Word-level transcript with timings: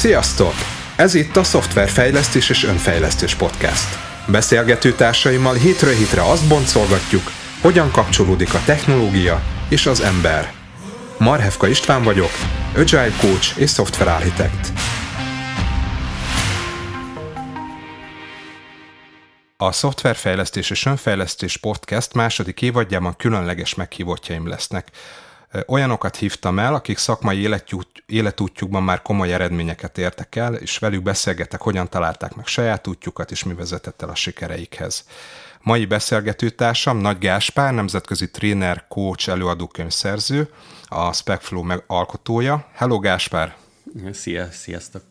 Sziasztok! 0.00 0.54
Ez 0.96 1.14
itt 1.14 1.36
a 1.36 1.42
Szoftverfejlesztés 1.42 2.50
és 2.50 2.64
Önfejlesztés 2.64 3.34
Podcast. 3.34 3.98
Beszélgető 4.26 4.92
társaimmal 4.92 5.54
hétről 5.54 5.92
hétre 5.92 6.22
azt 6.22 6.48
boncolgatjuk, 6.48 7.22
hogyan 7.60 7.90
kapcsolódik 7.90 8.54
a 8.54 8.62
technológia 8.64 9.42
és 9.68 9.86
az 9.86 10.00
ember. 10.00 10.52
Marhevka 11.18 11.66
István 11.68 12.02
vagyok, 12.02 12.30
Agile 12.76 13.12
Coach 13.20 13.58
és 13.58 13.70
Software 13.70 14.12
Architect. 14.12 14.72
A 19.56 19.72
Szoftverfejlesztés 19.72 20.70
és 20.70 20.86
Önfejlesztés 20.86 21.56
Podcast 21.56 22.14
második 22.14 22.62
évadjában 22.62 23.16
különleges 23.16 23.74
meghívottjaim 23.74 24.48
lesznek. 24.48 24.88
Olyanokat 25.66 26.16
hívtam 26.16 26.58
el, 26.58 26.74
akik 26.74 26.98
szakmai 26.98 27.40
életút, 27.40 27.88
életútjukban 28.06 28.82
már 28.82 29.02
komoly 29.02 29.32
eredményeket 29.32 29.98
értek 29.98 30.36
el, 30.36 30.54
és 30.54 30.78
velük 30.78 31.02
beszélgetek, 31.02 31.60
hogyan 31.60 31.88
találták 31.88 32.34
meg 32.34 32.46
saját 32.46 32.86
útjukat, 32.86 33.30
és 33.30 33.44
mi 33.44 33.54
vezetett 33.54 34.02
el 34.02 34.08
a 34.08 34.14
sikereikhez. 34.14 35.04
Mai 35.62 35.84
beszélgetőtársam 35.84 36.98
Nagy 36.98 37.18
Gáspár, 37.18 37.74
nemzetközi 37.74 38.30
tréner, 38.30 38.84
coach, 38.88 39.28
előadókönyvszerző, 39.28 40.48
a 40.84 41.12
Specflow 41.12 41.66
alkotója. 41.86 42.66
Hello 42.74 42.98
Gáspár! 42.98 43.56
Szia, 44.12 44.48
sziasztok! 44.50 45.02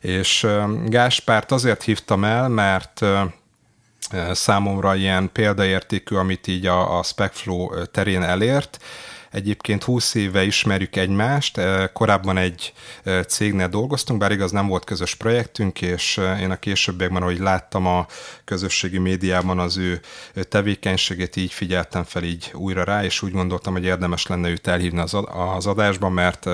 És 0.00 0.46
Gáspárt 0.84 1.52
azért 1.52 1.82
hívtam 1.82 2.24
el, 2.24 2.48
mert 2.48 3.04
számomra 4.32 4.94
ilyen 4.94 5.32
példaértékű, 5.32 6.16
amit 6.16 6.46
így 6.46 6.66
a, 6.66 6.98
a 6.98 7.02
Specflow 7.02 7.84
terén 7.84 8.22
elért, 8.22 8.78
Egyébként 9.30 9.82
20 9.82 10.14
éve 10.14 10.44
ismerjük 10.44 10.96
egymást, 10.96 11.60
korábban 11.92 12.36
egy 12.36 12.72
cégnél 13.26 13.68
dolgoztunk, 13.68 14.20
bár 14.20 14.32
igaz 14.32 14.50
nem 14.50 14.66
volt 14.66 14.84
közös 14.84 15.14
projektünk, 15.14 15.82
és 15.82 16.20
én 16.40 16.50
a 16.50 16.58
későbbiekben, 16.58 17.22
ahogy 17.22 17.38
láttam 17.38 17.86
a 17.86 18.06
közösségi 18.48 18.98
médiában 18.98 19.58
az 19.58 19.76
ő 19.76 20.00
tevékenységét, 20.48 21.36
így 21.36 21.52
figyeltem 21.52 22.04
fel 22.04 22.22
így 22.22 22.50
újra 22.54 22.84
rá, 22.84 23.04
és 23.04 23.22
úgy 23.22 23.32
gondoltam, 23.32 23.72
hogy 23.72 23.84
érdemes 23.84 24.26
lenne 24.26 24.48
őt 24.48 24.66
elhívni 24.66 25.00
az 25.56 25.66
adásba, 25.66 26.08
mert 26.08 26.46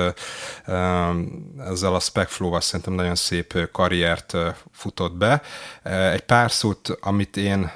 ezzel 1.58 1.94
a 1.94 2.00
Specflow-val 2.00 2.60
szerintem 2.60 2.94
nagyon 2.94 3.14
szép 3.14 3.68
karriert 3.72 4.36
futott 4.72 5.12
be. 5.12 5.42
Egy 6.12 6.20
pár 6.20 6.50
szót, 6.50 6.88
amit 7.00 7.36
én 7.36 7.70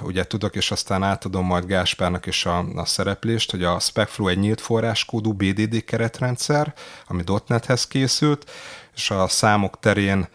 ugye 0.00 0.24
tudok, 0.24 0.56
és 0.56 0.70
aztán 0.70 1.02
átadom 1.02 1.46
majd 1.46 1.66
Gáspárnak 1.66 2.26
is 2.26 2.46
a, 2.46 2.64
a 2.74 2.84
szereplést, 2.84 3.50
hogy 3.50 3.64
a 3.64 3.78
Specflow 3.78 4.28
egy 4.28 4.38
nyílt 4.38 4.60
forráskódú 4.60 5.32
BDD 5.32 5.84
keretrendszer, 5.84 6.74
ami 7.06 7.22
.NET-hez 7.46 7.86
készült, 7.86 8.50
és 8.94 9.10
a 9.10 9.28
számok 9.28 9.78
terén 9.80 10.28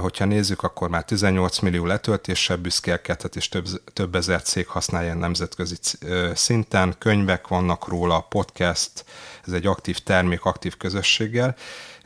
hogyha 0.00 0.24
nézzük, 0.24 0.62
akkor 0.62 0.88
már 0.88 1.04
18 1.04 1.58
millió 1.58 1.86
letöltéssel 1.86 2.56
büszkélkedhet, 2.56 3.36
és 3.36 3.48
több, 3.48 3.66
több 3.92 4.14
ezer 4.14 4.42
cég 4.42 4.66
használja 4.66 5.14
nemzetközi 5.14 5.76
szinten, 6.34 6.94
könyvek 6.98 7.48
vannak 7.48 7.88
róla, 7.88 8.20
podcast, 8.20 9.04
ez 9.46 9.52
egy 9.52 9.66
aktív 9.66 9.98
termék, 9.98 10.44
aktív 10.44 10.76
közösséggel, 10.76 11.56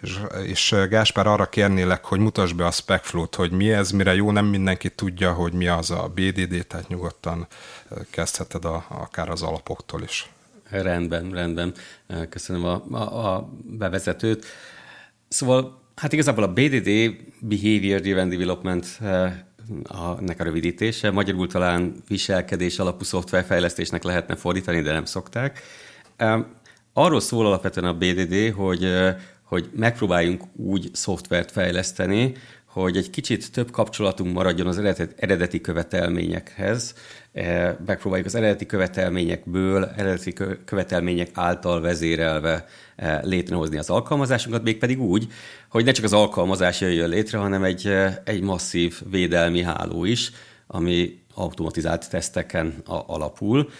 és, 0.01 0.21
és 0.45 0.77
Gáspár 0.89 1.27
arra 1.27 1.47
kérnélek, 1.47 2.05
hogy 2.05 2.19
mutasd 2.19 2.57
be 2.57 2.67
a 2.67 2.71
Specflow-t, 2.71 3.35
hogy 3.35 3.51
mi 3.51 3.73
ez, 3.73 3.91
mire 3.91 4.15
jó, 4.15 4.31
nem 4.31 4.47
mindenki 4.47 4.91
tudja, 4.91 5.33
hogy 5.33 5.53
mi 5.53 5.69
az 5.69 5.91
a 5.91 6.13
BDD, 6.15 6.67
tehát 6.67 6.89
nyugodtan 6.89 7.47
kezdheted 8.11 8.65
a, 8.65 8.87
akár 8.89 9.29
az 9.29 9.43
alapoktól 9.43 10.03
is. 10.03 10.31
Rendben, 10.71 11.31
rendben. 11.31 11.75
Köszönöm 12.29 12.65
a, 12.65 12.83
a, 12.91 13.35
a 13.35 13.49
bevezetőt. 13.65 14.45
Szóval, 15.29 15.84
hát 15.97 16.13
igazából 16.13 16.45
a 16.45 16.53
BDD, 16.53 17.17
Behavior 17.41 18.01
Driven 18.01 18.29
Development, 18.29 18.99
a, 19.83 20.21
nek 20.21 20.41
a 20.41 20.45
rövidítése. 20.45 21.11
Magyarul 21.11 21.47
talán 21.47 21.95
viselkedés 22.09 22.79
alapú 22.79 23.05
szoftverfejlesztésnek 23.05 24.03
lehetne 24.03 24.37
fordítani, 24.37 24.81
de 24.81 24.93
nem 24.93 25.05
szokták. 25.05 25.63
Arról 26.93 27.21
szól 27.21 27.47
alapvetően 27.47 27.87
a 27.87 27.95
BDD, 27.95 28.55
hogy, 28.55 28.93
hogy 29.43 29.71
megpróbáljunk 29.77 30.43
úgy 30.57 30.91
szoftvert 30.93 31.51
fejleszteni, 31.51 32.33
hogy 32.75 32.97
egy 32.97 33.11
kicsit 33.11 33.53
több 33.53 33.71
kapcsolatunk 33.71 34.35
maradjon 34.35 34.67
az 34.67 34.79
eredeti 35.17 35.61
követelményekhez, 35.61 36.95
e, 37.33 37.79
megpróbáljuk 37.87 38.27
az 38.27 38.35
eredeti 38.35 38.67
követelményekből, 38.67 39.85
eredeti 39.97 40.33
követelmények 40.65 41.31
által 41.33 41.81
vezérelve 41.81 42.67
e, 42.97 43.21
létrehozni 43.25 43.79
az 43.79 43.91
alkalmazásunkat, 43.91 44.63
mégpedig 44.63 45.01
úgy, 45.01 45.27
hogy 45.69 45.85
ne 45.85 45.93
csak 45.93 46.05
az 46.05 46.13
alkalmazás 46.13 46.81
jöjjön 46.81 47.09
létre, 47.09 47.39
hanem 47.39 47.65
egy, 47.65 47.87
e, 47.87 48.23
egy 48.25 48.43
masszív 48.43 49.01
védelmi 49.11 49.63
háló 49.63 50.05
is, 50.05 50.33
ami 50.67 51.19
automatizált 51.35 52.11
teszteken 52.11 52.83
alapul. 53.07 53.71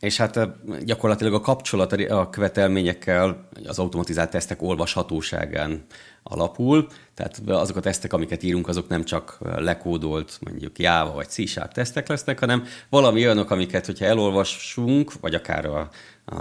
És 0.00 0.16
hát 0.16 0.38
gyakorlatilag 0.84 1.34
a 1.34 1.40
kapcsolat 1.40 1.92
a 1.92 2.30
követelményekkel 2.30 3.48
az 3.66 3.78
automatizált 3.78 4.30
tesztek 4.30 4.62
olvashatóságán 4.62 5.84
alapul, 6.22 6.86
tehát 7.14 7.40
azok 7.46 7.76
a 7.76 7.80
tesztek, 7.80 8.12
amiket 8.12 8.42
írunk, 8.42 8.68
azok 8.68 8.88
nem 8.88 9.04
csak 9.04 9.38
lekódolt, 9.56 10.38
mondjuk 10.40 10.78
Java 10.78 11.12
vagy 11.12 11.28
C 11.28 11.72
tesztek 11.72 12.08
lesznek, 12.08 12.38
hanem 12.38 12.64
valami 12.88 13.24
olyanok, 13.24 13.50
amiket, 13.50 13.86
hogyha 13.86 14.04
elolvasunk, 14.04 15.12
vagy 15.20 15.34
akár 15.34 15.66
a, 15.66 15.88
a, 16.24 16.36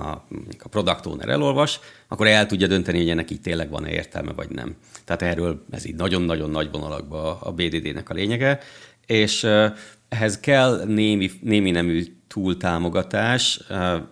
a 0.60 0.68
product 0.70 1.06
owner 1.06 1.30
elolvas, 1.30 1.80
akkor 2.08 2.28
el 2.28 2.46
tudja 2.46 2.68
dönteni, 2.68 2.98
hogy 2.98 3.10
ennek 3.10 3.32
így 3.32 3.42
tényleg 3.42 3.70
van-e 3.70 3.90
értelme, 3.90 4.32
vagy 4.32 4.50
nem. 4.50 4.76
Tehát 5.06 5.22
erről 5.22 5.66
ez 5.72 5.86
így 5.86 5.96
nagyon-nagyon 5.96 6.50
nagy 6.50 6.72
vonalakban 6.72 7.38
a 7.40 7.52
BDD-nek 7.52 8.10
a 8.10 8.14
lényege, 8.14 8.60
és 9.06 9.48
ehhez 10.14 10.40
kell 10.40 10.84
némi, 10.86 11.32
némi 11.42 11.72
nemű 11.72 12.04
túltámogatás. 12.28 13.60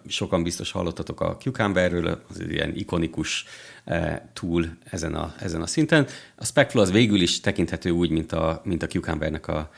Sokan 0.07 0.44
biztos 0.44 0.72
hallottatok 0.72 1.22
a 1.22 1.38
Cucumberről, 1.38 2.22
az 2.29 2.39
ilyen 2.50 2.75
ikonikus 2.75 3.45
túl 4.34 4.66
ezen 4.84 5.16
a, 5.16 5.34
ezen 5.39 5.62
a 5.62 5.67
szinten. 5.67 6.07
A 6.35 6.45
Specflow 6.45 6.84
az 6.84 6.91
végül 6.91 7.22
is 7.22 7.39
tekinthető 7.39 7.89
úgy, 7.89 8.09
mint 8.09 8.31
a, 8.31 8.62
mint 8.63 8.84
a 8.84 8.88
Cucumbernek 8.88 9.47
a 9.47 9.69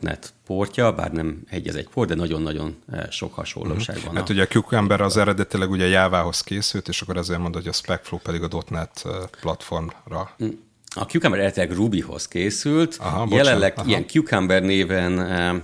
.NET 0.00 0.32
portja, 0.46 0.92
bár 0.92 1.12
nem 1.12 1.42
egy 1.50 1.68
az 1.68 1.76
egy 1.76 1.88
port, 1.88 2.08
de 2.08 2.14
nagyon-nagyon 2.14 2.76
sok 3.10 3.34
hasonlóság 3.34 3.98
van. 4.04 4.14
Hát 4.14 4.28
a... 4.28 4.32
ugye 4.32 4.42
a 4.42 4.46
Cucumber 4.46 5.00
az 5.00 5.16
eredetileg 5.16 5.70
ugye 5.70 5.86
Java-hoz 5.86 6.40
készült, 6.40 6.88
és 6.88 7.02
akkor 7.02 7.16
azért 7.16 7.40
mondod, 7.40 7.60
hogy 7.62 7.70
a 7.70 7.74
Specflow 7.76 8.20
pedig 8.20 8.42
a 8.42 8.62
.NET 8.68 9.04
platformra 9.40 10.34
mm. 10.44 10.48
A 10.94 11.04
Cucumber 11.04 11.40
eredetileg 11.40 11.72
Rubyhoz 11.72 12.28
készült, 12.28 12.96
aha, 13.00 13.36
jelenleg 13.36 13.72
aha. 13.76 13.88
ilyen 13.88 14.06
Cucumber 14.06 14.62
néven 14.62 15.62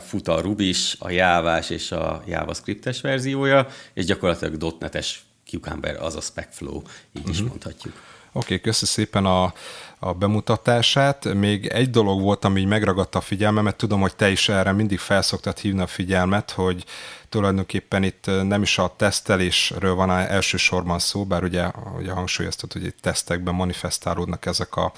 fut 0.00 0.28
a 0.28 0.40
Rubis, 0.40 0.96
a 0.98 1.10
Jávás 1.10 1.70
és 1.70 1.92
a 1.92 2.22
JavaScriptes 2.26 3.00
verziója, 3.00 3.66
és 3.94 4.04
gyakorlatilag 4.04 4.74
.NET-es 4.78 5.24
Cucumber 5.46 6.02
az 6.02 6.16
a 6.16 6.20
Specflow, 6.20 6.76
így 6.76 6.84
uh-huh. 7.14 7.30
is 7.30 7.38
mhm. 7.38 7.48
mondhatjuk. 7.48 7.94
Oké, 8.34 8.60
köszi 8.60 8.86
szépen 8.86 9.26
a, 9.26 9.52
a 9.98 10.12
bemutatását. 10.12 11.34
Még 11.34 11.66
egy 11.66 11.90
dolog 11.90 12.20
volt, 12.20 12.44
ami 12.44 12.64
megragadta 12.64 13.18
a 13.18 13.22
figyelmemet, 13.22 13.76
tudom, 13.76 14.00
hogy 14.00 14.16
te 14.16 14.30
is 14.30 14.48
erre 14.48 14.72
mindig 14.72 14.98
felszoktad 14.98 15.58
hívni 15.58 15.80
a 15.80 15.86
figyelmet, 15.86 16.50
hogy 16.50 16.84
tulajdonképpen 17.28 18.02
itt 18.02 18.26
nem 18.42 18.62
is 18.62 18.78
a 18.78 18.94
tesztelésről 18.96 19.94
van 19.94 20.10
elsősorban 20.10 20.98
szó, 20.98 21.24
bár 21.24 21.42
ugye, 21.42 21.70
ugye 21.98 22.12
hangsúlyoztad, 22.12 22.72
hogy 22.72 22.84
itt 22.84 23.00
tesztekben 23.00 23.54
manifestálódnak 23.54 24.46
ezek 24.46 24.76
a 24.76 24.92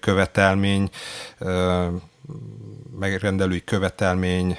követelmény 0.00 0.90
megrendelői 2.98 3.64
követelmény 3.64 4.58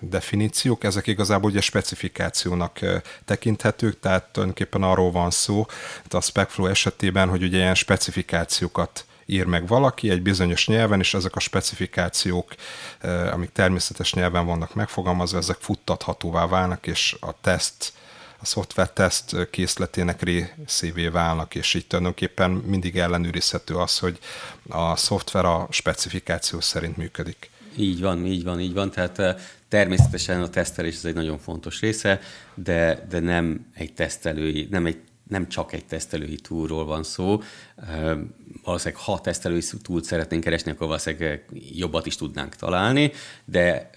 definíciók, 0.00 0.84
ezek 0.84 1.06
igazából 1.06 1.50
ugye 1.50 1.60
specifikációnak 1.60 2.78
tekinthetők, 3.24 4.00
tehát 4.00 4.28
tulajdonképpen 4.32 4.82
arról 4.82 5.10
van 5.10 5.30
szó, 5.30 5.66
a 6.10 6.20
Specflow 6.20 6.66
esetében, 6.66 7.28
hogy 7.28 7.42
ugye 7.42 7.56
ilyen 7.56 7.74
specifikációkat 7.74 9.04
ír 9.26 9.46
meg 9.46 9.66
valaki 9.66 10.10
egy 10.10 10.22
bizonyos 10.22 10.66
nyelven, 10.66 11.00
és 11.00 11.14
ezek 11.14 11.36
a 11.36 11.40
specifikációk, 11.40 12.54
amik 13.32 13.52
természetes 13.52 14.14
nyelven 14.14 14.46
vannak 14.46 14.74
megfogalmazva, 14.74 15.38
ezek 15.38 15.56
futtathatóvá 15.60 16.46
válnak, 16.46 16.86
és 16.86 17.16
a 17.20 17.40
teszt 17.40 17.92
a 18.44 18.46
szoftver 18.46 18.90
teszt 18.90 19.50
készletének 19.50 20.22
részévé 20.22 21.08
válnak, 21.08 21.54
és 21.54 21.74
így 21.74 21.86
tulajdonképpen 21.86 22.50
mindig 22.50 22.98
ellenőrizhető 22.98 23.74
az, 23.74 23.98
hogy 23.98 24.18
a 24.68 24.96
szoftver 24.96 25.44
a 25.44 25.66
specifikáció 25.70 26.60
szerint 26.60 26.96
működik. 26.96 27.50
Így 27.76 28.00
van, 28.00 28.26
így 28.26 28.44
van, 28.44 28.60
így 28.60 28.72
van. 28.72 28.90
Tehát 28.90 29.18
eh, 29.18 29.36
természetesen 29.68 30.42
a 30.42 30.48
tesztelés 30.48 30.94
ez 30.94 31.04
egy 31.04 31.14
nagyon 31.14 31.38
fontos 31.38 31.80
része, 31.80 32.20
de, 32.54 33.06
de 33.08 33.20
nem 33.20 33.66
egy 33.74 33.92
tesztelői, 33.92 34.66
nem 34.70 34.86
egy 34.86 34.98
nem 35.34 35.48
csak 35.48 35.72
egy 35.72 35.84
tesztelői 35.84 36.36
túlról 36.36 36.84
van 36.84 37.02
szó. 37.02 37.40
Valószínűleg 38.64 39.02
ha 39.02 39.20
tesztelői 39.20 39.62
túlt 39.82 40.04
szeretnénk 40.04 40.42
keresni, 40.42 40.70
akkor 40.70 40.86
valószínűleg 40.86 41.44
jobbat 41.52 42.06
is 42.06 42.16
tudnánk 42.16 42.54
találni, 42.56 43.12
de, 43.44 43.90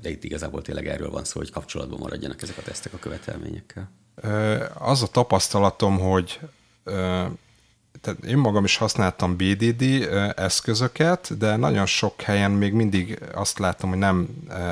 de 0.00 0.10
itt 0.10 0.24
igazából 0.24 0.62
tényleg 0.62 0.86
erről 0.86 1.10
van 1.10 1.24
szó, 1.24 1.38
hogy 1.38 1.50
kapcsolatban 1.50 1.98
maradjanak 1.98 2.42
ezek 2.42 2.58
a 2.58 2.62
tesztek 2.62 2.92
a 2.92 2.98
követelményekkel. 2.98 3.90
Az 4.74 5.02
a 5.02 5.06
tapasztalatom, 5.06 5.98
hogy 5.98 6.40
tehát 8.00 8.24
én 8.24 8.36
magam 8.36 8.64
is 8.64 8.76
használtam 8.76 9.36
BDD 9.36 9.82
eszközöket, 10.36 11.38
de 11.38 11.56
nagyon 11.56 11.86
sok 11.86 12.22
helyen 12.22 12.50
még 12.50 12.72
mindig 12.72 13.18
azt 13.34 13.58
látom, 13.58 13.90
hogy 13.90 13.98
nem 13.98 14.28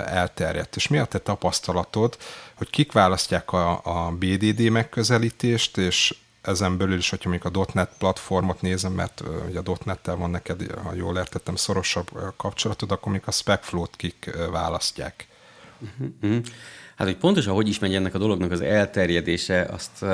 elterjedt. 0.07 0.77
És 0.77 0.89
mi 0.89 0.99
a 0.99 1.05
te 1.05 1.19
tapasztalatod, 1.19 2.17
hogy 2.55 2.71
kik 2.71 2.93
választják 2.93 3.53
a, 3.53 3.81
a 3.85 4.11
BDD 4.11 4.71
megközelítést, 4.71 5.77
és 5.77 6.15
ezen 6.43 6.77
belül 6.77 6.97
is, 6.97 7.11
hogyha 7.11 7.29
mondjuk 7.29 7.57
a 7.57 7.67
.NET 7.73 7.91
platformot 7.99 8.61
nézem, 8.61 8.93
mert 8.93 9.23
ugye 9.49 9.61
a 9.65 9.77
.NET-tel 9.85 10.17
van 10.17 10.31
neked, 10.31 10.71
ha 10.83 10.95
jól 10.95 11.17
értettem, 11.17 11.57
szorosabb 11.57 12.11
kapcsolatod, 12.37 12.91
akkor 12.91 13.13
még 13.13 13.23
a 13.25 13.31
SpecFlow-t 13.31 13.97
kik 13.97 14.31
választják. 14.51 15.27
Uh-huh. 15.79 16.45
Hát, 16.97 17.07
hogy 17.07 17.17
pontosan 17.17 17.55
hogy 17.55 17.69
is 17.69 17.79
megy 17.79 17.95
ennek 17.95 18.15
a 18.15 18.19
dolognak 18.19 18.51
az 18.51 18.61
elterjedése, 18.61 19.69
azt, 19.73 20.05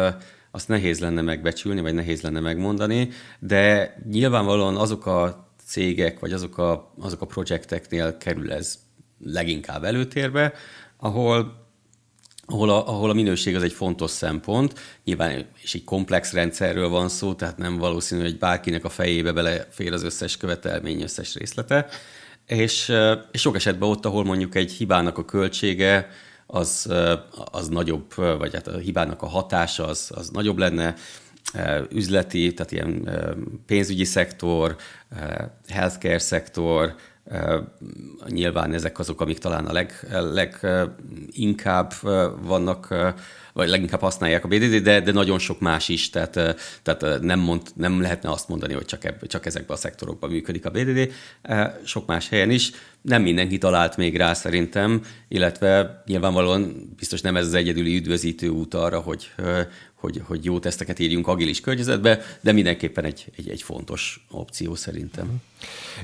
azt 0.55 0.69
nehéz 0.69 1.01
lenne 1.01 1.21
megbecsülni, 1.21 1.81
vagy 1.81 1.95
nehéz 1.95 2.21
lenne 2.21 2.41
megmondani, 2.41 3.09
de 3.39 3.95
nyilvánvalóan 4.11 4.77
azok 4.77 5.07
a 5.07 5.49
cégek, 5.67 6.19
vagy 6.19 6.33
azok 6.33 6.59
a, 6.59 6.95
azok 7.01 7.21
a 7.21 7.27
projekteknél 7.27 8.17
kerül 8.17 8.53
ez 8.53 8.79
leginkább 9.25 9.85
előtérbe, 9.85 10.53
ahol 10.97 11.63
ahol 12.47 12.71
a, 12.71 12.89
ahol 12.89 13.11
a 13.11 13.15
minőség 13.15 13.57
az 13.57 13.63
egy 13.63 13.73
fontos 13.73 14.11
szempont. 14.11 14.75
Nyilván 15.05 15.47
és 15.63 15.75
egy 15.75 15.85
komplex 15.85 16.33
rendszerről 16.33 16.89
van 16.89 17.09
szó, 17.09 17.35
tehát 17.35 17.59
nem 17.59 17.77
valószínű, 17.77 18.23
hogy 18.23 18.39
bárkinek 18.39 18.85
a 18.85 18.89
fejébe 18.89 19.33
belefér 19.33 19.93
az 19.93 20.03
összes 20.03 20.37
követelmény, 20.37 21.03
összes 21.03 21.35
részlete. 21.35 21.87
És, 22.47 22.93
és 23.31 23.41
sok 23.41 23.57
esetben 23.57 23.89
ott, 23.89 24.05
ahol 24.05 24.25
mondjuk 24.25 24.55
egy 24.55 24.73
hibának 24.73 25.19
a 25.19 25.25
költsége 25.25 26.09
az, 26.47 26.93
az 27.51 27.69
nagyobb, 27.69 28.15
vagy 28.15 28.55
hát 28.55 28.67
a 28.67 28.79
hibának 28.79 29.23
a 29.23 29.27
hatása 29.27 29.87
az, 29.87 30.11
az 30.15 30.29
nagyobb 30.29 30.59
lenne, 30.59 30.95
üzleti, 31.91 32.55
tehát 32.55 32.73
ilyen 32.73 33.09
pénzügyi 33.67 34.05
szektor, 34.05 34.77
healthcare 35.69 36.19
szektor, 36.19 36.95
Nyilván 38.27 38.73
ezek 38.73 38.99
azok, 38.99 39.21
amik 39.21 39.39
talán 39.39 39.67
a 39.67 39.73
leg, 39.73 39.93
vannak, 42.43 42.95
vagy 43.55 43.69
leginkább 43.69 44.01
használják 44.01 44.45
a 44.45 44.49
BDD, 44.49 44.77
de, 44.77 45.01
de 45.01 45.13
nagyon 45.13 45.39
sok 45.39 45.61
más 45.61 45.89
is, 45.89 46.11
tehát, 46.11 46.33
tehát 46.83 47.21
nem, 47.21 47.41
mond, 47.41 47.63
nem 47.75 48.01
lehetne 48.01 48.31
azt 48.31 48.49
mondani, 48.49 48.73
hogy 48.75 48.85
csak, 48.85 49.05
ebb, 49.05 49.27
csak 49.27 49.47
ezekben 49.47 49.77
a 49.77 49.81
szektorokban 49.81 50.31
működik 50.31 50.67
a 50.67 50.71
BDD. 50.71 51.13
Sok 51.85 52.07
más 52.07 52.29
helyen 52.29 52.51
is. 52.51 52.71
Nem 53.01 53.23
mindenki 53.23 53.59
talált 53.59 53.97
még 53.97 54.17
rá 54.17 54.35
szerintem, 54.35 55.03
illetve 55.29 56.03
nyilvánvalóan 56.07 56.93
biztos 56.97 57.21
nem 57.21 57.37
ez 57.37 57.47
az 57.47 57.55
egyedüli 57.55 57.97
üdvözítő 57.97 58.49
út 58.49 58.75
arra, 58.75 59.01
hogy, 59.01 59.31
hogy, 59.95 60.23
hogy 60.25 60.45
jó 60.45 60.59
teszteket 60.59 60.99
írjunk 60.99 61.27
agilis 61.27 61.61
környezetbe, 61.61 62.23
de 62.41 62.53
mindenképpen 62.53 63.05
egy, 63.05 63.25
egy, 63.37 63.49
egy 63.49 63.63
fontos 63.63 64.27
opció 64.31 64.75
szerintem. 64.75 65.37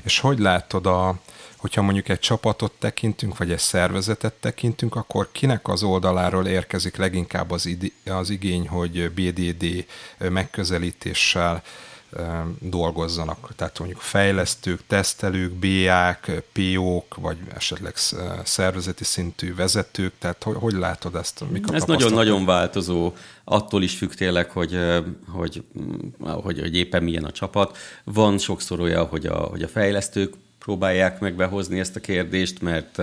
És 0.03 0.19
hogy 0.19 0.39
látod 0.39 0.85
a, 0.85 1.21
hogyha 1.61 1.81
mondjuk 1.81 2.09
egy 2.09 2.19
csapatot 2.19 2.71
tekintünk, 2.79 3.37
vagy 3.37 3.51
egy 3.51 3.59
szervezetet 3.59 4.33
tekintünk, 4.33 4.95
akkor 4.95 5.29
kinek 5.31 5.67
az 5.67 5.83
oldaláról 5.83 6.47
érkezik 6.47 6.95
leginkább 6.95 7.51
az, 7.51 7.65
id- 7.65 7.93
az 8.05 8.29
igény, 8.29 8.67
hogy 8.67 9.11
BDD 9.11 9.85
megközelítéssel 10.17 11.63
dolgozzanak. 12.59 13.49
Tehát 13.55 13.79
mondjuk 13.79 14.01
fejlesztők, 14.01 14.79
tesztelők, 14.87 15.51
BA-k, 15.51 16.43
PO-k, 16.51 17.15
vagy 17.15 17.37
esetleg 17.55 17.93
szervezeti 18.43 19.03
szintű 19.03 19.55
vezetők, 19.55 20.13
tehát 20.19 20.43
hogy, 20.43 20.55
hogy 20.55 20.73
látod 20.73 21.15
ezt? 21.15 21.43
Mik 21.51 21.69
a 21.69 21.73
Ez 21.73 21.83
nagyon-nagyon 21.83 22.45
változó, 22.45 23.13
attól 23.43 23.83
is 23.83 23.97
függ 23.97 24.13
tényleg, 24.13 24.49
hogy, 24.49 24.77
hogy, 25.27 25.63
hogy, 26.19 26.59
hogy 26.59 26.75
éppen 26.75 27.03
milyen 27.03 27.23
a 27.23 27.31
csapat. 27.31 27.77
Van 28.03 28.37
sokszor 28.37 28.79
olyan, 28.79 29.05
hogy 29.05 29.25
a, 29.25 29.37
hogy 29.37 29.61
a 29.61 29.67
fejlesztők 29.67 30.33
próbálják 30.63 31.19
meg 31.19 31.35
behozni 31.35 31.79
ezt 31.79 31.95
a 31.95 31.99
kérdést, 31.99 32.61
mert, 32.61 32.97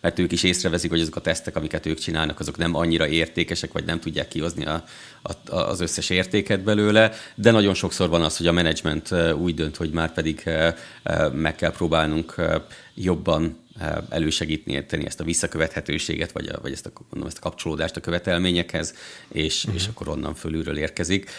mert 0.00 0.18
ők 0.18 0.32
is 0.32 0.42
észreveszik, 0.42 0.90
hogy 0.90 1.00
azok 1.00 1.16
a 1.16 1.20
tesztek, 1.20 1.56
amiket 1.56 1.86
ők 1.86 1.98
csinálnak, 1.98 2.40
azok 2.40 2.56
nem 2.56 2.74
annyira 2.74 3.06
értékesek, 3.06 3.72
vagy 3.72 3.84
nem 3.84 4.00
tudják 4.00 4.28
kihozni 4.28 4.64
a, 4.64 4.84
a, 5.22 5.54
az 5.56 5.80
összes 5.80 6.10
értéket 6.10 6.60
belőle, 6.60 7.12
de 7.34 7.50
nagyon 7.50 7.74
sokszor 7.74 8.08
van 8.08 8.22
az, 8.22 8.36
hogy 8.36 8.46
a 8.46 8.52
menedzsment 8.52 9.10
úgy 9.36 9.54
dönt, 9.54 9.76
hogy 9.76 9.90
már 9.90 10.12
pedig 10.12 10.50
meg 11.32 11.54
kell 11.54 11.72
próbálnunk 11.72 12.34
jobban 12.94 13.66
elősegíteni 14.08 14.86
tenni 14.86 15.06
ezt 15.06 15.20
a 15.20 15.24
visszakövethetőséget, 15.24 16.32
vagy, 16.32 16.48
a, 16.48 16.60
vagy 16.60 16.72
ezt, 16.72 16.86
a, 16.86 16.90
mondom, 17.10 17.28
ezt 17.28 17.38
a 17.38 17.40
kapcsolódást 17.40 17.96
a 17.96 18.00
követelményekhez, 18.00 18.94
és, 19.28 19.64
uh-huh. 19.64 19.80
és 19.80 19.86
akkor 19.86 20.08
onnan 20.08 20.34
fölülről 20.34 20.78
érkezik. 20.78 21.30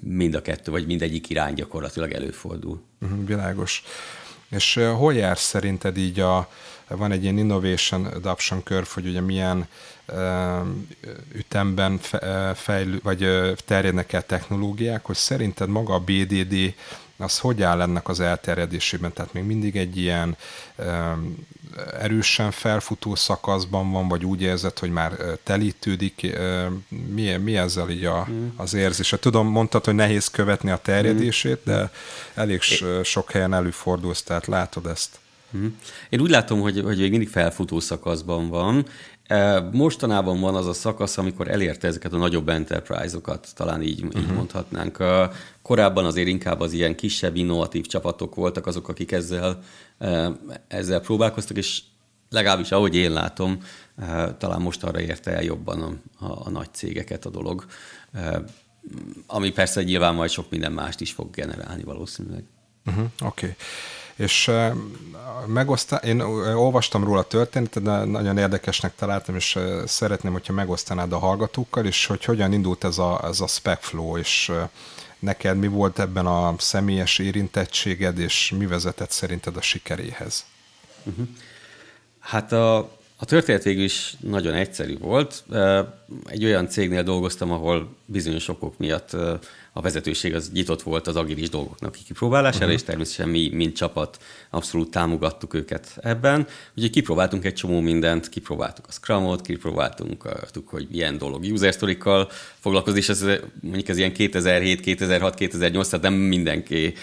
Mind 0.00 0.34
a 0.34 0.42
kettő, 0.42 0.70
vagy 0.70 0.86
mindegyik 0.86 1.30
irány 1.30 1.54
gyakorlatilag 1.54 2.12
előfordul. 2.12 2.82
Uh-huh, 3.00 3.26
világos. 3.26 3.82
És 4.52 4.74
hol 4.74 5.14
jár 5.14 5.38
szerinted 5.38 5.96
így 5.96 6.20
a, 6.20 6.48
van 6.88 7.12
egy 7.12 7.22
ilyen 7.22 7.38
innovation 7.38 8.04
adoption 8.04 8.62
curve, 8.64 8.88
hogy 8.94 9.06
ugye 9.06 9.20
milyen 9.20 9.66
ütemben 11.34 12.00
fejlő, 12.54 13.00
vagy 13.02 13.26
terjednek 13.64 14.12
el 14.12 14.26
technológiák, 14.26 15.04
hogy 15.04 15.16
szerinted 15.16 15.68
maga 15.68 15.94
a 15.94 15.98
BDD 15.98 16.74
az 17.16 17.38
hogy 17.38 17.62
áll 17.62 17.80
ennek 17.80 18.08
az 18.08 18.20
elterjedésében? 18.20 19.12
Tehát 19.12 19.32
még 19.32 19.44
mindig 19.44 19.76
egy 19.76 19.96
ilyen 19.96 20.36
erősen 22.00 22.50
felfutó 22.50 23.14
szakaszban 23.14 23.90
van, 23.90 24.08
vagy 24.08 24.24
úgy 24.24 24.42
érzed, 24.42 24.78
hogy 24.78 24.90
már 24.90 25.12
telítődik? 25.42 26.36
Mi, 26.88 27.36
mi 27.36 27.56
ezzel 27.56 27.90
így 27.90 28.04
a, 28.04 28.26
mm. 28.30 28.48
az 28.56 28.74
érzés? 28.74 29.14
Tudom, 29.20 29.46
mondtad, 29.46 29.84
hogy 29.84 29.94
nehéz 29.94 30.28
követni 30.28 30.70
a 30.70 30.80
terjedését, 30.82 31.60
de 31.64 31.90
elég 32.34 32.60
sok 33.02 33.30
helyen 33.30 33.54
előfordul, 33.54 34.14
tehát 34.24 34.46
látod 34.46 34.86
ezt? 34.86 35.20
Mm. 35.56 35.66
Én 36.08 36.20
úgy 36.20 36.30
látom, 36.30 36.60
hogy, 36.60 36.80
hogy 36.80 36.98
még 36.98 37.10
mindig 37.10 37.28
felfutó 37.28 37.80
szakaszban 37.80 38.48
van, 38.48 38.86
Mostanában 39.72 40.40
van 40.40 40.54
az 40.54 40.66
a 40.66 40.72
szakasz, 40.72 41.18
amikor 41.18 41.48
elérte 41.48 41.86
ezeket 41.86 42.12
a 42.12 42.16
nagyobb 42.16 42.48
enterprise-okat, 42.48 43.48
talán 43.54 43.82
így, 43.82 44.02
uh-huh. 44.02 44.22
így 44.22 44.32
mondhatnánk. 44.32 45.04
Korábban 45.62 46.04
azért 46.04 46.28
inkább 46.28 46.60
az 46.60 46.72
ilyen 46.72 46.94
kisebb, 46.94 47.36
innovatív 47.36 47.86
csapatok 47.86 48.34
voltak 48.34 48.66
azok, 48.66 48.88
akik 48.88 49.12
ezzel, 49.12 49.62
ezzel 50.68 51.00
próbálkoztak, 51.00 51.56
és 51.56 51.82
legalábbis 52.30 52.72
ahogy 52.72 52.94
én 52.94 53.12
látom, 53.12 53.58
talán 54.38 54.60
most 54.60 54.84
arra 54.84 55.00
érte 55.00 55.30
el 55.30 55.42
jobban 55.42 55.82
a, 55.82 56.24
a, 56.26 56.46
a 56.46 56.50
nagy 56.50 56.68
cégeket 56.72 57.24
a 57.24 57.30
dolog, 57.30 57.66
ami 59.26 59.50
persze 59.50 59.82
nyilván 59.82 60.14
majd 60.14 60.30
sok 60.30 60.50
minden 60.50 60.72
mást 60.72 61.00
is 61.00 61.12
fog 61.12 61.30
generálni 61.30 61.82
valószínűleg. 61.82 62.44
Uh-huh, 62.86 63.04
Oké. 63.20 63.46
Okay. 63.46 63.56
És 64.16 64.50
megosztá, 65.46 65.96
én 65.96 66.20
olvastam 66.20 67.04
róla 67.04 67.22
történetet, 67.22 67.82
de 67.82 68.04
nagyon 68.04 68.38
érdekesnek 68.38 68.94
találtam, 68.94 69.34
és 69.34 69.58
szeretném, 69.86 70.32
hogyha 70.32 70.52
megosztanád 70.52 71.12
a 71.12 71.18
hallgatókkal, 71.18 71.84
és 71.84 72.06
hogy 72.06 72.24
hogyan 72.24 72.52
indult 72.52 72.84
ez 72.84 72.98
a, 72.98 73.20
ez 73.24 73.40
a 73.40 73.46
SpecFlow, 73.46 74.16
és 74.16 74.52
neked 75.18 75.58
mi 75.58 75.66
volt 75.66 75.98
ebben 75.98 76.26
a 76.26 76.54
személyes 76.58 77.18
érintettséged, 77.18 78.18
és 78.18 78.54
mi 78.58 78.66
vezetett 78.66 79.10
szerinted 79.10 79.56
a 79.56 79.60
sikeréhez? 79.60 80.44
Uh-huh. 81.04 81.28
Hát 82.18 82.52
a, 82.52 82.98
a 83.22 83.24
történet 83.24 83.62
végül 83.62 83.82
is 83.82 84.14
nagyon 84.20 84.54
egyszerű 84.54 84.98
volt. 84.98 85.44
Egy 86.26 86.44
olyan 86.44 86.68
cégnél 86.68 87.02
dolgoztam, 87.02 87.50
ahol 87.50 87.96
bizonyos 88.06 88.48
okok 88.48 88.78
miatt 88.78 89.12
a 89.72 89.80
vezetőség 89.80 90.34
az 90.34 90.50
nyitott 90.52 90.82
volt 90.82 91.06
az 91.06 91.16
agilis 91.16 91.48
dolgoknak 91.48 91.96
kipróbálására, 92.06 92.64
uh-huh. 92.64 92.80
és 92.80 92.86
természetesen 92.86 93.28
mi, 93.28 93.50
mint 93.52 93.76
csapat, 93.76 94.18
abszolút 94.50 94.90
támogattuk 94.90 95.54
őket 95.54 95.98
ebben. 96.00 96.46
Úgyhogy 96.74 96.90
kipróbáltunk 96.90 97.44
egy 97.44 97.54
csomó 97.54 97.80
mindent, 97.80 98.28
kipróbáltuk 98.28 98.84
a 98.88 98.92
Scrumot, 98.92 99.40
kipróbáltunk, 99.40 100.22
hogy 100.64 100.86
milyen 100.90 101.18
dolog 101.18 101.42
user 101.42 101.72
story-kal 101.72 102.28
foglalkozni, 102.58 102.98
és 102.98 103.08
ez 103.08 103.24
mondjuk 103.60 103.88
ez 103.88 103.98
ilyen 103.98 104.12
2007, 104.12 104.80
2006, 104.80 105.34
2008, 105.34 105.88
tehát 105.88 106.04
nem 106.04 106.14
mindenki 106.14 106.94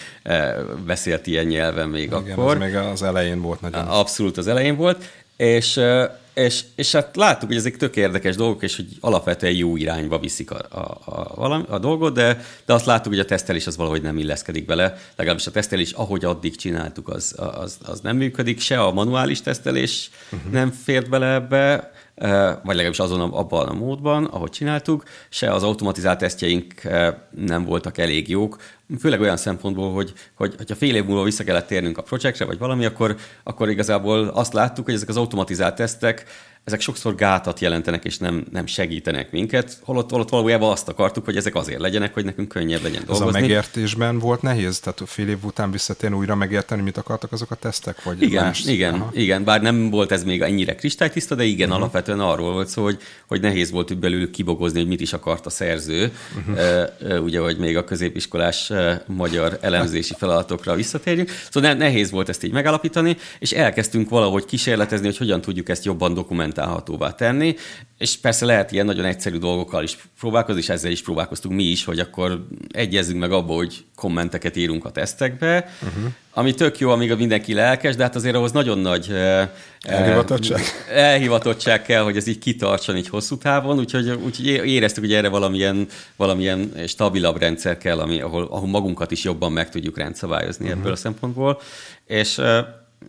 beszélt 0.86 1.26
ilyen 1.26 1.46
nyelven 1.46 1.88
még 1.88 2.02
Igen, 2.02 2.12
akkor. 2.12 2.54
Ez 2.54 2.60
még 2.60 2.74
az 2.74 3.02
elején 3.02 3.40
volt 3.40 3.60
nagyon. 3.60 3.86
Abszolút 3.86 4.36
az 4.36 4.46
elején 4.46 4.76
volt, 4.76 5.04
és 5.40 5.80
és, 6.34 6.64
és 6.74 6.92
hát 6.92 7.16
láttuk, 7.16 7.48
hogy 7.48 7.56
ezek 7.56 7.76
tök 7.76 7.96
érdekes 7.96 8.36
dolgok, 8.36 8.62
és 8.62 8.76
hogy 8.76 8.86
alapvetően 9.00 9.52
jó 9.52 9.76
irányba 9.76 10.18
viszik 10.18 10.50
a, 10.50 10.60
a, 10.68 10.98
a, 11.04 11.34
valami, 11.34 11.64
a 11.68 11.78
dolgot, 11.78 12.14
de, 12.14 12.44
de 12.66 12.72
azt 12.72 12.86
láttuk, 12.86 13.12
hogy 13.12 13.20
a 13.20 13.24
tesztelés 13.24 13.66
az 13.66 13.76
valahogy 13.76 14.02
nem 14.02 14.18
illeszkedik 14.18 14.66
bele. 14.66 14.96
Legalábbis 15.16 15.46
a 15.46 15.50
tesztelés, 15.50 15.92
ahogy 15.92 16.24
addig 16.24 16.56
csináltuk, 16.56 17.08
az, 17.08 17.34
az, 17.36 17.78
az 17.82 18.00
nem 18.00 18.16
működik. 18.16 18.60
Se 18.60 18.82
a 18.82 18.92
manuális 18.92 19.40
tesztelés 19.40 20.10
uh-huh. 20.32 20.52
nem 20.52 20.70
fért 20.70 21.08
bele 21.08 21.34
ebbe, 21.34 21.92
vagy 22.62 22.74
legalábbis 22.76 22.98
azon 22.98 23.20
abban 23.20 23.68
a 23.68 23.74
módban, 23.74 24.24
ahogy 24.24 24.50
csináltuk, 24.50 25.04
se 25.28 25.52
az 25.52 25.62
automatizált 25.62 26.18
tesztjeink 26.18 26.74
nem 27.30 27.64
voltak 27.64 27.98
elég 27.98 28.28
jók, 28.28 28.56
főleg 28.98 29.20
olyan 29.20 29.36
szempontból, 29.36 29.92
hogy, 29.92 30.12
hogy 30.34 30.54
ha 30.68 30.74
fél 30.74 30.94
év 30.94 31.04
múlva 31.04 31.22
vissza 31.22 31.44
kellett 31.44 31.66
térnünk 31.66 31.98
a 31.98 32.02
projektre, 32.02 32.44
vagy 32.44 32.58
valami, 32.58 32.84
akkor, 32.84 33.16
akkor 33.42 33.68
igazából 33.68 34.28
azt 34.28 34.52
láttuk, 34.52 34.84
hogy 34.84 34.94
ezek 34.94 35.08
az 35.08 35.16
automatizált 35.16 35.74
tesztek 35.74 36.24
ezek 36.64 36.80
sokszor 36.80 37.14
gátat 37.14 37.60
jelentenek, 37.60 38.04
és 38.04 38.18
nem, 38.18 38.44
nem 38.52 38.66
segítenek 38.66 39.30
minket, 39.30 39.78
holott, 39.82 40.10
holott 40.10 40.28
valójában 40.28 40.70
azt 40.70 40.88
akartuk, 40.88 41.24
hogy 41.24 41.36
ezek 41.36 41.54
azért 41.54 41.80
legyenek, 41.80 42.14
hogy 42.14 42.24
nekünk 42.24 42.48
könnyebb 42.48 42.82
legyen 42.82 43.02
dolgozni. 43.06 43.28
Ez 43.28 43.34
a 43.34 43.40
megértésben 43.40 44.18
volt 44.18 44.42
nehéz? 44.42 44.80
Tehát 44.80 45.02
fél 45.06 45.28
év 45.28 45.44
után 45.44 45.70
visszatérni 45.70 46.16
újra 46.16 46.34
megérteni, 46.34 46.82
mit 46.82 46.96
akartak 46.96 47.32
azok 47.32 47.50
a 47.50 47.54
tesztek? 47.54 48.02
Vagy 48.02 48.22
igen, 48.22 48.44
más? 48.44 48.64
igen, 48.64 48.94
Aha. 48.94 49.10
igen, 49.12 49.44
bár 49.44 49.62
nem 49.62 49.90
volt 49.90 50.12
ez 50.12 50.24
még 50.24 50.42
ennyire 50.42 50.74
kristálytiszta, 50.74 51.34
de 51.34 51.44
igen, 51.44 51.68
uh-huh. 51.68 51.82
alapvetően 51.82 52.20
arról 52.20 52.52
volt 52.52 52.68
szó, 52.68 52.82
hogy, 52.82 52.98
hogy 53.26 53.40
nehéz 53.40 53.70
volt 53.70 53.98
belül 53.98 54.30
kibogozni, 54.30 54.78
hogy 54.78 54.88
mit 54.88 55.00
is 55.00 55.12
akart 55.12 55.46
a 55.46 55.50
szerző. 55.50 56.12
Uh-huh. 56.48 57.24
ugye, 57.24 57.40
hogy 57.40 57.58
még 57.58 57.76
a 57.76 57.84
középiskolás 57.84 58.72
magyar 59.06 59.58
elemzési 59.60 60.14
feladatokra 60.18 60.74
visszatérjünk. 60.74 61.30
Szóval 61.50 61.72
nehéz 61.72 62.10
volt 62.10 62.28
ezt 62.28 62.44
így 62.44 62.52
megállapítani, 62.52 63.16
és 63.38 63.52
elkezdtünk 63.52 64.08
valahogy 64.08 64.44
kísérletezni, 64.44 65.06
hogy 65.06 65.16
hogyan 65.16 65.40
tudjuk 65.40 65.68
ezt 65.68 65.84
jobban 65.84 66.14
dokumentálhatóvá 66.50 67.10
tenni, 67.10 67.56
és 67.98 68.16
persze 68.16 68.44
lehet 68.44 68.72
ilyen 68.72 68.86
nagyon 68.86 69.04
egyszerű 69.04 69.38
dolgokkal 69.38 69.82
is 69.82 69.98
próbálkozni, 70.18 70.60
és 70.60 70.68
ezzel 70.68 70.90
is 70.90 71.02
próbálkoztunk 71.02 71.54
mi 71.54 71.62
is, 71.62 71.84
hogy 71.84 71.98
akkor 71.98 72.46
egyezzünk 72.68 73.20
meg 73.20 73.32
abba, 73.32 73.54
hogy 73.54 73.84
kommenteket 73.94 74.56
írunk 74.56 74.84
a 74.84 74.90
tesztekbe, 74.90 75.70
uh-huh. 75.82 76.12
ami 76.32 76.54
tök 76.54 76.78
jó, 76.78 76.90
amíg 76.90 77.12
a 77.12 77.16
mindenki 77.16 77.54
lelkes, 77.54 77.96
de 77.96 78.02
hát 78.02 78.16
azért 78.16 78.34
ahhoz 78.34 78.52
nagyon 78.52 78.78
nagy 78.78 79.14
elhivatottság. 79.82 80.60
elhivatottság 80.92 81.82
kell, 81.82 82.02
hogy 82.02 82.16
ez 82.16 82.26
így 82.26 82.38
kitartson 82.38 82.96
így 82.96 83.08
hosszú 83.08 83.38
távon, 83.38 83.78
úgyhogy, 83.78 84.10
úgyhogy 84.10 84.46
éreztük, 84.46 85.04
hogy 85.04 85.12
erre 85.12 85.28
valamilyen, 85.28 85.86
valamilyen 86.16 86.72
stabilabb 86.86 87.38
rendszer 87.38 87.78
kell, 87.78 87.98
ami, 87.98 88.20
ahol, 88.20 88.46
ahol 88.50 88.68
magunkat 88.68 89.10
is 89.10 89.24
jobban 89.24 89.52
meg 89.52 89.70
tudjuk 89.70 89.98
rendszabályozni 89.98 90.64
uh-huh. 90.64 90.80
ebből 90.80 90.92
a 90.92 90.96
szempontból. 90.96 91.60
És 92.06 92.40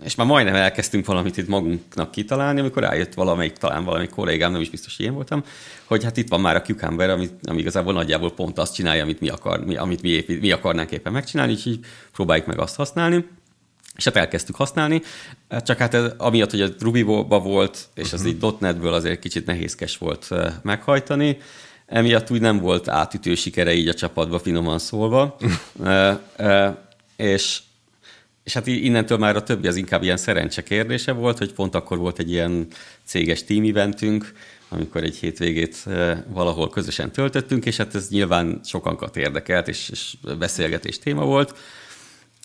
és 0.03 0.15
már 0.15 0.27
majdnem 0.27 0.55
elkezdtünk 0.55 1.05
valamit 1.05 1.37
itt 1.37 1.47
magunknak 1.47 2.11
kitalálni, 2.11 2.59
amikor 2.59 2.83
rájött 2.83 3.13
valamelyik, 3.13 3.53
talán 3.53 3.83
valamelyik 3.83 4.09
kollégám, 4.09 4.51
nem 4.51 4.61
is 4.61 4.69
biztos, 4.69 4.99
én 4.99 5.13
voltam, 5.13 5.43
hogy 5.85 6.03
hát 6.03 6.17
itt 6.17 6.29
van 6.29 6.41
már 6.41 6.55
a 6.55 6.61
Cucumber, 6.61 7.09
ami, 7.09 7.29
ami 7.43 7.59
igazából 7.59 7.93
nagyjából 7.93 8.33
pont 8.33 8.57
azt 8.57 8.73
csinálja, 8.73 9.03
amit 9.03 9.19
mi, 9.19 9.29
akar, 9.29 9.65
mi, 9.65 9.75
amit 9.75 10.01
mi, 10.01 10.09
épít, 10.09 10.41
mi 10.41 10.51
akarnánk 10.51 10.91
éppen 10.91 11.11
megcsinálni, 11.11 11.51
úgyhogy 11.51 11.79
próbáljuk 12.13 12.47
meg 12.47 12.59
azt 12.59 12.75
használni. 12.75 13.25
És 13.95 14.03
hát 14.03 14.15
elkezdtük 14.15 14.55
használni, 14.55 15.01
csak 15.49 15.77
hát 15.77 15.93
ez, 15.93 16.11
amiatt, 16.17 16.49
hogy 16.51 16.61
a 16.61 16.69
ruby 16.79 17.01
volt, 17.01 17.87
és 17.95 18.13
az 18.13 18.21
uh-huh. 18.21 18.51
így 18.51 18.55
.NET-ből 18.59 18.93
azért 18.93 19.19
kicsit 19.19 19.45
nehézkes 19.45 19.97
volt 19.97 20.29
meghajtani, 20.61 21.37
emiatt 21.85 22.31
úgy 22.31 22.41
nem 22.41 22.59
volt 22.59 22.87
átütő 22.87 23.35
sikere 23.35 23.73
így 23.73 23.87
a 23.87 23.93
csapatba, 23.93 24.39
finoman 24.39 24.79
szólva. 24.79 25.37
és 27.15 27.59
és 28.43 28.53
hát 28.53 28.67
innentől 28.67 29.17
már 29.17 29.35
a 29.35 29.43
többi 29.43 29.67
az 29.67 29.75
inkább 29.75 30.03
ilyen 30.03 30.17
szerencse 30.17 30.63
kérdése 30.63 31.11
volt, 31.11 31.37
hogy 31.37 31.53
pont 31.53 31.75
akkor 31.75 31.97
volt 31.97 32.19
egy 32.19 32.31
ilyen 32.31 32.67
céges 33.05 33.43
team 33.43 33.63
eventünk, 33.63 34.33
amikor 34.69 35.03
egy 35.03 35.15
hétvégét 35.15 35.85
valahol 36.27 36.69
közösen 36.69 37.11
töltöttünk, 37.11 37.65
és 37.65 37.77
hát 37.77 37.95
ez 37.95 38.09
nyilván 38.09 38.59
sokankat 38.63 39.17
érdekelt, 39.17 39.67
és, 39.67 39.89
és 39.89 40.13
beszélgetés 40.39 40.99
téma 40.99 41.25
volt. 41.25 41.55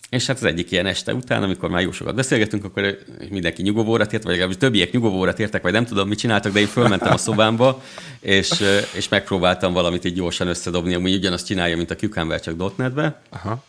És 0.09 0.25
hát 0.25 0.37
az 0.37 0.43
egyik 0.43 0.71
ilyen 0.71 0.85
este 0.85 1.13
után, 1.13 1.43
amikor 1.43 1.69
már 1.69 1.81
jó 1.81 1.91
sokat 1.91 2.15
beszélgetünk, 2.15 2.63
akkor 2.63 2.97
mindenki 3.29 3.61
nyugovóra 3.61 4.07
tért, 4.07 4.23
vagy 4.23 4.31
legalábbis 4.31 4.57
többiek 4.57 4.91
nyugovóra 4.91 5.33
tértek, 5.33 5.61
vagy 5.61 5.71
nem 5.71 5.85
tudom, 5.85 6.07
mit 6.07 6.17
csináltak, 6.19 6.53
de 6.53 6.59
én 6.59 6.67
fölmentem 6.67 7.13
a 7.13 7.17
szobámba, 7.17 7.83
és, 8.19 8.51
és 8.93 9.09
megpróbáltam 9.09 9.73
valamit 9.73 10.05
így 10.05 10.13
gyorsan 10.13 10.47
összedobni, 10.47 10.93
ami 10.93 11.15
ugyanazt 11.15 11.45
csinálja, 11.45 11.77
mint 11.77 11.91
a 11.91 11.95
Cucumber, 11.95 12.41
csak 12.41 12.77
.NET-be. 12.77 13.21
Aha. 13.29 13.63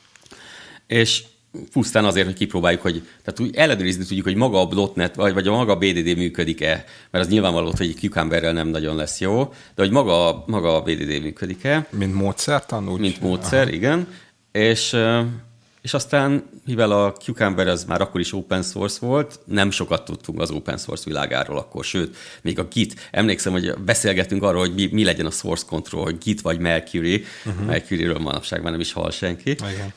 És 0.86 1.22
pusztán 1.72 2.04
azért, 2.04 2.26
hogy 2.26 2.34
kipróbáljuk, 2.34 2.82
hogy 2.82 3.02
tehát 3.24 3.40
úgy 3.40 3.56
ellenőrizni 3.56 4.04
tudjuk, 4.04 4.26
hogy 4.26 4.34
maga 4.34 4.68
a 4.68 4.90
.NET 4.94 5.14
vagy, 5.14 5.34
vagy 5.34 5.46
a 5.46 5.52
maga 5.52 5.72
a 5.72 5.76
BDD 5.76 6.16
működik-e, 6.16 6.84
mert 7.10 7.24
az 7.24 7.30
nyilvánvaló, 7.30 7.72
hogy 7.76 7.88
egy 7.88 7.96
Cucumberrel 7.96 8.52
nem 8.52 8.68
nagyon 8.68 8.96
lesz 8.96 9.20
jó, 9.20 9.44
de 9.74 9.82
hogy 9.82 9.90
maga, 9.90 10.44
maga 10.46 10.76
a 10.76 10.82
BDD 10.82 11.22
működik-e. 11.22 11.86
Mint 11.90 12.14
módszer 12.14 12.66
tanul? 12.66 12.98
Mint 12.98 13.20
módszer, 13.20 13.62
Aha. 13.62 13.72
igen. 13.72 14.08
És 14.52 14.96
és 15.88 15.94
aztán, 15.94 16.42
mivel 16.66 16.90
a 16.90 17.12
Cucumber 17.12 17.68
az 17.68 17.84
már 17.84 18.00
akkor 18.00 18.20
is 18.20 18.32
open 18.32 18.62
source 18.62 19.06
volt, 19.06 19.40
nem 19.44 19.70
sokat 19.70 20.04
tudtunk 20.04 20.40
az 20.40 20.50
open 20.50 20.78
source 20.78 21.02
világáról 21.06 21.58
akkor, 21.58 21.84
sőt, 21.84 22.16
még 22.42 22.58
a 22.58 22.64
Git, 22.64 23.08
emlékszem, 23.10 23.52
hogy 23.52 23.74
beszélgettünk 23.84 24.42
arról, 24.42 24.60
hogy 24.60 24.74
mi, 24.74 24.88
mi 24.92 25.04
legyen 25.04 25.26
a 25.26 25.30
source 25.30 25.64
control, 25.68 26.02
hogy 26.02 26.18
Git 26.18 26.40
vagy 26.40 26.58
Mercury, 26.58 27.24
uh-huh. 27.44 27.66
Mercury-ről 27.66 28.18
manapság 28.18 28.62
már 28.62 28.70
nem 28.70 28.80
is 28.80 28.92
hall 28.92 29.10
senki. 29.10 29.50
Igen. 29.50 29.92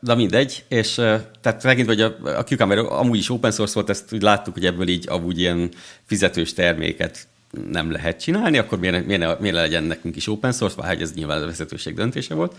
De 0.00 0.14
mindegy, 0.14 0.64
és 0.68 0.94
tehát 1.40 1.62
megint, 1.62 1.86
hogy 1.86 2.00
a, 2.00 2.16
a 2.22 2.44
Cucumber 2.44 2.78
amúgy 2.78 3.18
is 3.18 3.30
open 3.30 3.52
source 3.52 3.74
volt, 3.74 3.90
ezt 3.90 4.12
úgy 4.12 4.22
láttuk, 4.22 4.54
hogy 4.54 4.66
ebből 4.66 4.88
így 4.88 5.08
amúgy 5.08 5.38
ilyen 5.38 5.70
fizetős 6.04 6.52
terméket 6.52 7.26
nem 7.70 7.90
lehet 7.90 8.20
csinálni, 8.20 8.58
akkor 8.58 8.78
miért, 8.78 9.06
miért, 9.06 9.40
miért 9.40 9.56
legyen 9.56 9.84
nekünk 9.84 10.16
is 10.16 10.28
open 10.28 10.52
source, 10.52 10.82
vagy 10.82 11.02
ez 11.02 11.12
nyilván 11.12 11.42
a 11.42 11.46
vezetőség 11.46 11.94
döntése 11.94 12.34
volt 12.34 12.54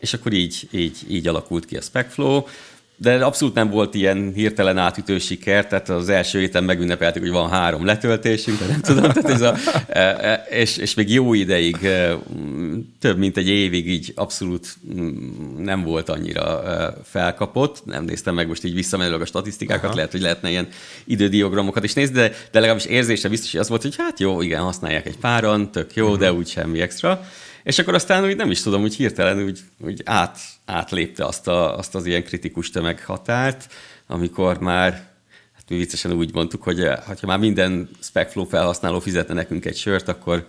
és 0.00 0.14
akkor 0.14 0.32
így, 0.32 0.68
így, 0.70 0.98
így 1.08 1.28
alakult 1.28 1.64
ki 1.64 1.76
a 1.76 1.80
SpecFlow, 1.80 2.42
de 3.02 3.24
abszolút 3.24 3.54
nem 3.54 3.70
volt 3.70 3.94
ilyen 3.94 4.32
hirtelen 4.34 4.78
átütő 4.78 5.18
siker, 5.18 5.66
tehát 5.66 5.88
az 5.88 6.08
első 6.08 6.38
héten 6.38 6.64
megünnepeltük, 6.64 7.22
hogy 7.22 7.30
van 7.30 7.50
három 7.50 7.84
letöltésünk, 7.84 8.58
de 8.58 8.66
nem 8.66 8.80
tudom, 8.80 9.02
tehát 9.02 9.28
ez 9.28 9.40
a, 9.40 9.56
e, 9.88 10.00
e, 10.00 10.46
és, 10.50 10.76
és 10.76 10.94
még 10.94 11.10
jó 11.10 11.34
ideig, 11.34 11.84
e, 11.84 12.18
több 13.00 13.18
mint 13.18 13.36
egy 13.36 13.48
évig 13.48 13.88
így 13.88 14.12
abszolút 14.16 14.76
nem 15.58 15.82
volt 15.82 16.08
annyira 16.08 16.62
felkapott, 17.04 17.84
nem 17.84 18.04
néztem 18.04 18.34
meg 18.34 18.48
most 18.48 18.64
így 18.64 18.74
visszamenőleg 18.74 19.20
a 19.20 19.26
statisztikákat, 19.26 19.84
Aha. 19.84 19.94
lehet, 19.94 20.10
hogy 20.10 20.20
lehetne 20.20 20.50
ilyen 20.50 20.68
idődiogramokat 21.04 21.84
is 21.84 21.92
nézni, 21.92 22.14
de, 22.14 22.28
de 22.28 22.60
legalábbis 22.60 22.84
érzése 22.84 23.28
biztos, 23.28 23.50
hogy 23.50 23.60
az 23.60 23.68
volt, 23.68 23.82
hogy 23.82 23.96
hát 23.98 24.20
jó, 24.20 24.42
igen, 24.42 24.62
használják 24.62 25.06
egy 25.06 25.18
páran, 25.18 25.70
tök 25.70 25.94
jó, 25.94 26.04
uh-huh. 26.04 26.20
de 26.20 26.32
úgy 26.32 26.48
semmi 26.48 26.80
extra. 26.80 27.24
És 27.62 27.78
akkor 27.78 27.94
aztán 27.94 28.24
úgy 28.24 28.36
nem 28.36 28.50
is 28.50 28.62
tudom, 28.62 28.80
hogy 28.80 28.94
hirtelen 28.94 29.42
úgy, 29.42 29.60
úgy 29.78 30.02
át, 30.04 30.38
átlépte 30.64 31.24
azt, 31.24 31.48
a, 31.48 31.78
azt 31.78 31.94
az 31.94 32.06
ilyen 32.06 32.24
kritikus 32.24 32.70
tömeghatárt, 32.70 33.72
amikor 34.06 34.58
már 34.58 34.92
hát 35.52 35.64
mi 35.68 35.76
viccesen 35.76 36.12
úgy 36.12 36.34
mondtuk, 36.34 36.62
hogy 36.62 36.80
ha 37.20 37.26
már 37.26 37.38
minden 37.38 37.88
SpecFlow 38.00 38.44
felhasználó 38.44 39.00
fizetne 39.00 39.34
nekünk 39.34 39.64
egy 39.64 39.76
sört, 39.76 40.08
akkor, 40.08 40.46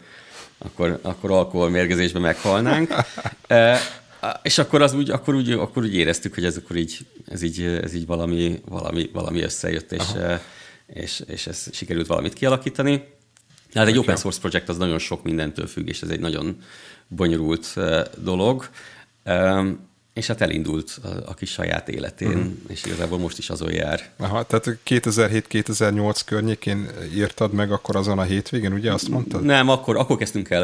akkor, 0.57 0.99
akkor 1.01 1.31
alkoholmérgezésbe 1.31 2.19
meghalnánk. 2.19 2.93
e, 3.47 3.79
és 4.41 4.57
akkor, 4.57 4.81
az 4.81 4.93
úgy, 4.93 5.09
akkor, 5.09 5.35
úgy, 5.35 5.51
akkor 5.51 5.83
úgy 5.83 5.95
éreztük, 5.95 6.33
hogy 6.33 6.45
ez, 6.45 6.57
akkor 6.57 6.75
így, 6.75 6.97
ez, 7.27 7.41
így, 7.41 7.61
ez 7.61 7.93
így 7.93 8.05
valami, 8.05 8.61
valami, 8.65 9.09
valami 9.13 9.41
összejött, 9.41 9.91
és, 9.91 10.03
eh, 10.17 10.39
és, 10.87 11.23
és 11.27 11.47
ez 11.47 11.67
sikerült 11.71 12.07
valamit 12.07 12.33
kialakítani. 12.33 13.03
Hát 13.73 13.87
egy 13.87 13.97
open 13.97 14.15
source 14.15 14.39
projekt 14.39 14.69
az 14.69 14.77
nagyon 14.77 14.99
sok 14.99 15.23
mindentől 15.23 15.67
függ, 15.67 15.87
és 15.87 16.01
ez 16.01 16.09
egy 16.09 16.19
nagyon 16.19 16.57
bonyolult 17.15 17.75
dolog. 18.17 18.69
És 20.13 20.27
hát 20.27 20.41
elindult 20.41 20.99
a, 21.03 21.07
a 21.25 21.33
kis 21.33 21.51
saját 21.51 21.89
életén, 21.89 22.27
uh-huh. 22.27 22.51
és 22.67 22.85
igazából 22.85 23.19
most 23.19 23.37
is 23.37 23.49
azon 23.49 23.71
jár. 23.71 24.09
Aha, 24.17 24.43
tehát 24.43 24.77
2007-2008 24.85 26.19
környékén 26.25 26.89
írtad 27.15 27.53
meg 27.53 27.71
akkor 27.71 27.95
azon 27.95 28.19
a 28.19 28.23
hétvégén, 28.23 28.73
ugye 28.73 28.93
azt 28.93 29.09
mondtad? 29.09 29.43
Nem, 29.43 29.69
akkor, 29.69 29.97
akkor 29.97 30.17
kezdtünk 30.17 30.49
el 30.49 30.63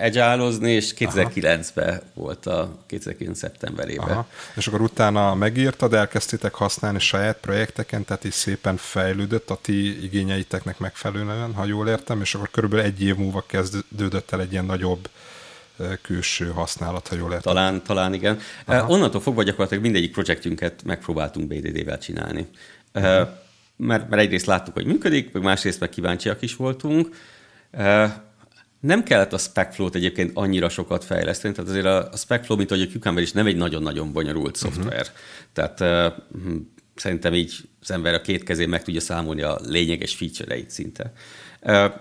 agile 0.00 0.34
és 0.60 0.94
2009-ben 0.98 2.02
volt 2.14 2.46
a 2.46 2.76
2009 2.86 3.38
szeptemberében. 3.38 4.08
Aha. 4.08 4.26
És 4.54 4.66
akkor 4.66 4.80
utána 4.80 5.34
megírtad, 5.34 5.94
elkezdtétek 5.94 6.54
használni 6.54 6.98
saját 6.98 7.38
projekteken, 7.40 8.04
tehát 8.04 8.24
is 8.24 8.34
szépen 8.34 8.76
fejlődött 8.76 9.50
a 9.50 9.58
ti 9.62 10.04
igényeiteknek 10.04 10.78
megfelelően, 10.78 11.54
ha 11.54 11.64
jól 11.64 11.88
értem, 11.88 12.20
és 12.20 12.34
akkor 12.34 12.50
körülbelül 12.50 12.84
egy 12.84 13.02
év 13.02 13.16
múlva 13.16 13.44
kezdődött 13.46 14.30
el 14.30 14.40
egy 14.40 14.52
ilyen 14.52 14.64
nagyobb 14.64 15.08
külső 16.02 16.46
használat, 16.46 17.08
ha 17.08 17.16
jól 17.16 17.32
értem. 17.32 17.54
Talán, 17.54 17.82
talán 17.82 18.14
igen. 18.14 18.38
Aha. 18.64 18.88
Onnantól 18.88 19.20
fogva 19.20 19.42
gyakorlatilag 19.42 19.82
mindegyik 19.82 20.12
projektünket 20.12 20.84
megpróbáltunk 20.84 21.48
BDD-vel 21.48 21.98
csinálni. 21.98 22.46
Uh-huh. 22.94 23.28
Mert, 23.76 24.08
mert 24.08 24.22
egyrészt 24.22 24.46
láttuk, 24.46 24.74
hogy 24.74 24.86
működik, 24.86 25.32
meg 25.32 25.42
másrészt 25.42 25.80
meg 25.80 25.88
kíváncsiak 25.88 26.42
is 26.42 26.56
voltunk. 26.56 27.08
Nem 28.80 29.02
kellett 29.02 29.32
a 29.32 29.38
SpecFlow-t 29.38 29.94
egyébként 29.94 30.30
annyira 30.34 30.68
sokat 30.68 31.04
fejleszteni, 31.04 31.54
tehát 31.54 31.70
azért 31.70 31.86
a, 31.86 32.08
a 32.12 32.16
SpecFlow, 32.16 32.56
mint 32.56 32.70
ahogy 32.70 32.82
a 32.82 32.92
Cucumber 32.92 33.22
is 33.22 33.32
nem 33.32 33.46
egy 33.46 33.56
nagyon-nagyon 33.56 34.12
bonyolult 34.12 34.56
uh-huh. 34.56 34.72
szoftver. 34.72 35.06
Tehát 35.52 35.80
uh, 35.80 36.18
szerintem 36.94 37.34
így 37.34 37.54
az 37.80 37.90
ember 37.90 38.14
a 38.14 38.20
két 38.20 38.42
kezén 38.42 38.68
meg 38.68 38.82
tudja 38.82 39.00
számolni 39.00 39.42
a 39.42 39.58
lényeges 39.64 40.14
feature-eit 40.14 40.70
szinte. 40.70 41.12
Uh, 41.60 41.92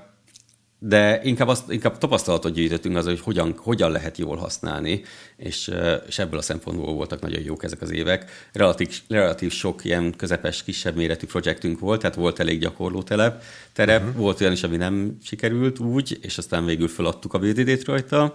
de 0.88 1.20
inkább, 1.24 1.48
azt, 1.48 1.72
inkább 1.72 1.98
tapasztalatot 1.98 2.54
gyűjtöttünk 2.54 2.96
az, 2.96 3.06
hogy 3.06 3.20
hogyan, 3.20 3.56
hogyan 3.58 3.92
lehet 3.92 4.18
jól 4.18 4.36
használni, 4.36 5.01
és, 5.38 5.72
és 6.08 6.20
ebből 6.20 6.39
a 6.39 6.42
szempontból 6.42 6.94
voltak 6.94 7.22
nagyon 7.22 7.42
jók 7.44 7.63
ezek 7.63 7.82
az 7.82 7.92
évek. 7.92 8.50
Relatív, 8.54 9.01
relatív 9.08 9.51
sok 9.51 9.86
ilyen 9.86 10.13
közepes, 10.18 10.63
kisebb 10.63 10.96
méretű 10.96 11.25
projektünk 11.25 11.80
volt, 11.80 12.01
tehát 12.01 12.15
volt 12.15 12.39
elég 12.39 12.60
gyakorló 12.60 13.04
telep, 13.04 13.44
terep, 13.74 14.01
uh-huh. 14.01 14.18
volt 14.18 14.42
olyan 14.42 14.54
is, 14.54 14.63
ami 14.63 14.77
nem 14.77 15.18
sikerült 15.24 15.80
úgy, 15.80 16.20
és 16.22 16.38
aztán 16.38 16.65
végül 16.65 16.88
feladtuk 16.88 17.34
a 17.34 17.39
BDD-t 17.39 17.86
rajta, 17.86 18.34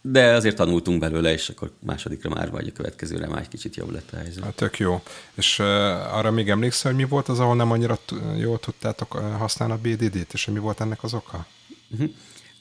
de 0.00 0.32
azért 0.32 0.56
tanultunk 0.56 1.00
belőle, 1.00 1.32
és 1.32 1.48
akkor 1.48 1.70
másodikra 1.78 2.30
már 2.30 2.50
vagy 2.50 2.68
a 2.68 2.72
következőre 2.72 3.26
már 3.26 3.40
egy 3.40 3.48
kicsit 3.48 3.76
jobb 3.76 3.90
lett 3.90 4.10
a 4.12 4.16
helyzet. 4.16 4.44
Hát 4.44 4.54
tök 4.54 4.78
jó. 4.78 5.02
És 5.34 5.58
uh, 5.58 5.66
arra 6.16 6.30
még 6.30 6.48
emlékszel, 6.48 6.92
hogy 6.92 7.00
mi 7.00 7.08
volt 7.08 7.28
az, 7.28 7.40
ahol 7.40 7.56
nem 7.56 7.70
annyira 7.70 7.98
t- 8.04 8.14
jól 8.38 8.58
tudtátok 8.58 9.12
használni 9.12 9.74
a 9.74 9.78
BDD-t, 9.82 10.32
és 10.32 10.46
mi 10.46 10.58
volt 10.58 10.80
ennek 10.80 11.02
az 11.02 11.14
oka? 11.14 11.46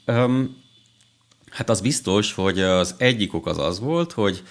Um, 0.08 0.58
hát 1.50 1.70
az 1.70 1.82
biztos, 1.82 2.34
hogy 2.34 2.60
az 2.60 2.96
egyik 2.98 3.34
ok 3.34 3.48
az 3.48 3.58
az 3.58 3.80
volt, 3.80 4.12
hogy 4.12 4.44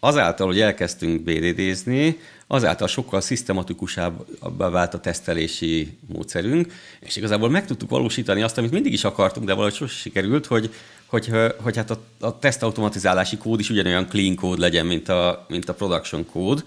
azáltal, 0.00 0.46
hogy 0.46 0.60
elkezdtünk 0.60 1.22
BDD-zni, 1.22 2.18
azáltal 2.46 2.88
sokkal 2.88 3.20
szisztematikusabbá 3.20 4.68
vált 4.68 4.94
a 4.94 5.00
tesztelési 5.00 5.98
módszerünk, 6.06 6.72
és 7.00 7.16
igazából 7.16 7.50
meg 7.50 7.66
tudtuk 7.66 7.90
valósítani 7.90 8.42
azt, 8.42 8.58
amit 8.58 8.70
mindig 8.70 8.92
is 8.92 9.04
akartunk, 9.04 9.46
de 9.46 9.52
valahogy 9.52 9.74
sosem 9.74 9.96
sikerült, 9.96 10.46
hogy, 10.46 10.74
hogy, 11.06 11.30
hogy 11.60 11.76
hát 11.76 11.90
a, 11.90 12.00
a 12.20 12.38
tesztautomatizálási 12.38 13.36
kód 13.36 13.60
is 13.60 13.70
ugyanolyan 13.70 14.08
clean 14.08 14.34
kód 14.34 14.58
legyen, 14.58 14.86
mint 14.86 15.08
a, 15.08 15.46
mint 15.48 15.68
a 15.68 15.74
production 15.74 16.26
kód. 16.26 16.64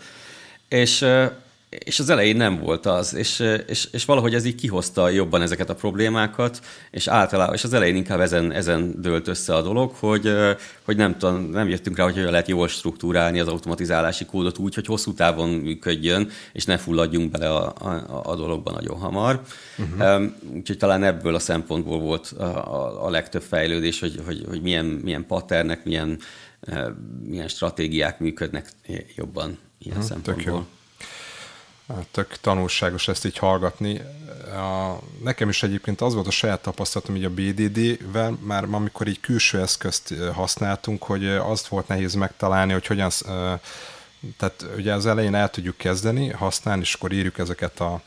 És 0.68 1.06
és 1.86 2.00
az 2.00 2.10
elején 2.10 2.36
nem 2.36 2.60
volt 2.60 2.86
az, 2.86 3.16
és, 3.16 3.44
és, 3.68 3.88
és 3.92 4.06
valahogy 4.06 4.34
ez 4.34 4.46
így 4.46 4.56
kihozta 4.56 5.10
jobban 5.10 5.42
ezeket 5.42 5.70
a 5.70 5.76
problémákat, 5.76 6.60
és 6.92 7.08
általában, 7.08 7.56
és 7.56 7.64
az 7.64 7.74
elején 7.74 7.96
inkább 7.96 8.20
ezen, 8.20 8.52
ezen 8.52 9.02
dőlt 9.02 9.28
össze 9.28 9.56
a 9.56 9.62
dolog, 9.62 9.92
hogy, 9.92 10.34
hogy 10.84 10.98
nem, 10.98 11.18
tudom, 11.18 11.50
nem 11.50 11.70
jöttünk 11.70 11.98
rá, 11.98 12.04
hogy 12.04 12.14
hogyan 12.14 12.32
lehet 12.32 12.48
jól 12.48 12.68
struktúrálni 12.68 13.40
az 13.40 13.48
automatizálási 13.48 14.26
kódot 14.26 14.58
úgy, 14.58 14.76
hogy 14.76 14.86
hosszú 14.86 15.14
távon 15.14 15.50
működjön, 15.50 16.30
és 16.54 16.66
ne 16.66 16.78
fulladjunk 16.78 17.32
bele 17.32 17.50
a, 17.50 17.74
a, 17.80 18.22
a 18.24 18.36
dologba 18.36 18.72
nagyon 18.72 18.98
hamar. 18.98 19.42
Uh-huh. 19.78 20.24
Úgyhogy 20.54 20.78
talán 20.78 21.04
ebből 21.04 21.36
a 21.36 21.40
szempontból 21.40 22.00
volt 22.00 22.34
a, 22.38 22.44
a, 22.44 23.06
a 23.06 23.10
legtöbb 23.10 23.42
fejlődés, 23.42 24.00
hogy, 24.00 24.22
hogy, 24.26 24.44
hogy 24.48 24.62
milyen, 24.62 24.86
milyen 24.86 25.26
patternek, 25.26 25.86
milyen, 25.86 26.20
milyen 27.24 27.48
stratégiák 27.48 28.20
működnek 28.20 28.70
jobban 29.16 29.58
ilyen 29.80 29.98
uh-huh, 29.98 30.12
szempontból. 30.12 30.54
Tök 30.54 30.77
tanulságos 32.42 33.08
ezt 33.08 33.26
így 33.26 33.38
hallgatni. 33.38 34.02
A, 34.52 35.00
nekem 35.24 35.50
is 35.50 35.64
egyébként 35.64 36.02
az 36.02 36.14
volt 36.14 36.28
a 36.28 36.32
saját 36.32 36.62
tapasztalatom 36.62 37.16
így 37.16 37.24
a 37.24 37.30
BDD-vel, 37.30 38.38
már 38.42 38.64
amikor 38.64 39.08
így 39.08 39.20
külső 39.20 39.62
eszközt 39.62 40.14
használtunk, 40.34 41.04
hogy 41.04 41.28
azt 41.28 41.68
volt 41.68 41.88
nehéz 41.88 42.14
megtalálni, 42.14 42.74
hogy 42.74 42.88
hogyan 42.88 43.10
tehát 44.38 44.66
ugye 44.78 44.94
az 44.94 45.06
elején 45.06 45.36
el 45.36 45.50
tudjuk 45.50 45.78
kezdeni 45.78 46.30
használni, 46.30 46.82
és 46.82 46.94
akkor 46.94 47.12
írjuk 47.12 47.38
ezeket 47.38 47.80
a 47.80 48.02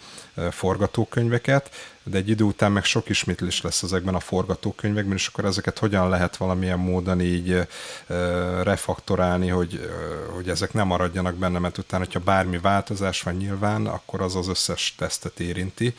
forgatókönyveket, 0.51 1.71
de 2.05 2.17
egy 2.17 2.29
idő 2.29 2.45
után 2.45 2.73
meg 2.73 2.85
sok 2.85 3.09
ismétlés 3.09 3.61
lesz 3.61 3.83
ezekben 3.83 4.15
a 4.15 4.21
forgatókönyvekben, 4.21 5.17
és 5.17 5.27
akkor 5.27 5.45
ezeket 5.45 5.79
hogyan 5.79 6.09
lehet 6.09 6.37
valamilyen 6.37 6.79
módon 6.79 7.21
így 7.21 7.67
refaktorálni, 8.63 9.49
hogy, 9.49 9.91
hogy 10.35 10.49
ezek 10.49 10.73
nem 10.73 10.87
maradjanak 10.87 11.35
benne, 11.35 11.59
mert 11.59 11.79
utána, 11.79 12.05
hogyha 12.05 12.21
bármi 12.21 12.59
változás 12.59 13.23
van 13.23 13.35
nyilván, 13.35 13.87
akkor 13.87 14.21
az 14.21 14.37
az 14.37 14.49
összes 14.49 14.95
tesztet 14.99 15.41
érinti. 15.41 15.95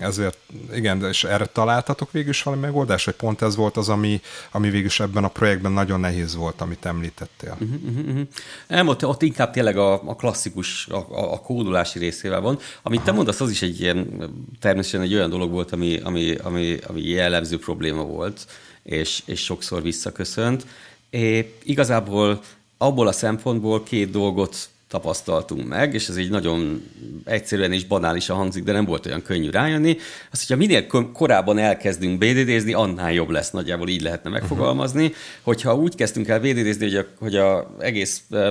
Ezért 0.00 0.38
igen, 0.74 1.04
és 1.04 1.24
erre 1.24 1.46
találtatok 1.46 2.12
végül 2.12 2.30
is 2.30 2.42
valami 2.42 2.62
megoldás, 2.62 3.04
hogy 3.04 3.14
pont 3.14 3.42
ez 3.42 3.56
volt 3.56 3.76
az, 3.76 3.88
ami, 3.88 4.20
ami 4.50 4.70
végül 4.70 4.86
is 4.86 5.00
ebben 5.00 5.24
a 5.24 5.28
projektben 5.28 5.72
nagyon 5.72 6.00
nehéz 6.00 6.34
volt, 6.34 6.60
amit 6.60 6.84
említettél. 6.84 7.56
Uh-huh, 7.60 8.06
uh-huh. 8.06 8.20
Nem, 8.66 8.88
ott, 8.88 9.06
ott 9.06 9.22
inkább 9.22 9.52
tényleg 9.52 9.76
a, 9.76 9.92
a 9.92 10.16
klasszikus, 10.16 10.86
a, 10.86 11.06
a 11.32 11.40
kódolási 11.40 11.98
részével 11.98 12.40
van. 12.40 12.58
Amit 12.82 12.98
Aha. 12.98 13.08
te 13.08 13.14
mondasz, 13.14 13.40
az 13.40 13.50
is 13.50 13.62
egy 13.62 13.80
ilyen, 13.80 14.30
természetesen 14.60 15.06
egy 15.06 15.14
olyan 15.14 15.30
dolog 15.30 15.50
volt, 15.50 15.72
ami, 15.72 15.96
ami, 15.96 16.34
ami, 16.34 16.76
ami 16.86 17.02
jellemző 17.02 17.58
probléma 17.58 18.02
volt, 18.02 18.46
és, 18.82 19.22
és 19.24 19.44
sokszor 19.44 19.82
visszaköszönt. 19.82 20.66
É, 21.10 21.54
igazából 21.62 22.40
abból 22.78 23.06
a 23.06 23.12
szempontból 23.12 23.82
két 23.82 24.10
dolgot 24.10 24.68
tapasztaltunk 24.88 25.68
meg, 25.68 25.94
és 25.94 26.08
ez 26.08 26.16
így 26.16 26.30
nagyon 26.30 26.82
egyszerűen 27.24 27.72
és 27.72 27.84
banálisan 27.84 28.36
hangzik, 28.36 28.64
de 28.64 28.72
nem 28.72 28.84
volt 28.84 29.06
olyan 29.06 29.22
könnyű 29.22 29.50
rájönni. 29.50 29.96
Azt, 30.30 30.46
hogyha 30.46 30.56
minél 30.56 30.86
korábban 31.12 31.58
elkezdünk 31.58 32.18
BDD-zni, 32.18 32.72
annál 32.72 33.12
jobb 33.12 33.30
lesz, 33.30 33.50
nagyjából 33.50 33.88
így 33.88 34.02
lehetne 34.02 34.30
megfogalmazni. 34.30 35.04
Uh-huh. 35.04 35.16
Hogyha 35.42 35.76
úgy 35.76 35.94
kezdtünk 35.94 36.28
el 36.28 36.40
BDD-zni, 36.40 36.84
hogy 36.84 36.96
a, 36.96 37.06
hogy 37.18 37.36
a 37.36 37.74
egész 37.78 38.22
uh, 38.30 38.46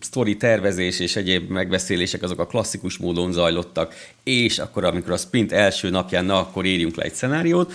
story 0.00 0.36
tervezés 0.36 1.00
és 1.00 1.16
egyéb 1.16 1.50
megbeszélések 1.50 2.22
azok 2.22 2.38
a 2.38 2.46
klasszikus 2.46 2.98
módon 2.98 3.32
zajlottak, 3.32 3.94
és 4.22 4.58
akkor, 4.58 4.84
amikor 4.84 5.12
a 5.12 5.16
sprint 5.16 5.52
első 5.52 5.90
napján, 5.90 6.24
na, 6.24 6.38
akkor 6.38 6.64
írjunk 6.64 6.96
le 6.96 7.04
egy 7.04 7.14
szenáriót, 7.14 7.72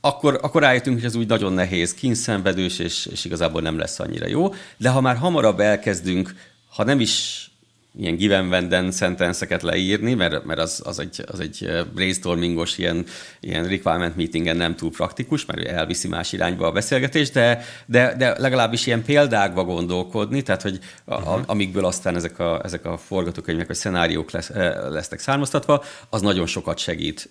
akkor, 0.00 0.38
akkor 0.42 0.62
rájöttünk, 0.62 0.96
hogy 0.96 1.04
ez 1.04 1.14
úgy 1.14 1.26
nagyon 1.26 1.52
nehéz, 1.52 1.94
kínszenvedős, 1.94 2.78
és, 2.78 3.06
és 3.06 3.24
igazából 3.24 3.60
nem 3.60 3.78
lesz 3.78 4.00
annyira 4.00 4.26
jó. 4.28 4.54
De 4.76 4.88
ha 4.88 5.00
már 5.00 5.16
hamarabb 5.16 5.60
elkezdünk, 5.60 6.34
ha 6.68 6.84
nem 6.84 7.00
is 7.00 7.49
ilyen 7.98 8.16
given 8.16 8.48
venden 8.48 8.90
sentence 8.90 9.58
leírni, 9.62 10.14
mert, 10.14 10.44
mert 10.44 10.60
az, 10.60 10.82
az, 10.84 10.98
egy, 10.98 11.24
az 11.26 11.40
egy 11.40 11.86
brainstormingos 11.94 12.78
ilyen, 12.78 13.04
ilyen 13.40 13.62
requirement 13.62 14.16
meetingen 14.16 14.56
nem 14.56 14.76
túl 14.76 14.90
praktikus, 14.90 15.44
mert 15.46 15.66
elviszi 15.66 16.08
más 16.08 16.32
irányba 16.32 16.66
a 16.66 16.72
beszélgetés, 16.72 17.30
de, 17.30 17.64
de, 17.86 18.14
de 18.16 18.38
legalábbis 18.38 18.86
ilyen 18.86 19.04
példákba 19.04 19.64
gondolkodni, 19.64 20.42
tehát 20.42 20.62
hogy 20.62 20.78
a, 21.04 21.16
uh-huh. 21.16 21.42
amikből 21.46 21.84
aztán 21.84 22.16
ezek 22.16 22.38
a, 22.38 22.60
ezek 22.64 22.84
a 22.84 22.96
forgatókönyvek 22.96 23.66
vagy 23.66 23.76
szenáriók 23.76 24.30
lesz, 24.30 24.50
lesznek 24.88 25.18
származtatva, 25.18 25.84
az 26.10 26.20
nagyon 26.20 26.46
sokat 26.46 26.78
segít. 26.78 27.30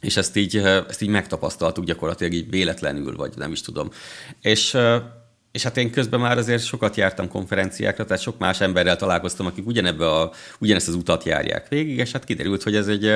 És 0.00 0.16
ezt 0.16 0.36
így, 0.36 0.56
ezt 0.88 1.02
így 1.02 1.08
megtapasztaltuk 1.08 1.84
gyakorlatilag 1.84 2.32
így 2.32 2.50
véletlenül, 2.50 3.16
vagy 3.16 3.32
nem 3.36 3.52
is 3.52 3.60
tudom. 3.60 3.90
És 4.40 4.76
és 5.52 5.62
hát 5.62 5.76
én 5.76 5.90
közben 5.90 6.20
már 6.20 6.38
azért 6.38 6.64
sokat 6.64 6.96
jártam 6.96 7.28
konferenciákra, 7.28 8.04
tehát 8.04 8.22
sok 8.22 8.38
más 8.38 8.60
emberrel 8.60 8.96
találkoztam, 8.96 9.46
akik 9.46 9.66
ugyanebbe 9.66 10.10
a, 10.10 10.32
ugyanezt 10.58 10.88
az 10.88 10.94
utat 10.94 11.24
járják 11.24 11.68
végig, 11.68 11.98
és 11.98 12.12
hát 12.12 12.24
kiderült, 12.24 12.62
hogy 12.62 12.76
ez 12.76 12.88
egy, 12.88 13.12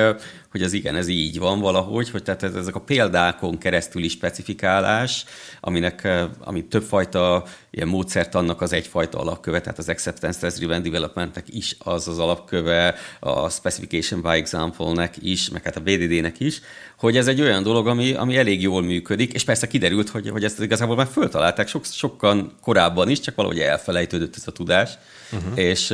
hogy 0.55 0.63
ez 0.63 0.73
igen, 0.73 0.95
ez 0.95 1.07
így 1.07 1.39
van 1.39 1.59
valahogy, 1.59 2.09
hogy 2.09 2.23
tehát 2.23 2.43
ezek 2.43 2.75
a 2.75 2.79
példákon 2.79 3.57
keresztüli 3.57 4.07
specifikálás, 4.07 5.25
aminek, 5.59 6.07
ami 6.39 6.65
többfajta 6.65 7.43
ilyen 7.71 7.87
módszert 7.87 8.35
annak 8.35 8.61
az 8.61 8.73
egyfajta 8.73 9.19
alapköve, 9.19 9.61
tehát 9.61 9.77
az 9.77 9.89
Acceptance 9.89 10.39
Test 10.39 10.57
Driven 10.57 10.81
Developmentnek 10.83 11.45
is 11.47 11.75
az 11.79 12.07
az 12.07 12.19
alapköve, 12.19 12.95
a 13.19 13.49
Specification 13.49 14.21
by 14.21 14.27
Example-nek 14.29 15.15
is, 15.21 15.49
meg 15.49 15.63
hát 15.63 15.75
a 15.75 15.79
BDD-nek 15.81 16.39
is, 16.39 16.61
hogy 16.97 17.17
ez 17.17 17.27
egy 17.27 17.41
olyan 17.41 17.63
dolog, 17.63 17.87
ami, 17.87 18.13
ami 18.13 18.37
elég 18.37 18.61
jól 18.61 18.81
működik, 18.81 19.33
és 19.33 19.43
persze 19.43 19.67
kiderült, 19.67 20.09
hogy, 20.09 20.29
hogy 20.29 20.43
ezt 20.43 20.61
igazából 20.61 20.95
már 20.95 21.07
föltalálták 21.11 21.67
sok, 21.67 21.85
sokkal 21.85 22.51
korábban 22.61 23.09
is, 23.09 23.19
csak 23.19 23.35
valahogy 23.35 23.59
elfelejtődött 23.59 24.35
ez 24.35 24.43
a 24.45 24.51
tudás, 24.51 24.91
uh-huh. 25.31 25.59
és 25.59 25.93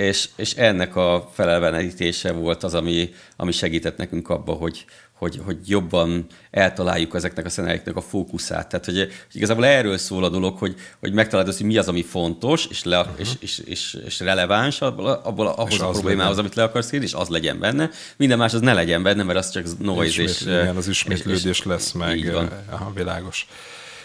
és, 0.00 0.28
és 0.36 0.54
ennek 0.54 0.96
a 0.96 1.30
felelvenítése 1.32 2.32
volt 2.32 2.62
az, 2.62 2.74
ami, 2.74 3.14
ami 3.36 3.52
segített 3.52 3.96
nekünk 3.96 4.28
abba, 4.28 4.52
hogy, 4.52 4.84
hogy, 5.12 5.40
hogy 5.44 5.56
jobban 5.66 6.26
eltaláljuk 6.50 7.14
ezeknek 7.14 7.44
a 7.44 7.48
szenárióknak 7.48 7.96
a 7.96 8.00
fókuszát. 8.00 8.68
Tehát, 8.68 8.84
hogy, 8.84 8.98
hogy 8.98 9.10
igazából 9.32 9.66
erről 9.66 9.98
szól 9.98 10.24
a 10.24 10.28
dolog, 10.28 10.58
hogy, 10.58 10.74
hogy 11.00 11.12
megtalálod 11.12 11.48
azt, 11.48 11.58
hogy 11.58 11.66
mi 11.66 11.76
az, 11.76 11.88
ami 11.88 12.02
fontos, 12.02 12.66
és, 12.66 12.84
le, 12.84 13.00
uh-huh. 13.00 13.14
és, 13.18 13.30
és, 13.38 13.58
és, 13.58 13.98
és 14.04 14.20
releváns 14.20 14.80
abból, 14.80 15.06
abból 15.06 15.46
ahhoz 15.46 15.72
és 15.72 15.80
a 15.80 15.90
problémához, 15.90 16.36
legyen. 16.36 16.38
amit 16.38 16.54
le 16.54 16.62
akarsz 16.62 16.92
írni, 16.92 17.06
és 17.06 17.12
az 17.12 17.28
legyen 17.28 17.58
benne. 17.58 17.90
Minden 18.16 18.38
más 18.38 18.54
az 18.54 18.60
ne 18.60 18.72
legyen 18.72 19.02
benne, 19.02 19.22
mert 19.22 19.38
az 19.38 19.50
csak 19.50 19.78
noise. 19.78 20.22
és, 20.22 20.40
igen, 20.40 20.76
az 20.76 20.88
ismétlődés 20.88 21.44
és, 21.44 21.58
és, 21.58 21.64
lesz 21.64 21.92
meg. 21.92 22.32
Van. 22.32 22.50
Aha, 22.70 22.92
világos. 22.94 23.46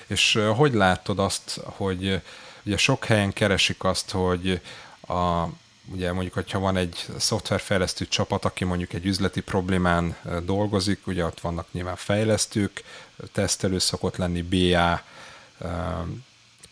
És 0.07 0.39
hogy 0.55 0.73
látod 0.73 1.19
azt, 1.19 1.59
hogy 1.63 2.21
ugye 2.65 2.77
sok 2.77 3.05
helyen 3.05 3.33
keresik 3.33 3.83
azt, 3.83 4.11
hogy 4.11 4.61
a 5.07 5.45
ugye 5.91 6.11
mondjuk, 6.13 6.33
hogyha 6.33 6.59
van 6.59 6.77
egy 6.77 7.05
szoftverfejlesztő 7.17 8.07
csapat, 8.07 8.45
aki 8.45 8.63
mondjuk 8.63 8.93
egy 8.93 9.05
üzleti 9.05 9.41
problémán 9.41 10.15
dolgozik, 10.43 11.07
ugye 11.07 11.25
ott 11.25 11.39
vannak 11.39 11.67
nyilván 11.71 11.95
fejlesztők, 11.95 12.83
tesztelő 13.31 13.79
szokott 13.79 14.15
lenni 14.15 14.41
BA, 14.41 15.01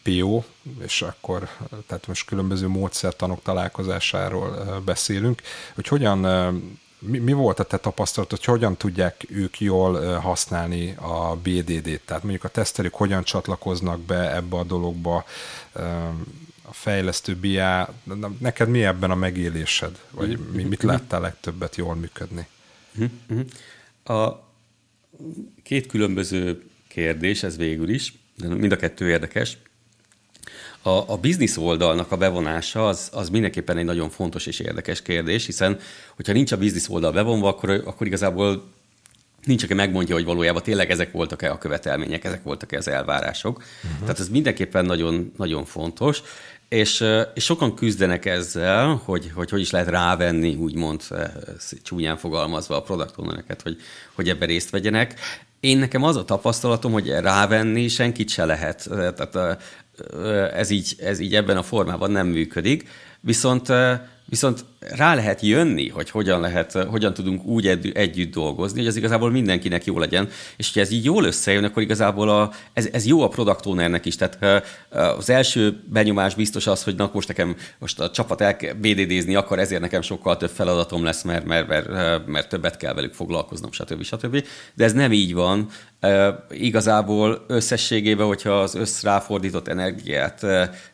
PO, 0.04 0.44
és 0.84 1.02
akkor, 1.02 1.50
tehát 1.88 2.08
most 2.08 2.26
különböző 2.26 2.68
módszertanok 2.68 3.42
találkozásáról 3.42 4.82
beszélünk, 4.86 5.42
hogy 5.74 5.88
hogyan, 5.88 6.20
mi, 7.00 7.18
mi 7.18 7.34
volt 7.34 7.60
a 7.60 7.64
te 7.64 7.78
tapasztalat, 7.78 8.30
hogy 8.30 8.46
hogyan 8.46 8.78
tudják 8.78 9.26
ők 9.30 9.60
jól 9.60 10.20
használni 10.20 10.96
a 10.96 11.36
BDD-t, 11.36 12.02
tehát 12.06 12.24
mondjuk 12.24 12.44
a 12.44 12.48
tesztelők 12.50 12.94
hogyan 12.94 13.24
csatlakoznak 13.24 14.00
be 14.00 14.36
ebbe 14.36 14.58
a 14.58 14.64
dologba, 14.64 15.26
a 16.74 16.76
fejlesztő 16.76 17.36
BIA, 17.36 17.94
neked 18.40 18.70
mi 18.70 18.84
ebben 18.84 19.12
a 19.12 19.16
megélésed? 19.16 20.00
Vagy 20.12 20.28
mm-hmm. 20.28 20.56
mi, 20.56 20.64
mit 20.64 20.84
láttál 20.84 21.22
legtöbbet 21.22 21.76
jól 21.76 21.96
működni? 21.96 22.48
Mm-hmm. 23.00 23.42
A 24.04 24.44
két 25.64 25.88
különböző 25.88 26.64
kérdés, 26.88 27.44
ez 27.44 27.58
végül 27.58 27.90
is, 27.90 28.14
de 28.38 28.48
mind 28.48 28.72
a 28.72 28.76
kettő 28.76 29.10
érdekes. 29.10 29.58
A, 30.82 30.90
a 30.90 31.18
biznisz 31.18 31.58
oldalnak 31.58 32.12
a 32.12 32.18
bevonása 32.18 32.88
az, 32.88 33.10
az 33.12 33.30
mindenképpen 33.30 33.78
egy 33.78 33.86
nagyon 33.86 34.10
fontos 34.10 34.46
és 34.46 34.60
érdekes 34.60 35.02
kérdés, 35.02 35.46
hiszen 35.46 35.80
hogyha 36.16 36.34
nincs 36.34 36.52
a 36.52 36.58
biznisz 36.58 36.90
oldal 36.90 37.12
bevonva, 37.12 37.48
akkor, 37.48 37.70
akkor 37.70 38.08
igazából 38.08 38.74
nincs, 39.46 39.64
aki 39.64 39.74
megmondja, 39.74 40.16
hogy 40.16 40.26
valójában 40.26 40.64
tényleg 40.64 40.92
ezek 40.92 41.12
voltak-e 41.12 41.52
a 41.52 41.58
követelmények, 41.58 42.24
ezek 42.24 42.44
voltak-e 42.44 42.78
az 42.78 42.88
elvárások. 42.88 43.58
Uh-huh. 43.58 44.00
Tehát 44.00 44.20
ez 44.20 44.30
mindenképpen 44.30 44.86
nagyon, 44.86 45.34
nagyon 45.38 45.66
fontos. 45.66 46.22
És, 46.74 47.06
és 47.34 47.44
sokan 47.44 47.76
küzdenek 47.76 48.26
ezzel, 48.26 49.02
hogy, 49.06 49.32
hogy 49.36 49.50
hogy 49.50 49.60
is 49.60 49.72
lehet 49.72 49.88
rávenni, 49.88 50.56
úgymond 50.56 51.02
csúnyán 51.84 52.18
fogalmazva 52.18 52.76
a 52.76 52.82
product 52.82 53.14
ownereket, 53.18 53.62
hogy, 53.62 53.78
hogy 54.14 54.30
ebbe 54.30 54.46
részt 54.46 54.70
vegyenek. 54.70 55.20
Én 55.60 55.78
nekem 55.78 56.04
az 56.04 56.16
a 56.16 56.26
tapasztalatom, 56.26 56.92
hogy 56.92 57.08
rávenni 57.10 57.88
senkit 57.88 58.30
se 58.30 58.46
lehet. 58.46 58.90
Tehát 58.90 59.60
ez 60.54 60.70
így, 60.70 60.96
ez 61.00 61.20
így 61.20 61.36
ebben 61.36 61.58
a 61.58 61.64
formában 61.64 62.12
nem 62.12 62.28
működik. 62.28 62.90
Viszont 63.20 63.68
Viszont 64.26 64.66
rá 64.90 65.16
lehet 65.16 65.42
jönni, 65.42 65.90
hogy 65.90 66.10
hogyan, 66.10 66.42
lehet, 66.42 66.72
hogyan 66.72 67.14
tudunk 67.14 67.46
úgy 67.46 67.68
együtt 67.94 68.34
dolgozni, 68.34 68.78
hogy 68.78 68.88
ez 68.88 68.96
igazából 68.96 69.32
mindenkinek 69.32 69.86
jó 69.86 70.00
legyen, 70.00 70.30
és 70.58 70.66
hogyha 70.66 70.82
ez 70.82 70.92
így 70.92 71.06
jól 71.06 71.24
összejön, 71.24 71.64
akkor 71.64 71.84
igazából 71.84 72.30
a, 72.30 72.52
ez, 72.74 72.90
ez 72.92 73.06
jó 73.06 73.22
a 73.22 73.28
product 73.28 73.66
ownernek 73.66 74.06
is. 74.06 74.16
Tehát 74.16 74.64
az 75.18 75.30
első 75.30 75.84
benyomás 75.90 76.36
biztos 76.36 76.68
az, 76.68 76.84
hogy 76.84 76.96
na 76.96 77.10
most 77.14 77.28
nekem 77.28 77.56
most 77.80 78.00
a 78.00 78.10
csapat 78.10 78.42
el 78.42 78.58
BDD-zni 78.76 79.36
akar, 79.36 79.60
ezért 79.60 79.82
nekem 79.82 80.02
sokkal 80.02 80.38
több 80.38 80.50
feladatom 80.50 81.04
lesz, 81.04 81.22
mert, 81.22 81.46
mert, 81.46 81.68
mert, 81.68 82.28
mert 82.28 82.50
többet 82.50 82.78
kell 82.78 82.94
velük 82.94 83.14
foglalkoznom, 83.14 83.72
stb. 83.72 84.04
stb. 84.04 84.46
De 84.74 84.84
ez 84.84 84.94
nem 84.94 85.12
így 85.12 85.34
van. 85.34 85.70
Igazából 86.52 87.46
összességében, 87.48 88.28
hogyha 88.28 88.60
az 88.60 88.76
összráfordított 88.76 89.68
energiát 89.68 90.46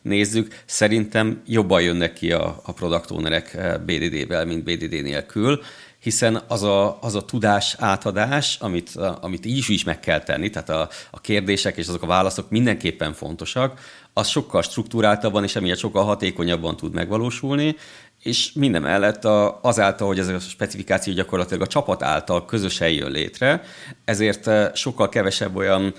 nézzük, 0.02 0.64
szerintem 0.66 1.42
jobban 1.46 1.82
jönnek 1.82 2.14
ki 2.14 2.32
a, 2.32 2.62
a 2.64 2.72
product 2.72 3.12
ownerek 3.12 3.58
BDD-vel, 3.86 4.46
mint 4.46 4.64
BDD 4.64 5.02
nélkül, 5.02 5.62
hiszen 6.00 6.42
az 6.48 6.64
a, 6.64 7.02
az 7.02 7.16
a 7.16 7.26
tudás 7.26 7.76
átadás, 7.80 8.58
amit, 8.60 8.96
amit 9.22 9.46
így 9.46 9.58
is, 9.58 9.70
is 9.70 9.84
meg 9.84 10.00
kell 10.00 10.24
tenni, 10.24 10.50
tehát 10.50 10.70
a, 10.70 10.90
a 11.12 11.22
kérdések 11.22 11.78
és 11.78 11.88
azok 11.88 12.04
a 12.04 12.08
válaszok 12.08 12.50
mindenképpen 12.50 13.14
fontosak, 13.14 13.80
az 14.14 14.28
sokkal 14.28 14.62
struktúráltabban 14.62 15.44
és 15.44 15.56
emiatt 15.56 15.78
sokkal 15.78 16.04
hatékonyabban 16.04 16.76
tud 16.76 16.94
megvalósulni, 16.94 17.76
és 18.24 18.52
minden 18.54 18.82
mellett 18.82 19.26
a, 19.26 19.60
azáltal, 19.62 20.08
hogy 20.08 20.20
ez 20.20 20.28
a 20.28 20.40
specifikáció 20.40 21.14
gyakorlatilag 21.14 21.62
a 21.62 21.68
csapat 21.68 22.04
által 22.04 22.46
közösen 22.46 22.90
jön 22.90 23.12
létre, 23.12 23.64
ezért 24.06 24.76
sokkal 24.76 25.10
kevesebb 25.10 25.56
olyan 25.56 25.94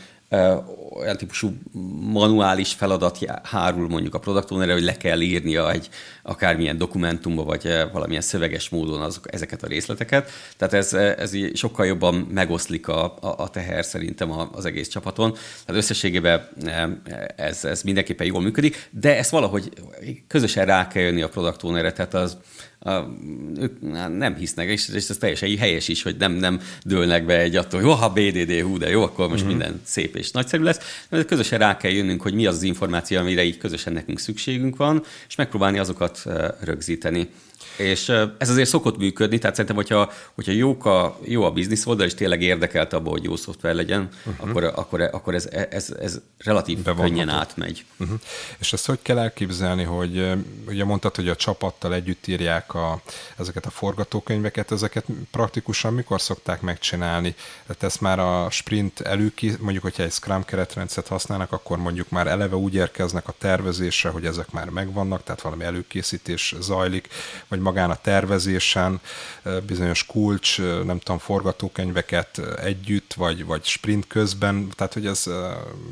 olyan 0.95 1.17
típusú 1.17 1.53
manuális 2.01 2.73
feladat 2.73 3.19
hárul 3.43 3.89
mondjuk 3.89 4.15
a 4.15 4.19
product 4.19 4.51
owner 4.51 4.73
hogy 4.73 4.83
le 4.83 4.97
kell 4.97 5.21
írnia 5.21 5.71
egy 5.71 5.89
akármilyen 6.23 6.79
dokumentumba, 6.79 7.45
vagy 7.45 7.69
valamilyen 7.93 8.23
szöveges 8.23 8.69
módon 8.69 9.01
azok, 9.01 9.35
ezeket 9.35 9.63
a 9.63 9.67
részleteket. 9.67 10.31
Tehát 10.57 10.75
ez, 10.75 10.93
ez 10.93 11.37
sokkal 11.55 11.87
jobban 11.87 12.15
megoszlik 12.15 12.89
a, 12.89 13.05
a, 13.05 13.35
a 13.37 13.49
teher 13.49 13.85
szerintem 13.85 14.31
az 14.53 14.65
egész 14.65 14.89
csapaton. 14.89 15.33
Tehát 15.33 15.83
összességében 15.83 16.49
ez, 17.37 17.65
ez 17.65 17.83
mindenképpen 17.83 18.27
jól 18.27 18.41
működik, 18.41 18.89
de 18.91 19.17
ezt 19.17 19.31
valahogy 19.31 19.73
közösen 20.27 20.67
rá 20.67 20.89
kell 20.89 21.03
jönni 21.03 21.23
a 21.23 21.29
product 21.29 21.63
owner 21.63 21.93
tehát 21.93 22.15
az, 22.15 22.37
ők 23.57 23.81
nem 24.19 24.35
hisznek, 24.35 24.69
és, 24.69 24.89
és 24.89 25.09
ez 25.09 25.17
teljesen 25.17 25.57
helyes 25.57 25.89
is, 25.89 26.03
hogy 26.03 26.17
nem, 26.17 26.33
nem 26.33 26.61
dőlnek 26.85 27.27
be 27.27 27.39
egy 27.39 27.57
attól, 27.57 27.81
hogy 27.81 27.99
ha 27.99 28.09
BDD, 28.09 28.61
hú, 28.61 28.79
de 28.79 28.89
jó, 28.89 29.03
akkor 29.03 29.29
most 29.29 29.43
uh-huh. 29.43 29.57
minden 29.57 29.81
szép 29.85 30.17
és 30.17 30.31
nagyszerű 30.31 30.63
lesz. 30.63 31.05
De 31.09 31.25
közösen 31.25 31.59
rá 31.59 31.77
kell 31.77 31.91
jönnünk, 31.91 32.23
hogy 32.23 32.35
mi 32.35 32.47
az 32.47 32.55
az 32.55 32.63
információ, 32.63 33.19
amire 33.19 33.45
így 33.45 33.59
közösen 33.59 33.93
nekünk 33.93 34.19
szükségünk 34.19 34.77
van, 34.77 35.05
és 35.29 35.35
megpróbálni 35.35 35.79
azokat 35.79 36.23
rögzíteni. 36.61 37.29
És 37.81 38.09
ez 38.39 38.51
azért 38.51 38.69
szokott 38.69 38.99
működni, 38.99 39.39
tehát 39.39 39.57
szerintem, 39.57 39.77
hogyha, 39.77 40.13
hogyha 40.35 40.53
jók 40.53 40.85
a, 40.85 41.19
jó 41.25 41.43
a 41.43 41.51
biznisz 41.51 41.87
oldal, 41.87 42.07
és 42.07 42.15
tényleg 42.15 42.43
érdekelt 42.43 42.93
abban, 42.93 43.13
hogy 43.13 43.25
jó 43.25 43.37
szoftver 43.37 43.75
legyen, 43.75 44.09
uh-huh. 44.25 44.49
akkor, 44.49 44.65
akkor, 44.65 45.01
akkor 45.01 45.35
ez, 45.35 45.49
ez, 45.71 45.95
ez 46.01 46.21
relatív 46.39 46.79
Bevonható. 46.79 47.09
könnyen 47.09 47.29
átmegy. 47.29 47.85
Uh-huh. 47.97 48.19
És 48.59 48.73
ezt 48.73 48.87
hogy 48.87 48.99
kell 49.03 49.19
elképzelni, 49.19 49.83
hogy 49.83 50.31
ugye 50.69 50.85
mondtad, 50.85 51.17
hogy 51.17 51.29
a 51.29 51.37
csapattal 51.37 51.95
együtt 51.95 52.27
írják 52.27 52.75
a, 52.75 53.01
ezeket 53.37 53.67
a 53.67 53.71
forgatókönyveket, 53.71 54.71
ezeket 54.71 55.05
praktikusan 55.31 55.95
mikor 55.95 56.21
szokták 56.21 56.61
megcsinálni? 56.61 57.35
Tehát 57.67 57.83
ezt 57.83 58.01
már 58.01 58.19
a 58.19 58.51
sprint 58.51 59.01
előki, 59.01 59.53
mondjuk, 59.61 59.83
hogyha 59.83 60.03
egy 60.03 60.13
Scrum 60.13 60.45
keretrendszert 60.45 61.09
használnak, 61.09 61.53
akkor 61.53 61.79
mondjuk 61.79 62.09
már 62.09 62.27
eleve 62.27 62.57
úgy 62.57 62.75
érkeznek 62.75 63.29
a 63.29 63.35
tervezésre, 63.39 64.09
hogy 64.09 64.25
ezek 64.25 64.51
már 64.51 64.69
megvannak, 64.69 65.25
tehát 65.25 65.41
valami 65.41 65.65
előkészítés 65.65 66.55
zajlik, 66.61 67.09
vagy 67.49 67.61
magán 67.71 67.91
a 67.91 68.01
tervezésen, 68.01 69.01
bizonyos 69.67 70.07
kulcs, 70.07 70.59
nem 70.59 70.99
tudom, 70.99 71.19
forgatókönyveket 71.19 72.41
együtt, 72.63 73.15
vagy, 73.15 73.45
vagy 73.45 73.65
sprint 73.65 74.07
közben, 74.07 74.69
tehát 74.77 74.93
hogy 74.93 75.07
ez, 75.07 75.25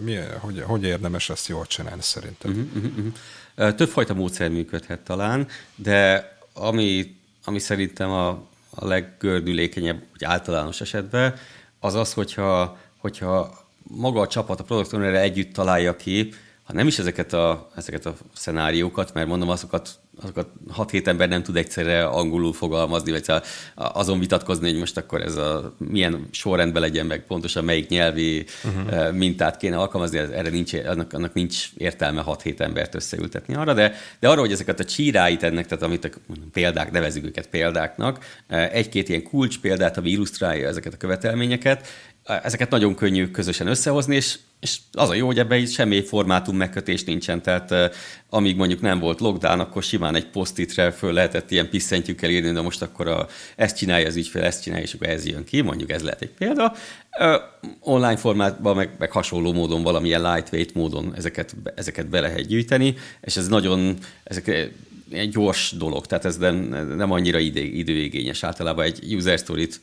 mi, 0.04 0.16
hogy, 0.40 0.62
hogy 0.66 0.84
érdemes 0.84 1.30
ezt 1.30 1.48
jól 1.48 1.66
csinálni 1.66 2.02
szerintem? 2.02 2.70
Uh-huh. 2.74 3.74
Többfajta 3.74 4.14
módszer 4.14 4.50
működhet 4.50 5.00
talán, 5.00 5.48
de 5.74 6.32
ami, 6.52 7.16
ami 7.44 7.58
szerintem 7.58 8.10
a, 8.10 8.28
a 8.70 8.86
leggördülékenyebb, 8.86 10.02
vagy 10.10 10.24
általános 10.24 10.80
esetben, 10.80 11.34
az 11.80 11.94
az, 11.94 12.12
hogyha, 12.12 12.78
hogyha 12.96 13.66
maga 13.82 14.20
a 14.20 14.26
csapat, 14.26 14.60
a 14.60 14.64
product 14.64 14.92
együtt 14.92 15.52
találja 15.52 15.96
ki, 15.96 16.32
ha 16.68 16.72
nem 16.72 16.86
is 16.86 16.98
ezeket 16.98 17.32
a, 17.32 17.70
ezeket 17.76 18.06
a 18.06 18.14
szenáriókat, 18.34 19.14
mert 19.14 19.26
mondom, 19.28 19.48
azokat, 19.48 19.98
azokat 20.22 20.48
6-7 20.76 21.06
ember 21.06 21.28
nem 21.28 21.42
tud 21.42 21.56
egyszerre 21.56 22.04
angolul 22.04 22.52
fogalmazni, 22.52 23.10
vagy 23.10 23.24
szóval 23.24 23.42
azon 23.74 24.18
vitatkozni, 24.18 24.70
hogy 24.70 24.78
most 24.78 24.96
akkor 24.96 25.22
ez 25.22 25.36
a 25.36 25.74
milyen 25.78 26.28
sorrendben 26.30 26.82
legyen 26.82 27.06
meg, 27.06 27.26
pontosan 27.26 27.64
melyik 27.64 27.88
nyelvi 27.88 28.44
uh-huh. 28.64 29.12
mintát 29.12 29.56
kéne 29.56 29.76
alkalmazni, 29.76 30.18
erre 30.18 30.48
nincs, 30.48 30.74
annak, 30.74 31.12
annak 31.12 31.32
nincs 31.32 31.68
értelme 31.76 32.22
6-7 32.26 32.60
embert 32.60 32.94
összeültetni 32.94 33.54
arra, 33.54 33.74
de, 33.74 33.94
de 34.20 34.28
arra, 34.28 34.40
hogy 34.40 34.52
ezeket 34.52 34.80
a 34.80 34.84
csíráit 34.84 35.42
ennek, 35.42 35.66
tehát 35.66 35.84
amit 35.84 36.04
a 36.04 36.08
példák, 36.52 36.90
nevezük 36.90 37.24
őket 37.24 37.46
példáknak, 37.46 38.24
egy-két 38.48 39.08
ilyen 39.08 39.22
kulcs 39.22 39.58
példát, 39.60 39.96
ami 39.96 40.10
illusztrálja 40.10 40.68
ezeket 40.68 40.92
a 40.92 40.96
követelményeket, 40.96 41.86
ezeket 42.24 42.70
nagyon 42.70 42.94
könnyű 42.94 43.30
közösen 43.30 43.66
összehozni, 43.66 44.14
és, 44.14 44.38
és 44.60 44.78
az 44.92 45.08
a 45.08 45.14
jó, 45.14 45.26
hogy 45.26 45.38
ebben 45.38 45.66
semmi 45.66 46.02
formátum 46.02 46.56
megkötés 46.56 47.04
nincsen, 47.04 47.42
tehát 47.42 47.70
uh, 47.70 47.84
amíg 48.30 48.56
mondjuk 48.56 48.80
nem 48.80 48.98
volt 48.98 49.20
lockdown, 49.20 49.60
akkor 49.60 49.82
simán 49.82 50.14
egy 50.14 50.26
posztitre 50.26 50.90
föl 50.90 51.12
lehetett 51.12 51.50
ilyen 51.50 51.70
piszentjükkel 51.70 52.30
írni, 52.30 52.52
de 52.52 52.60
most 52.60 52.82
akkor 52.82 53.06
a, 53.06 53.26
ezt 53.56 53.76
csinálja 53.76 54.06
az 54.06 54.16
ügyfél, 54.16 54.42
ezt 54.42 54.62
csinálja, 54.62 54.84
és 54.84 54.94
akkor 54.94 55.08
ez 55.08 55.26
jön 55.26 55.44
ki, 55.44 55.60
mondjuk 55.60 55.90
ez 55.90 56.02
lehet 56.02 56.22
egy 56.22 56.30
példa. 56.38 56.74
Uh, 57.18 57.34
online 57.80 58.16
formátban, 58.16 58.76
meg, 58.76 58.90
meg 58.98 59.10
hasonló 59.10 59.52
módon, 59.52 59.82
valamilyen 59.82 60.32
lightweight 60.32 60.74
módon 60.74 61.12
ezeket, 61.16 61.56
ezeket 61.74 62.08
be 62.08 62.20
lehet 62.20 62.46
gyűjteni, 62.46 62.94
és 63.20 63.36
ez 63.36 63.48
nagyon, 63.48 63.96
ezek 64.24 64.72
egy 65.10 65.30
gyors 65.30 65.74
dolog, 65.78 66.06
tehát 66.06 66.24
ez 66.24 66.36
nem, 66.36 66.56
nem 66.96 67.12
annyira 67.12 67.38
idő, 67.38 67.60
időigényes. 67.60 68.42
Általában 68.42 68.84
egy 68.84 69.14
user 69.14 69.38
story-t 69.38 69.80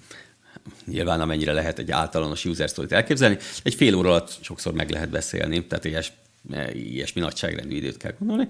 nyilván 0.85 1.21
amennyire 1.21 1.53
lehet 1.53 1.79
egy 1.79 1.91
általános 1.91 2.45
user 2.45 2.69
story-t 2.69 2.91
elképzelni, 2.91 3.37
egy 3.63 3.75
fél 3.75 3.95
óra 3.95 4.09
alatt 4.09 4.37
sokszor 4.41 4.73
meg 4.73 4.89
lehet 4.89 5.09
beszélni, 5.09 5.67
tehát 5.67 5.85
ilyes, 5.85 6.13
ilyesmi 6.73 7.21
nagyságrendű 7.21 7.75
időt 7.75 7.97
kell 7.97 8.13
gondolni. 8.19 8.47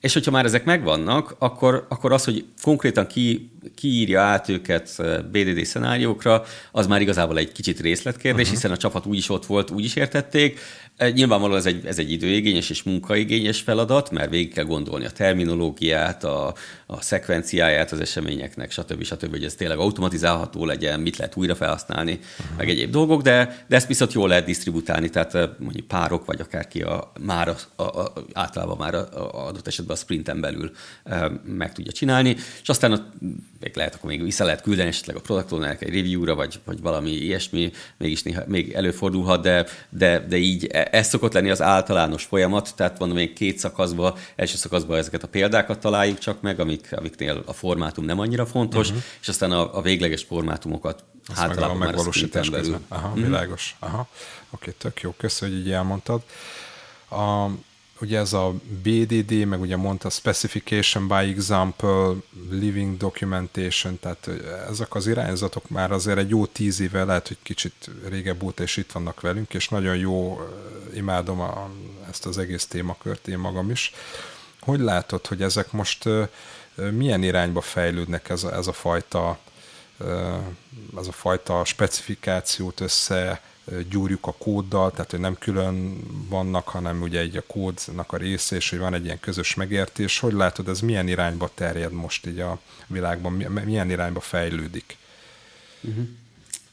És 0.00 0.12
hogyha 0.12 0.30
már 0.30 0.44
ezek 0.44 0.64
megvannak, 0.64 1.34
akkor, 1.38 1.86
akkor 1.88 2.12
az, 2.12 2.24
hogy 2.24 2.44
konkrétan 2.62 3.06
ki, 3.06 3.50
kiírja 3.74 4.20
át 4.20 4.48
őket 4.48 5.02
BDD 5.30 5.64
szenáriókra, 5.64 6.44
az 6.72 6.86
már 6.86 7.00
igazából 7.00 7.38
egy 7.38 7.52
kicsit 7.52 7.80
részletkérdés, 7.80 8.42
uh-huh. 8.42 8.54
hiszen 8.54 8.70
a 8.70 8.76
csapat 8.76 9.06
úgyis 9.06 9.30
ott 9.30 9.46
volt, 9.46 9.70
úgyis 9.70 9.96
értették, 9.96 10.60
Nyilvánvalóan 10.98 11.58
ez 11.58 11.66
egy, 11.66 11.86
ez 11.86 11.98
egy 11.98 12.10
időigényes 12.10 12.70
és 12.70 12.82
munkaigényes 12.82 13.60
feladat, 13.60 14.10
mert 14.10 14.30
végig 14.30 14.52
kell 14.52 14.64
gondolni 14.64 15.04
a 15.04 15.10
terminológiát, 15.10 16.24
a, 16.24 16.54
a 16.86 17.00
szekvenciáját 17.00 17.92
az 17.92 18.00
eseményeknek, 18.00 18.70
stb. 18.70 19.02
stb. 19.02 19.30
hogy 19.30 19.44
ez 19.44 19.54
tényleg 19.54 19.78
automatizálható 19.78 20.64
legyen, 20.64 21.00
mit 21.00 21.16
lehet 21.16 21.36
újra 21.36 21.54
felhasználni, 21.54 22.12
uh-huh. 22.12 22.56
meg 22.56 22.68
egyéb 22.68 22.90
dolgok, 22.90 23.22
de, 23.22 23.64
de 23.68 23.76
ezt 23.76 23.86
viszont 23.86 24.12
jól 24.12 24.28
lehet 24.28 24.44
disztributálni, 24.44 25.10
tehát 25.10 25.58
mondjuk 25.58 25.86
párok, 25.86 26.24
vagy 26.24 26.40
akárki 26.40 26.82
a, 26.82 27.12
már 27.20 27.48
a, 27.48 27.56
a, 27.76 28.00
a, 28.00 28.12
általában 28.32 28.76
már 28.76 28.94
a, 28.94 29.08
a 29.12 29.46
adott 29.46 29.66
esetben 29.66 29.96
a 29.96 29.98
sprinten 29.98 30.40
belül 30.40 30.70
e, 31.04 31.30
meg 31.44 31.72
tudja 31.72 31.92
csinálni, 31.92 32.36
és 32.62 32.68
aztán 32.68 32.92
ott 32.92 33.12
még 33.64 33.76
lehet, 33.76 33.94
akkor 33.94 34.10
még 34.10 34.22
vissza 34.22 34.44
lehet 34.44 34.62
küldeni 34.62 34.88
esetleg 34.88 35.16
a 35.16 35.20
product 35.20 35.82
egy 35.82 35.94
review-ra, 35.94 36.34
vagy, 36.34 36.60
vagy 36.64 36.80
valami 36.80 37.10
ilyesmi, 37.10 37.72
mégis 37.96 38.22
néha, 38.22 38.42
még 38.46 38.72
előfordulhat, 38.72 39.42
de, 39.42 39.66
de, 39.88 40.26
de 40.28 40.36
így 40.36 40.66
ez 40.66 41.08
szokott 41.08 41.32
lenni 41.32 41.50
az 41.50 41.62
általános 41.62 42.24
folyamat, 42.24 42.72
tehát 42.76 42.98
mondom, 42.98 43.16
még 43.16 43.32
két 43.32 43.58
szakaszban, 43.58 44.14
első 44.36 44.56
szakaszban 44.56 44.98
ezeket 44.98 45.22
a 45.22 45.28
példákat 45.28 45.80
találjuk 45.80 46.18
csak 46.18 46.40
meg, 46.40 46.60
amik, 46.60 46.88
amiknél 46.90 47.42
a 47.46 47.52
formátum 47.52 48.04
nem 48.04 48.18
annyira 48.18 48.46
fontos, 48.46 48.88
uh-huh. 48.88 49.02
és 49.20 49.28
aztán 49.28 49.50
a, 49.50 49.76
a 49.76 49.80
végleges 49.82 50.22
formátumokat 50.22 51.04
Azt 51.28 51.38
általában 51.38 51.76
meg 51.76 51.88
a 51.88 51.90
megvalósítás 51.90 52.50
már 52.50 52.60
Aha, 52.88 53.08
uh-huh. 53.08 53.24
világos. 53.24 53.76
Aha. 53.78 54.08
Oké, 54.50 54.70
tök 54.78 55.00
jó, 55.00 55.14
köszönöm, 55.16 55.54
hogy 55.54 55.64
így 55.64 55.72
elmondtad. 55.72 56.22
A, 57.08 57.48
ugye 58.00 58.18
ez 58.18 58.32
a 58.32 58.54
BDD, 58.82 59.46
meg 59.46 59.60
ugye 59.60 59.76
mondta 59.76 60.10
Specification 60.10 61.08
by 61.08 61.14
Example, 61.14 62.14
Living 62.50 62.96
Documentation, 62.96 63.98
tehát 63.98 64.30
ezek 64.68 64.94
az 64.94 65.06
irányzatok 65.06 65.68
már 65.68 65.92
azért 65.92 66.18
egy 66.18 66.28
jó 66.28 66.46
tíz 66.46 66.80
éve, 66.80 67.04
lehet, 67.04 67.28
hogy 67.28 67.38
kicsit 67.42 67.90
régebb 68.08 68.42
óta 68.42 68.62
is 68.62 68.76
itt 68.76 68.92
vannak 68.92 69.20
velünk, 69.20 69.54
és 69.54 69.68
nagyon 69.68 69.96
jó, 69.96 70.40
imádom 70.94 71.40
a, 71.40 71.70
ezt 72.08 72.26
az 72.26 72.38
egész 72.38 72.66
témakört 72.66 73.28
én 73.28 73.38
magam 73.38 73.70
is. 73.70 73.92
Hogy 74.60 74.80
látod, 74.80 75.26
hogy 75.26 75.42
ezek 75.42 75.72
most 75.72 76.08
milyen 76.74 77.22
irányba 77.22 77.60
fejlődnek 77.60 78.28
ez 78.28 78.44
a, 78.44 78.54
ez 78.54 78.66
a 78.66 78.72
fajta 78.72 79.38
ez 80.98 81.06
a 81.06 81.12
fajta 81.12 81.64
specifikációt 81.64 82.80
össze 82.80 83.40
gyúrjuk 83.90 84.26
a 84.26 84.34
kóddal, 84.38 84.90
tehát 84.90 85.10
hogy 85.10 85.20
nem 85.20 85.38
külön 85.38 85.98
vannak, 86.28 86.68
hanem 86.68 87.02
ugye 87.02 87.20
egy 87.20 87.36
a 87.36 87.42
kódnak 87.46 88.12
a 88.12 88.16
része, 88.16 88.56
és 88.56 88.70
hogy 88.70 88.78
van 88.78 88.94
egy 88.94 89.04
ilyen 89.04 89.20
közös 89.20 89.54
megértés. 89.54 90.18
Hogy 90.18 90.32
látod, 90.32 90.68
ez 90.68 90.80
milyen 90.80 91.08
irányba 91.08 91.50
terjed 91.54 91.92
most 91.92 92.26
így 92.26 92.38
a 92.38 92.60
világban, 92.86 93.32
milyen 93.64 93.90
irányba 93.90 94.20
fejlődik? 94.20 94.96
Uh-huh. 95.80 96.04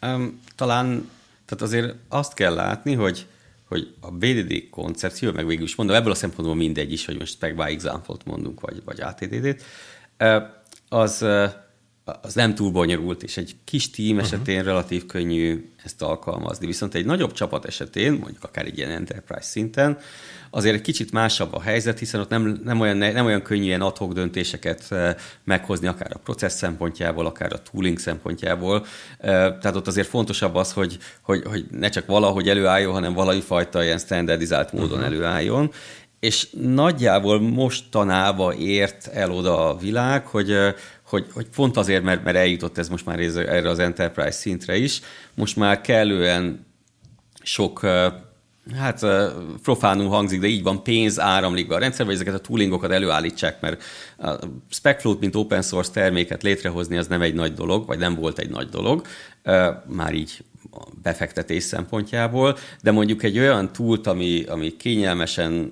Um, 0.01 0.41
talán, 0.55 1.09
tehát 1.45 1.63
azért 1.63 1.95
azt 2.07 2.33
kell 2.33 2.53
látni, 2.53 2.93
hogy 2.93 3.25
hogy 3.71 3.93
a 3.99 4.11
BDD 4.11 4.69
koncepció, 4.69 5.31
meg 5.31 5.45
végül 5.45 5.63
is 5.63 5.75
mondom, 5.75 5.95
ebből 5.95 6.11
a 6.11 6.15
szempontból 6.15 6.55
mindegy 6.55 6.91
is, 6.91 7.05
hogy 7.05 7.19
most 7.19 7.33
spec 7.33 7.55
by 7.55 7.71
example-t 7.71 8.25
mondunk, 8.25 8.59
vagy, 8.59 8.81
vagy 8.85 9.01
ATDD-t, 9.01 9.63
az 10.89 11.25
az 12.21 12.33
nem 12.33 12.55
túl 12.55 12.71
bonyolult, 12.71 13.23
és 13.23 13.37
egy 13.37 13.55
kis 13.63 13.89
tím 13.89 14.17
uh-huh. 14.17 14.31
esetén 14.31 14.63
relatív 14.63 15.05
könnyű 15.05 15.71
ezt 15.83 16.01
alkalmazni. 16.01 16.65
Viszont 16.65 16.95
egy 16.95 17.05
nagyobb 17.05 17.31
csapat 17.31 17.65
esetén, 17.65 18.11
mondjuk 18.11 18.43
akár 18.43 18.65
egy 18.65 18.77
ilyen 18.77 18.91
enterprise 18.91 19.41
szinten, 19.41 19.97
azért 20.49 20.75
egy 20.75 20.81
kicsit 20.81 21.11
másabb 21.11 21.53
a 21.53 21.61
helyzet, 21.61 21.99
hiszen 21.99 22.19
ott 22.19 22.29
nem, 22.29 22.61
nem, 22.63 22.79
olyan, 22.79 22.97
nem 22.97 23.25
olyan 23.25 23.41
könnyű 23.41 23.63
ilyen 23.63 23.81
adhok 23.81 24.13
döntéseket 24.13 24.85
eh, 24.89 25.15
meghozni, 25.43 25.87
akár 25.87 26.11
a 26.13 26.19
processz 26.23 26.57
szempontjából, 26.57 27.25
akár 27.25 27.53
a 27.53 27.61
tooling 27.71 27.99
szempontjából. 27.99 28.85
Eh, 29.17 29.29
tehát 29.61 29.75
ott 29.75 29.87
azért 29.87 30.07
fontosabb 30.07 30.55
az, 30.55 30.73
hogy, 30.73 30.97
hogy, 31.21 31.43
hogy 31.45 31.65
ne 31.71 31.89
csak 31.89 32.05
valahogy 32.05 32.49
előálljon, 32.49 32.93
hanem 32.93 33.13
valami 33.13 33.41
fajta 33.41 33.83
ilyen 33.83 33.97
standardizált 33.97 34.73
módon 34.73 34.99
uh-huh. 34.99 35.05
előálljon 35.05 35.71
és 36.19 36.47
nagyjából 36.61 37.41
mostanába 37.41 38.53
ért 38.53 39.07
el 39.07 39.31
oda 39.31 39.69
a 39.69 39.77
világ, 39.77 40.25
hogy, 40.25 40.51
eh, 40.51 40.73
hogy, 41.11 41.25
hogy 41.33 41.47
pont 41.55 41.77
azért, 41.77 42.03
mert, 42.03 42.23
mert 42.23 42.37
eljutott 42.37 42.77
ez 42.77 42.89
most 42.89 43.05
már 43.05 43.19
erre 43.19 43.69
az 43.69 43.79
enterprise 43.79 44.31
szintre 44.31 44.77
is, 44.77 45.01
most 45.33 45.55
már 45.55 45.81
kellően 45.81 46.65
sok 47.41 47.85
hát 48.77 49.05
profánul 49.63 50.07
hangzik, 50.07 50.39
de 50.39 50.47
így 50.47 50.63
van, 50.63 50.83
pénz 50.83 51.19
áramlik 51.19 51.67
be 51.67 51.75
a 51.75 51.79
rendszerbe, 51.79 52.11
ezeket 52.11 52.33
a 52.33 52.39
toolingokat 52.39 52.91
előállítsák, 52.91 53.61
mert 53.61 53.83
a 54.17 54.35
SpecFloat, 54.69 55.19
mint 55.19 55.35
open 55.35 55.61
source 55.61 55.91
terméket 55.91 56.43
létrehozni, 56.43 56.97
az 56.97 57.07
nem 57.07 57.21
egy 57.21 57.33
nagy 57.33 57.53
dolog, 57.53 57.87
vagy 57.87 57.97
nem 57.97 58.15
volt 58.15 58.39
egy 58.39 58.49
nagy 58.49 58.69
dolog, 58.69 59.05
már 59.87 60.13
így 60.13 60.43
befektetés 61.01 61.63
szempontjából, 61.63 62.57
de 62.81 62.91
mondjuk 62.91 63.23
egy 63.23 63.39
olyan 63.39 63.71
túlt, 63.71 64.07
ami, 64.07 64.43
ami 64.43 64.75
kényelmesen 64.75 65.71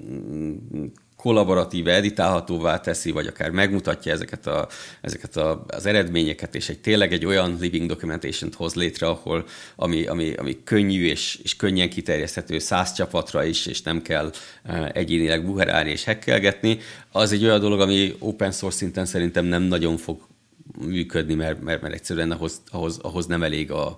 kollaboratíve 1.19 1.93
editálhatóvá 1.93 2.79
teszi, 2.79 3.11
vagy 3.11 3.27
akár 3.27 3.49
megmutatja 3.49 4.11
ezeket, 4.11 4.47
a, 4.47 4.67
ezeket 5.01 5.37
a, 5.37 5.65
az 5.67 5.85
eredményeket, 5.85 6.55
és 6.55 6.69
egy 6.69 6.79
tényleg 6.79 7.13
egy 7.13 7.25
olyan 7.25 7.57
living 7.59 7.87
documentation 7.87 8.51
hoz 8.55 8.73
létre, 8.73 9.07
ahol 9.07 9.45
ami, 9.75 10.05
ami, 10.05 10.33
ami 10.33 10.57
könnyű 10.63 11.05
és, 11.05 11.39
és 11.43 11.55
könnyen 11.55 11.89
kiterjeszthető 11.89 12.59
száz 12.59 12.93
csapatra 12.93 13.43
is, 13.43 13.65
és 13.65 13.81
nem 13.81 14.01
kell 14.01 14.31
e, 14.63 14.91
egyénileg 14.93 15.45
buherálni 15.45 15.89
és 15.89 16.03
hekkelgetni, 16.03 16.79
az 17.11 17.31
egy 17.31 17.43
olyan 17.43 17.59
dolog, 17.59 17.79
ami 17.79 18.15
open 18.19 18.51
source 18.51 18.77
szinten 18.77 19.05
szerintem 19.05 19.45
nem 19.45 19.61
nagyon 19.61 19.97
fog 19.97 20.27
működni, 20.77 21.33
mert, 21.33 21.61
mert, 21.61 21.81
mert 21.81 21.93
egyszerűen 21.93 22.31
ahhoz, 22.31 22.61
ahhoz, 22.71 22.97
ahhoz 22.97 23.25
nem 23.25 23.43
elég 23.43 23.71
a, 23.71 23.97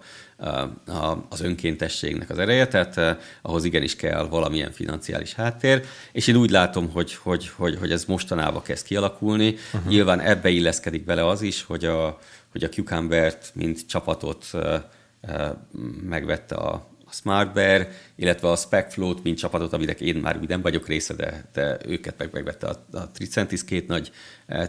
az 1.30 1.42
önkéntességnek 1.42 2.30
az 2.30 2.38
ereje, 2.38 2.68
tehát 2.68 2.98
eh, 2.98 3.18
ahhoz 3.42 3.64
igenis 3.64 3.96
kell 3.96 4.28
valamilyen 4.28 4.72
financiális 4.72 5.34
háttér, 5.34 5.86
és 6.12 6.28
én 6.28 6.36
úgy 6.36 6.50
látom, 6.50 6.90
hogy, 6.90 7.16
hogy, 7.16 7.50
hogy, 7.56 7.78
hogy 7.80 7.92
ez 7.92 8.06
mostanában 8.06 8.62
kezd 8.62 8.86
kialakulni. 8.86 9.56
Uh-huh. 9.74 9.92
Nyilván 9.92 10.20
ebbe 10.20 10.50
illeszkedik 10.50 11.06
bele 11.06 11.28
az 11.28 11.42
is, 11.42 11.64
hogy 11.64 11.86
a, 11.86 12.20
hogy 12.52 12.64
a 12.64 12.70
Cucumber-t, 12.70 13.52
mint 13.56 13.88
csapatot 13.88 14.46
eh, 14.54 14.82
eh, 15.22 15.52
megvette 16.04 16.56
a, 16.56 16.74
a 17.06 17.14
SmartBear, 17.14 17.88
illetve 18.16 18.50
a 18.50 18.56
SpecFloat, 18.56 19.24
mint 19.24 19.38
csapatot, 19.38 19.74
aminek 19.74 20.02
én 20.02 20.16
már 20.16 20.38
úgy 20.38 20.50
nem 20.50 20.62
vagyok 20.62 20.88
része, 20.88 21.14
de, 21.14 21.50
de 21.54 21.78
őket 21.86 22.18
meg 22.18 22.30
megvette 22.32 22.68
a, 22.68 22.98
a 22.98 23.12
Tricentis, 23.12 23.64
két 23.64 23.88
nagy 23.88 24.12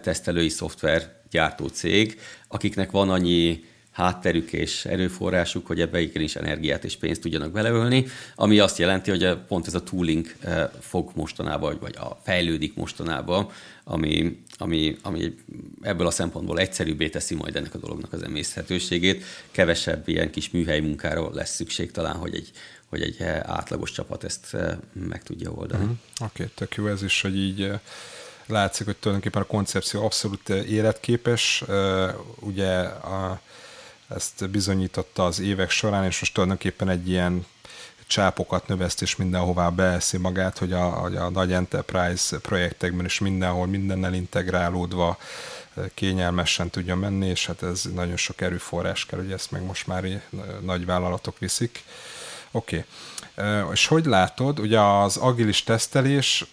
tesztelői 0.03 0.49
szoftver 0.49 1.21
gyártó 1.31 1.67
cég, 1.67 2.21
akiknek 2.49 2.91
van 2.91 3.11
annyi 3.11 3.65
hátterük 3.93 4.53
és 4.53 4.85
erőforrásuk, 4.85 5.67
hogy 5.67 5.81
ebbe 5.81 6.01
is 6.01 6.37
energiát 6.37 6.85
és 6.85 6.97
pénzt 6.97 7.21
tudjanak 7.21 7.53
beleölni, 7.53 8.07
ami 8.35 8.59
azt 8.59 8.79
jelenti, 8.79 9.11
hogy 9.11 9.37
pont 9.49 9.67
ez 9.67 9.75
a 9.75 9.83
tooling 9.83 10.35
eh, 10.41 10.69
fog 10.81 11.11
mostanában, 11.15 11.79
vagy 11.81 11.95
a 11.97 12.21
fejlődik 12.23 12.75
mostanában, 12.75 13.49
ami, 13.85 14.43
ami, 14.57 14.97
ami 15.03 15.35
ebből 15.83 16.07
a 16.07 16.11
szempontból 16.11 16.59
egyszerűbbé 16.59 17.09
teszi 17.09 17.35
majd 17.35 17.57
ennek 17.57 17.75
a 17.75 17.79
dolognak 17.79 18.13
az 18.13 18.23
emészhetőségét. 18.23 19.25
Kevesebb 19.51 20.09
ilyen 20.09 20.31
kis 20.31 20.51
műhely 20.51 20.81
munkára 20.81 21.31
lesz 21.35 21.55
szükség 21.55 21.91
talán, 21.91 22.17
hogy 22.17 22.35
egy, 22.35 22.51
hogy 22.89 23.03
egy 23.03 23.17
eh, 23.19 23.41
átlagos 23.45 23.91
csapat 23.91 24.25
ezt 24.25 24.55
eh, 24.55 24.77
meg 24.93 25.23
tudja 25.23 25.51
oldani. 25.51 25.83
Uh-huh. 25.83 25.99
Oké, 26.21 26.43
okay, 26.43 26.47
tök 26.55 26.75
jó 26.75 26.87
ez 26.87 27.03
is, 27.03 27.21
hogy 27.21 27.37
így 27.37 27.71
látszik, 28.47 28.87
hogy 28.87 28.97
tulajdonképpen 28.97 29.43
a 29.43 29.47
koncepció 29.47 30.05
abszolút 30.05 30.49
életképes. 30.49 31.65
Ugye 32.41 32.79
a 32.83 33.41
ezt 34.15 34.51
bizonyította 34.51 35.25
az 35.25 35.41
évek 35.41 35.71
során, 35.71 36.05
és 36.05 36.21
most 36.21 36.35
tulajdonképpen 36.35 36.89
egy 36.89 37.09
ilyen 37.09 37.47
csápokat 38.07 38.67
növeszt, 38.67 39.03
és 39.03 39.17
mindenhová 39.17 39.69
beeszi 39.69 40.17
magát, 40.17 40.59
hogy 40.59 40.73
a, 40.73 41.05
a 41.05 41.31
nagy 41.31 41.53
enterprise 41.53 42.39
projektekben 42.39 43.05
is 43.05 43.19
mindenhol, 43.19 43.67
mindennel 43.67 44.15
integrálódva 44.15 45.19
kényelmesen 45.95 46.71
tudja 46.71 46.97
menni, 46.97 47.27
és 47.27 47.47
hát 47.47 47.63
ez 47.63 47.83
nagyon 47.95 48.17
sok 48.17 48.41
erőforrás 48.41 49.07
kell, 49.07 49.19
hogy 49.19 49.33
ezt 49.33 49.51
meg 49.51 49.63
most 49.63 49.87
már 49.87 50.23
nagy 50.61 50.85
vállalatok 50.85 51.39
viszik. 51.39 51.85
Oké. 52.51 52.77
Okay. 52.77 52.89
És 53.73 53.87
hogy 53.87 54.05
látod, 54.05 54.59
ugye 54.59 54.81
az 54.81 55.17
agilis 55.17 55.63
tesztelés 55.63 56.45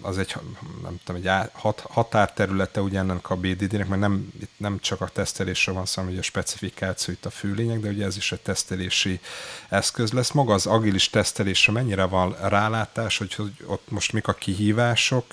az 0.00 0.18
egy, 0.18 0.34
nem 0.82 1.00
tudom, 1.04 1.22
egy 1.24 1.48
határterülete 1.82 2.80
ugye 2.80 2.98
ennek 2.98 3.30
a 3.30 3.36
BDD-nek, 3.36 3.88
mert 3.88 4.00
nem, 4.00 4.32
itt 4.40 4.50
nem 4.56 4.78
csak 4.80 5.00
a 5.00 5.08
tesztelésre 5.08 5.72
van 5.72 5.86
szó, 5.86 6.02
hanem 6.02 6.18
a 6.18 6.22
specifikáció 6.22 7.14
itt 7.14 7.24
a 7.24 7.30
fő 7.30 7.52
lényeg, 7.52 7.80
de 7.80 7.88
ugye 7.88 8.04
ez 8.04 8.16
is 8.16 8.32
egy 8.32 8.40
tesztelési 8.40 9.20
eszköz 9.68 10.12
lesz. 10.12 10.30
Maga 10.30 10.52
az 10.52 10.66
agilis 10.66 11.10
tesztelésre 11.10 11.72
mennyire 11.72 12.04
van 12.04 12.36
rálátás, 12.40 13.18
hogy, 13.18 13.34
hogy 13.34 13.52
ott 13.66 13.90
most 13.90 14.12
mik 14.12 14.28
a 14.28 14.32
kihívások, 14.32 15.24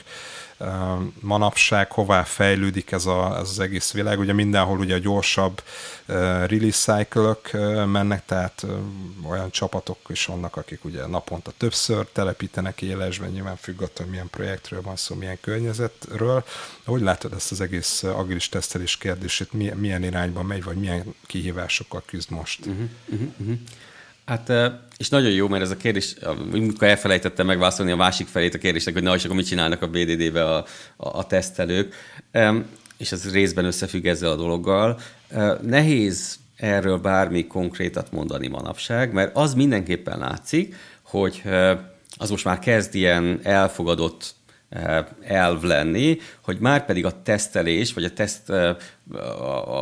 manapság 1.20 1.92
hová 1.92 2.24
fejlődik 2.24 2.92
ez, 2.92 3.06
a, 3.06 3.38
ez 3.40 3.50
az 3.50 3.60
egész 3.60 3.92
világ. 3.92 4.20
Ugye 4.20 4.34
mindenhol 4.34 4.80
ugye 4.80 5.00
gyorsabb 5.00 5.64
release 6.06 6.94
cycle 6.94 7.38
mennek, 7.86 8.26
tehát 8.26 8.66
olyan 9.30 9.52
csapatok 9.52 9.98
is 10.08 10.26
vannak, 10.26 10.56
akik 10.56 10.86
ugye 10.86 11.06
naponta 11.06 11.52
többször 11.58 12.06
telepítenek 12.06 12.82
élesben, 12.82 13.30
nyilván 13.30 13.56
függ 13.56 13.82
attól, 13.82 14.06
milyen 14.06 14.30
projektről 14.30 14.82
van 14.82 14.96
szó, 14.96 15.16
milyen 15.16 15.38
környezetről. 15.42 16.44
Hogy 16.86 17.02
látod 17.02 17.34
ezt 17.34 17.52
az 17.52 17.62
egész 17.62 18.04
agilis 18.04 18.50
tesztelés 18.50 18.98
kérdését, 18.98 19.52
milyen, 19.76 20.04
irányba 20.04 20.44
megy, 20.44 20.64
vagy 20.64 20.78
milyen 20.78 21.16
kihívásokkal 21.26 22.04
küzd 22.06 22.30
most? 22.30 22.66
Uh-huh, 22.66 22.90
uh-huh, 23.06 23.28
uh-huh. 23.38 23.58
Hát, 24.26 24.52
és 25.02 25.10
nagyon 25.10 25.32
jó, 25.32 25.48
mert 25.48 25.64
ez 25.64 25.72
a 25.72 25.78
kérdés, 25.78 26.16
amikor 26.54 26.88
elfelejtettem 26.88 27.46
megválaszolni 27.46 27.92
a 27.92 27.96
másik 27.96 28.28
felét 28.28 28.54
a 28.54 28.58
kérdésnek, 28.58 28.94
hogy 28.94 29.04
na, 29.04 29.16
és 29.16 29.24
akkor 29.24 29.36
mit 29.36 29.46
csinálnak 29.46 29.82
a 29.82 29.88
BDD-be 29.88 30.46
a, 30.46 30.58
a, 30.98 31.18
a 31.18 31.24
tesztelők, 31.24 31.96
és 32.98 33.12
ez 33.12 33.32
részben 33.32 33.66
összefügg 33.66 34.06
ezzel 34.06 34.32
a 34.32 34.36
dologgal. 34.36 35.00
Nehéz 35.62 36.40
erről 36.56 36.98
bármi 36.98 37.48
konkrétat 37.48 38.12
mondani 38.12 38.48
manapság, 38.48 39.14
mert 39.14 39.36
az 39.36 39.54
mindenképpen 39.54 40.20
látszik, 40.20 40.76
hogy 41.02 41.42
az 42.18 42.30
most 42.30 42.46
már 42.46 42.60
kezd 42.60 42.96
ilyen 42.96 43.40
elfogadott 43.44 44.36
elv 45.22 45.64
lenni, 45.64 46.18
hogy 46.44 46.58
már 46.60 46.86
pedig 46.86 47.06
a 47.06 47.22
tesztelés, 47.22 47.94
vagy 47.94 48.04
a 48.04 48.14
teszt 48.14 48.50
a, 48.50 48.78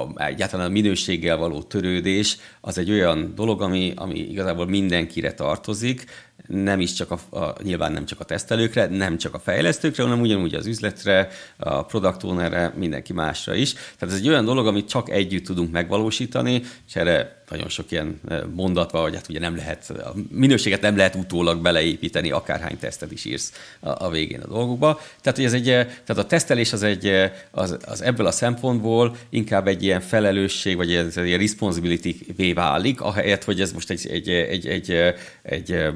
a, 0.02 0.12
egyáltalán 0.16 0.66
a 0.66 0.70
minőséggel 0.70 1.38
való 1.38 1.62
törődés 1.62 2.38
az 2.62 2.78
egy 2.78 2.92
olyan 2.92 3.32
dolog, 3.36 3.62
ami, 3.62 3.94
ami 3.96 4.20
igazából 4.20 4.66
mindenkire 4.66 5.34
tartozik, 5.34 6.06
nem 6.50 6.80
is 6.80 6.94
csak 6.94 7.12
a, 7.12 7.38
a, 7.38 7.56
nyilván 7.64 7.92
nem 7.92 8.06
csak 8.06 8.20
a 8.20 8.24
tesztelőkre, 8.24 8.86
nem 8.86 9.18
csak 9.18 9.34
a 9.34 9.40
fejlesztőkre, 9.40 10.04
hanem 10.04 10.22
ugyanúgy 10.22 10.54
az 10.54 10.66
üzletre, 10.66 11.30
a 11.58 11.86
product 11.86 12.24
ownerre, 12.24 12.74
mindenki 12.78 13.14
másra 13.14 13.54
is. 13.54 13.74
Tehát 13.74 14.16
ez 14.16 14.20
egy 14.20 14.28
olyan 14.28 14.46
dolog, 14.46 14.68
amit 14.68 14.90
csak 14.90 15.10
együtt 15.10 15.46
tudunk 15.46 15.72
megvalósítani, 15.72 16.62
és 16.88 16.96
erre 16.96 17.44
nagyon 17.50 17.70
sok 17.70 17.92
ilyen 17.92 18.20
mondat 18.54 18.92
van, 18.92 19.02
hogy 19.02 19.16
hát 19.16 19.30
ugye 19.30 19.40
nem 19.40 19.56
lehet, 19.56 19.90
a 19.90 20.14
minőséget 20.30 20.82
nem 20.82 20.98
lehet 20.98 21.16
utólag 21.16 21.62
beleépíteni, 21.62 22.32
akárhány 22.32 22.78
tesztet 22.78 23.12
is 23.12 23.26
írsz 23.26 23.54
a, 23.80 24.06
a 24.06 24.10
végén 24.10 24.42
a 24.42 24.48
dolgokba. 24.48 25.02
Tehát, 25.22 25.38
hogy 25.38 25.48
ez 25.48 25.54
egy, 25.54 25.64
tehát 25.64 26.18
a 26.18 26.26
tesztelés 26.26 26.74
az, 26.74 26.84
egy, 26.84 27.12
az, 27.52 27.78
az 27.86 28.02
ebből 28.02 28.26
a 28.26 28.32
szempontból 28.32 29.16
inkább 29.30 29.68
egy 29.68 29.84
ilyen 29.84 30.02
felelősség, 30.02 30.76
vagy 30.76 30.94
egy, 30.94 31.18
egy 31.18 31.36
responsibility 31.36 32.54
válik, 32.54 33.02
ahelyett, 33.02 33.44
hogy 33.44 33.62
ez 33.62 33.72
most 33.72 33.90
egy, 33.90 34.08
egy, 34.08 34.30
egy, 34.30 34.68
egy, 34.68 34.92
egy, 34.92 35.14
egy 35.42 35.94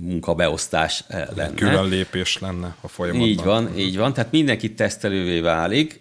munkabeosztás 0.00 1.04
lenne. 1.08 1.54
Külön 1.54 1.88
lépés 1.88 2.38
lenne 2.38 2.76
a 2.80 2.88
folyamatban. 2.88 3.28
Így 3.28 3.42
van, 3.42 3.78
így 3.78 3.96
van. 3.96 4.12
Tehát 4.12 4.30
mindenki 4.30 4.74
tesztelővé 4.74 5.40
válik 5.40 6.00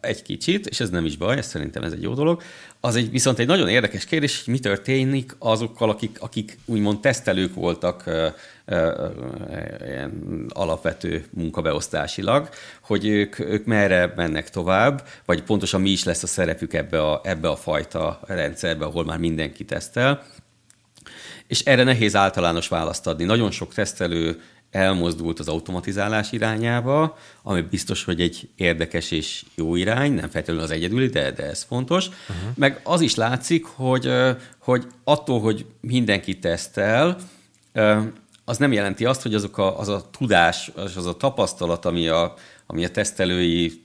egy 0.00 0.22
kicsit, 0.22 0.66
és 0.66 0.80
ez 0.80 0.90
nem 0.90 1.04
is 1.04 1.16
baj, 1.16 1.36
ez 1.36 1.46
szerintem 1.46 1.82
ez 1.82 1.92
egy 1.92 2.02
jó 2.02 2.14
dolog. 2.14 2.42
Az 2.80 2.96
egy, 2.96 3.10
viszont 3.10 3.38
egy 3.38 3.46
nagyon 3.46 3.68
érdekes 3.68 4.04
kérdés, 4.04 4.44
hogy 4.44 4.52
mi 4.52 4.60
történik 4.60 5.36
azokkal, 5.38 5.90
akik, 5.90 6.16
akik 6.20 6.58
úgymond 6.64 7.00
tesztelők 7.00 7.54
voltak 7.54 8.06
ö, 8.06 8.28
ilyen 9.86 10.46
alapvető 10.48 11.24
munkabeosztásilag, 11.30 12.48
hogy 12.80 13.06
ők, 13.06 13.38
ők 13.38 13.64
merre 13.64 14.12
mennek 14.16 14.50
tovább, 14.50 15.06
vagy 15.24 15.42
pontosan 15.42 15.80
mi 15.80 15.90
is 15.90 16.04
lesz 16.04 16.22
a 16.22 16.26
szerepük 16.26 16.72
ebbe 16.72 17.02
a, 17.02 17.20
ebbe 17.24 17.48
a 17.48 17.56
fajta 17.56 18.20
rendszerbe, 18.26 18.84
ahol 18.84 19.04
már 19.04 19.18
mindenki 19.18 19.64
tesztel. 19.64 20.22
És 21.46 21.60
erre 21.60 21.82
nehéz 21.82 22.16
általános 22.16 22.68
választ 22.68 23.06
adni. 23.06 23.24
Nagyon 23.24 23.50
sok 23.50 23.74
tesztelő 23.74 24.40
elmozdult 24.70 25.38
az 25.38 25.48
automatizálás 25.48 26.32
irányába, 26.32 27.18
ami 27.42 27.60
biztos, 27.60 28.04
hogy 28.04 28.20
egy 28.20 28.48
érdekes 28.56 29.10
és 29.10 29.44
jó 29.54 29.76
irány, 29.76 30.12
nem 30.12 30.30
feltétlenül 30.30 30.62
az 30.62 30.70
egyedüli, 30.70 31.06
de, 31.06 31.30
de 31.30 31.42
ez 31.42 31.62
fontos. 31.62 32.06
Uh-huh. 32.06 32.36
Meg 32.54 32.80
az 32.84 33.00
is 33.00 33.14
látszik, 33.14 33.64
hogy, 33.64 34.10
hogy 34.58 34.86
attól, 35.04 35.40
hogy 35.40 35.66
mindenki 35.80 36.38
tesztel, 36.38 37.16
az 38.44 38.58
nem 38.58 38.72
jelenti 38.72 39.04
azt, 39.04 39.22
hogy 39.22 39.34
azok 39.34 39.58
a, 39.58 39.78
az 39.78 39.88
a 39.88 40.08
tudás, 40.18 40.70
az 40.74 41.06
a 41.06 41.16
tapasztalat, 41.16 41.84
ami 41.84 42.08
a, 42.08 42.34
ami 42.66 42.84
a 42.84 42.90
tesztelői 42.90 43.82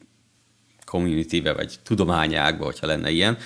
community 0.89 1.41
vagy 1.55 1.75
tudományágba, 1.83 2.65
hogyha 2.65 2.87
lenne 2.87 3.09
ilyen, 3.09 3.37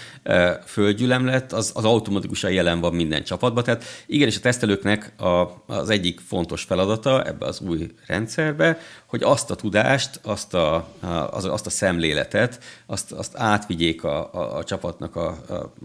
földgyűlem 0.65 1.25
lett, 1.25 1.51
az, 1.51 1.71
az 1.75 1.85
automatikusan 1.85 2.51
jelen 2.51 2.79
van 2.79 2.93
minden 2.93 3.23
csapatban. 3.23 3.63
Tehát 3.63 3.83
igenis 4.05 4.37
a 4.37 4.39
tesztelőknek 4.39 5.21
a, 5.21 5.63
az 5.67 5.89
egyik 5.89 6.19
fontos 6.19 6.63
feladata 6.63 7.23
ebbe 7.23 7.45
az 7.45 7.59
új 7.59 7.91
rendszerbe, 8.05 8.79
hogy 9.05 9.23
azt 9.23 9.51
a 9.51 9.55
tudást, 9.55 10.19
azt 10.23 10.53
a, 10.53 10.87
az, 11.31 11.45
azt 11.45 11.65
a 11.65 11.69
szemléletet, 11.69 12.63
azt, 12.85 13.11
azt 13.11 13.37
átvigyék 13.37 14.03
a, 14.03 14.33
a, 14.33 14.57
a 14.57 14.63
csapatnak 14.63 15.15
a, 15.15 15.27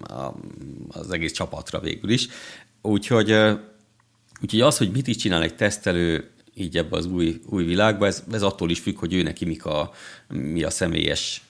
a, 0.03 0.35
az 0.89 1.11
egész 1.11 1.33
csapatra 1.33 1.81
végül 1.81 2.11
is. 2.11 2.29
Úgyhogy, 2.83 3.31
úgyhogy 4.41 4.61
az, 4.61 4.79
hogy 4.79 4.91
mit 4.91 5.07
is 5.07 5.17
csinál 5.17 5.43
egy 5.43 5.57
tesztelő 5.57 6.31
így 6.55 6.77
ebbe 6.77 6.97
az 6.97 7.07
új, 7.07 7.41
új 7.47 7.65
világba, 7.65 8.07
ez, 8.07 8.25
ez 8.33 8.43
attól 8.43 8.71
is 8.71 8.79
függ, 8.79 8.99
hogy 8.99 9.15
ő 9.15 9.23
neki 9.23 9.45
mik 9.45 9.65
a, 9.65 9.91
mi 10.29 10.63
a 10.63 10.71
személyes 10.71 11.43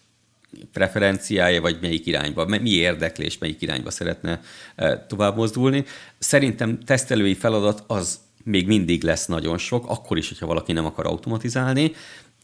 preferenciája, 0.72 1.60
vagy 1.60 1.78
melyik 1.80 2.06
irányba, 2.06 2.46
mi 2.46 2.70
érdeklés, 2.70 3.38
melyik 3.38 3.62
irányba 3.62 3.90
szeretne 3.90 4.40
e, 4.76 5.06
tovább 5.08 5.36
mozdulni. 5.36 5.84
Szerintem 6.18 6.78
tesztelői 6.78 7.34
feladat 7.34 7.84
az 7.86 8.18
még 8.44 8.66
mindig 8.66 9.02
lesz 9.02 9.26
nagyon 9.26 9.58
sok, 9.58 9.88
akkor 9.88 10.16
is, 10.16 10.28
hogyha 10.28 10.46
valaki 10.46 10.72
nem 10.72 10.86
akar 10.86 11.06
automatizálni, 11.06 11.92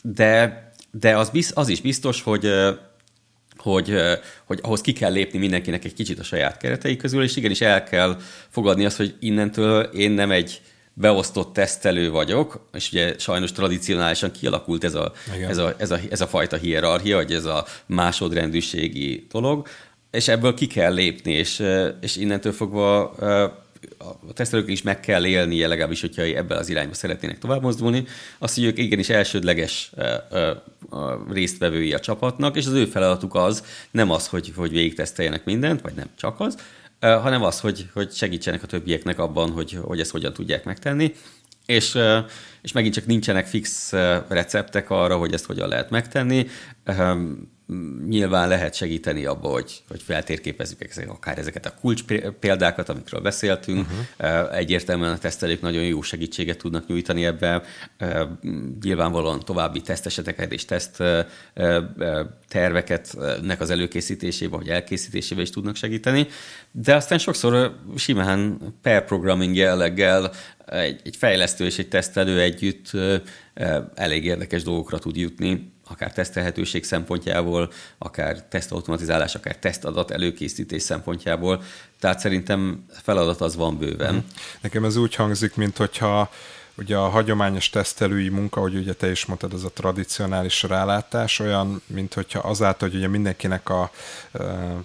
de, 0.02 0.62
de 0.90 1.16
az, 1.16 1.30
biz, 1.30 1.52
az 1.54 1.68
is 1.68 1.80
biztos, 1.80 2.22
hogy 2.22 2.44
e, 2.44 2.92
hogy, 3.56 3.90
e, 3.90 4.20
hogy 4.44 4.58
ahhoz 4.62 4.80
ki 4.80 4.92
kell 4.92 5.12
lépni 5.12 5.38
mindenkinek 5.38 5.84
egy 5.84 5.94
kicsit 5.94 6.18
a 6.18 6.22
saját 6.22 6.56
keretei 6.56 6.96
közül, 6.96 7.22
és 7.22 7.36
igenis 7.36 7.60
el 7.60 7.84
kell 7.84 8.16
fogadni 8.48 8.84
azt, 8.84 8.96
hogy 8.96 9.14
innentől 9.20 9.82
én 9.82 10.10
nem 10.10 10.30
egy 10.30 10.60
beosztott 10.94 11.52
tesztelő 11.52 12.10
vagyok, 12.10 12.68
és 12.72 12.88
ugye 12.92 13.14
sajnos 13.18 13.52
tradicionálisan 13.52 14.30
kialakult 14.30 14.84
ez 14.84 14.94
a, 14.94 15.12
ez 15.48 15.58
a, 15.58 15.74
ez 15.76 15.90
a, 15.90 15.98
ez 16.10 16.20
a 16.20 16.26
fajta 16.26 16.56
hierarchia, 16.56 17.16
vagy 17.16 17.32
ez 17.32 17.44
a 17.44 17.66
másodrendűségi 17.86 19.26
dolog, 19.30 19.66
és 20.10 20.28
ebből 20.28 20.54
ki 20.54 20.66
kell 20.66 20.94
lépni, 20.94 21.32
és, 21.32 21.62
és 22.00 22.16
innentől 22.16 22.52
fogva 22.52 23.10
a 23.98 24.32
tesztelők 24.32 24.70
is 24.70 24.82
meg 24.82 25.00
kell 25.00 25.26
élnie, 25.26 25.66
legalábbis, 25.66 26.00
hogyha 26.00 26.22
ebben 26.22 26.58
az 26.58 26.68
irányba 26.68 26.94
szeretnének 26.94 27.38
tovább 27.38 27.62
mozdulni, 27.62 28.04
azt, 28.38 28.54
hogy 28.54 28.64
ők 28.64 28.78
igenis 28.78 29.08
elsődleges 29.08 29.92
résztvevői 31.30 31.92
a 31.92 32.00
csapatnak, 32.00 32.56
és 32.56 32.66
az 32.66 32.72
ő 32.72 32.84
feladatuk 32.84 33.34
az 33.34 33.64
nem 33.90 34.10
az, 34.10 34.26
hogy, 34.26 34.52
hogy 34.56 34.70
végig 34.70 34.94
teszteljenek 34.94 35.44
mindent, 35.44 35.80
vagy 35.80 35.94
nem 35.94 36.08
csak 36.18 36.40
az, 36.40 36.56
hanem 37.04 37.42
az, 37.42 37.60
hogy, 37.60 37.88
hogy 37.92 38.12
segítsenek 38.12 38.62
a 38.62 38.66
többieknek 38.66 39.18
abban, 39.18 39.50
hogy, 39.50 39.78
hogy 39.82 40.00
ezt 40.00 40.10
hogyan 40.10 40.32
tudják 40.32 40.64
megtenni. 40.64 41.14
És, 41.66 41.98
és 42.62 42.72
megint 42.72 42.94
csak 42.94 43.06
nincsenek 43.06 43.46
fix 43.46 43.92
receptek 44.28 44.90
arra, 44.90 45.16
hogy 45.16 45.32
ezt 45.32 45.46
hogyan 45.46 45.68
lehet 45.68 45.90
megtenni 45.90 46.46
nyilván 48.06 48.48
lehet 48.48 48.74
segíteni 48.74 49.24
abba, 49.24 49.48
hogy, 49.48 49.82
hogy 49.88 50.02
feltérképezzük 50.02 50.78
akár 51.08 51.38
ezeket 51.38 51.66
a 51.66 51.74
kulcs 51.80 52.02
példákat, 52.40 52.88
amikről 52.88 53.20
beszéltünk. 53.20 53.86
Uh-huh. 54.18 54.56
Egyértelműen 54.56 55.12
a 55.12 55.18
tesztelők 55.18 55.60
nagyon 55.60 55.84
jó 55.84 56.02
segítséget 56.02 56.58
tudnak 56.58 56.86
nyújtani 56.86 57.24
ebbe. 57.24 57.62
Nyilvánvalóan 58.82 59.40
további 59.40 59.80
teszteseteket 59.80 60.52
és 60.52 60.64
teszt 60.64 61.02
terveket 62.48 63.16
nek 63.42 63.60
az 63.60 63.70
előkészítésébe, 63.70 64.56
vagy 64.56 64.68
elkészítésébe 64.68 65.40
is 65.40 65.50
tudnak 65.50 65.76
segíteni. 65.76 66.26
De 66.70 66.94
aztán 66.94 67.18
sokszor 67.18 67.74
simán 67.96 68.58
per 68.82 69.04
programming 69.04 69.56
jelleggel 69.56 70.32
egy, 70.66 71.00
egy 71.04 71.16
fejlesztő 71.16 71.64
és 71.64 71.78
egy 71.78 71.88
tesztelő 71.88 72.40
együtt 72.40 72.90
elég 73.94 74.24
érdekes 74.24 74.62
dolgokra 74.62 74.98
tud 74.98 75.16
jutni 75.16 75.72
akár 75.88 76.12
tesztelhetőség 76.12 76.84
szempontjából, 76.84 77.72
akár 77.98 78.42
tesztautomatizálás, 78.42 79.34
akár 79.34 79.56
tesztadat 79.56 80.10
előkészítés 80.10 80.82
szempontjából. 80.82 81.62
Tehát 82.00 82.18
szerintem 82.18 82.84
feladat 83.02 83.40
az 83.40 83.56
van 83.56 83.78
bőven. 83.78 84.14
Mhm. 84.14 84.24
Nekem 84.60 84.84
ez 84.84 84.96
úgy 84.96 85.14
hangzik, 85.14 85.54
mint 85.54 85.76
hogyha 85.76 86.30
ugye 86.76 86.96
a 86.96 87.08
hagyományos 87.08 87.70
tesztelői 87.70 88.28
munka, 88.28 88.60
hogy 88.60 88.74
ugye 88.76 88.92
te 88.92 89.10
is 89.10 89.24
mondtad, 89.24 89.52
ez 89.52 89.62
a 89.62 89.70
tradicionális 89.70 90.62
rálátás, 90.62 91.38
olyan, 91.38 91.82
mint 91.86 92.14
hogyha 92.14 92.38
azáltal, 92.38 92.88
hogy 92.88 92.98
ugye 92.98 93.08
mindenkinek 93.08 93.68
a 93.68 93.90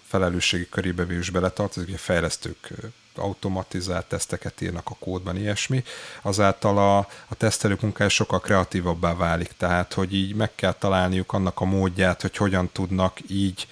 felelősségi 0.08 0.68
körébe 0.70 1.18
is 1.18 1.30
beletartozik, 1.30 1.88
ugye 1.88 1.98
fejlesztők 1.98 2.74
automatizált 3.20 4.06
teszteket 4.06 4.62
írnak 4.62 4.90
a 4.90 4.96
kódban, 5.00 5.38
ilyesmi, 5.38 5.84
azáltal 6.22 6.78
a, 6.78 6.98
a 7.28 7.36
tesztelők 7.38 7.82
munkája 7.82 8.10
sokkal 8.10 8.40
kreatívabbá 8.40 9.16
válik, 9.16 9.52
tehát 9.58 9.94
hogy 9.94 10.14
így 10.14 10.36
meg 10.36 10.56
kell 10.56 10.74
találniuk 10.74 11.34
annak 11.34 11.60
a 11.60 11.66
módját, 11.66 12.22
hogy 12.22 12.38
hogyan 12.38 12.70
tudnak 12.72 13.18
így 13.28 13.68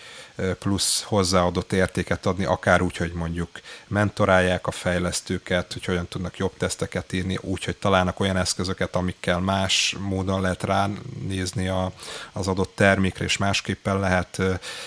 plusz 0.60 1.04
hozzáadott 1.04 1.74
értéket 1.74 2.26
adni, 2.26 2.46
akár 2.46 2.82
úgy, 2.82 2.98
hogy 2.98 3.12
mondjuk 3.12 3.50
mentorálják 3.88 4.68
a 4.68 4.72
fejlesztőket, 4.72 5.74
hogy 5.74 5.86
hogyan 5.86 6.08
tudnak 6.08 6.38
jobb 6.38 6.58
teszteket 6.58 7.14
írni, 7.14 7.38
úgy, 7.42 7.64
hogy 7.64 7.76
találnak 7.76 8.20
olyan 8.20 8.38
eszközöket, 8.38 8.96
amikkel 8.96 9.40
más 9.40 9.96
módon 10.00 10.42
lehet 10.42 10.64
ránézni 10.64 11.68
a, 11.68 11.92
az 12.32 12.48
adott 12.48 12.76
termékre, 12.76 13.26
és 13.26 13.38
másképpen 13.38 14.00
lehet 14.00 14.42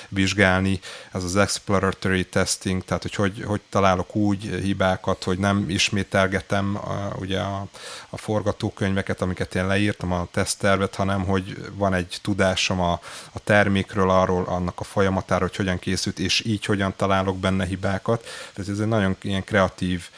vizsgálni. 0.09 0.81
Ez 1.13 1.25
az 1.25 1.37
exploratory 1.37 2.25
testing, 2.27 2.85
tehát 2.85 3.03
hogy 3.03 3.15
hogy, 3.15 3.43
hogy 3.47 3.61
találok 3.69 4.15
úgy 4.15 4.43
hibákat, 4.43 5.25
hogy 5.25 5.39
nem 5.39 5.65
ismételgetem 5.69 6.77
a, 6.77 7.17
ugye 7.19 7.41
a, 7.41 7.67
a 8.11 8.17
forgatókönyveket, 8.17 9.23
amiket 9.23 9.55
én 9.55 9.67
leírtam, 9.67 10.13
a 10.13 10.29
teszttervet, 10.31 10.95
hanem 10.95 11.25
hogy 11.25 11.57
van 11.73 11.95
egy 11.95 12.19
tudásom 12.23 12.81
a, 12.81 12.93
a 13.33 13.39
termékről, 13.45 14.11
arról, 14.11 14.45
annak 14.45 14.81
a 14.81 14.85
folyamatáról, 14.85 15.40
számára, 15.41 15.47
hogy 15.47 15.57
hogyan 15.57 15.79
készült, 15.79 16.19
és 16.19 16.45
így 16.45 16.65
hogyan 16.65 16.95
találok 16.97 17.39
benne 17.39 17.65
hibákat. 17.65 18.27
Tehát 18.55 18.71
ez 18.71 18.79
egy 18.79 18.87
nagyon 18.87 19.17
ilyen 19.23 19.45
kreatív 19.45 20.09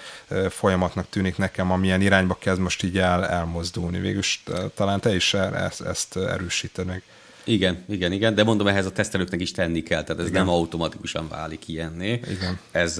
folyamatnak 0.50 1.06
tűnik 1.10 1.36
nekem, 1.36 1.70
amilyen 1.70 2.00
irányba 2.00 2.34
kezd 2.34 2.60
most 2.60 2.82
így 2.82 2.98
el, 2.98 3.26
elmozdulni. 3.26 3.98
Végülis 3.98 4.42
talán 4.74 5.00
te 5.00 5.14
is 5.14 5.34
ezt, 5.34 5.80
ezt 5.80 6.16
erősíted 6.16 6.86
meg. 6.86 7.02
Igen, 7.44 7.84
igen, 7.88 8.12
igen, 8.12 8.34
de 8.34 8.44
mondom, 8.44 8.66
ehhez 8.66 8.86
a 8.86 8.92
tesztelőknek 8.92 9.40
is 9.40 9.50
tenni 9.50 9.82
kell, 9.82 10.02
tehát 10.02 10.22
ez 10.22 10.28
igen. 10.28 10.44
nem 10.44 10.54
automatikusan 10.54 11.28
válik 11.28 11.68
ilyenné. 11.68 12.12
Igen. 12.12 12.58
Ez, 12.70 12.98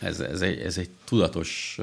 ez, 0.00 0.20
ez, 0.20 0.40
egy, 0.40 0.60
ez 0.60 0.78
egy 0.78 0.90
tudatos 1.04 1.78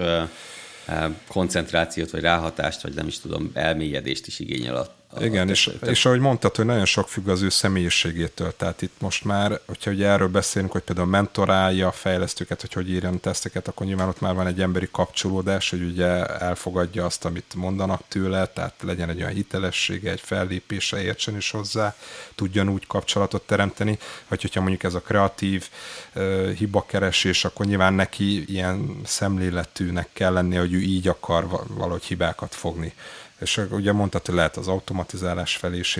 koncentrációt, 1.28 2.12
vagy 2.12 2.22
ráhatást, 2.22 2.82
vagy 2.82 2.94
nem 2.94 3.08
is 3.08 3.20
tudom, 3.20 3.52
elmélyedést 3.54 4.28
is 4.28 4.40
igényel 4.40 4.76
a 4.76 4.95
igen, 5.19 5.49
és, 5.49 5.71
és 5.86 6.06
ahogy 6.06 6.19
mondtad, 6.19 6.56
hogy 6.56 6.65
nagyon 6.65 6.86
sok 6.86 7.10
függ 7.10 7.28
az 7.28 7.41
ő 7.41 7.49
személyiségétől, 7.49 8.54
tehát 8.57 8.82
itt 8.82 8.93
most 8.99 9.24
már, 9.24 9.59
hogyha 9.66 9.91
ugye 9.91 10.07
erről 10.07 10.28
beszélünk, 10.28 10.72
hogy 10.72 10.82
például 10.82 11.07
mentorálja 11.07 11.88
a 11.88 11.91
fejlesztőket, 11.91 12.61
hogy 12.61 12.74
hogy 12.74 12.89
írjon 12.89 13.20
teszteket, 13.20 13.68
akkor 13.68 13.86
nyilván 13.86 14.07
ott 14.07 14.20
már 14.20 14.36
van 14.36 14.47
egy 14.47 14.61
emberi 14.61 14.88
kapcsolódás, 14.91 15.70
hogy 15.70 15.82
ugye 15.82 16.26
elfogadja 16.26 17.05
azt, 17.05 17.26
amit 17.26 17.53
mondanak 17.55 18.01
tőle, 18.07 18.45
tehát 18.45 18.74
legyen 18.82 19.09
egy 19.09 19.22
olyan 19.22 19.34
hitelessége, 19.34 20.11
egy 20.11 20.22
fellépése, 20.22 21.01
értsen 21.01 21.36
is 21.36 21.51
hozzá, 21.51 21.95
tudjon 22.36 22.70
úgy 22.70 22.88
kapcsolatot 22.88 23.47
teremteni, 23.47 23.97
vagy 24.28 24.41
hogyha 24.41 24.59
mondjuk 24.59 24.84
ez 24.84 24.93
a 24.93 25.01
kreatív 25.01 25.70
uh, 26.16 26.51
hibakeresés, 26.51 27.45
akkor 27.45 27.66
nyilván 27.66 27.93
neki 27.93 28.53
ilyen 28.53 28.99
szemléletűnek 29.05 30.09
kell 30.13 30.34
lennie, 30.34 30.59
hogy 30.59 30.74
ő 30.74 30.80
így 30.80 31.07
akar 31.07 31.47
valahogy 31.68 32.03
hibákat 32.03 32.55
fogni 32.55 32.93
és 33.40 33.62
ugye 33.70 33.92
mondtad, 33.92 34.26
hogy 34.26 34.36
lehet 34.36 34.58
az 34.58 34.68
automatizálás 34.68 35.56
felé 35.56 35.78
is 35.78 36.00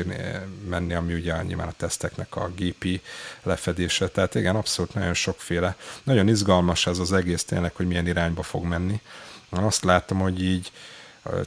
menni, 0.70 0.94
ami 0.94 1.14
ugye 1.14 1.44
nyilván 1.44 1.68
a 1.68 1.74
teszteknek 1.78 2.36
a 2.36 2.52
gépi 2.56 3.02
lefedése. 3.44 4.08
Tehát 4.08 4.36
igen, 4.36 4.56
abszolút 4.56 4.94
nagyon 4.94 5.14
sokféle. 5.14 5.76
Nagyon 6.04 6.28
izgalmas 6.28 6.88
ez 6.88 7.00
az 7.00 7.14
egész 7.14 7.44
tényleg, 7.44 7.76
hogy 7.76 7.88
milyen 7.88 8.08
irányba 8.08 8.44
fog 8.44 8.64
menni. 8.64 9.02
Azt 9.50 9.84
látom, 9.84 10.20
hogy 10.20 10.44
így 10.44 10.72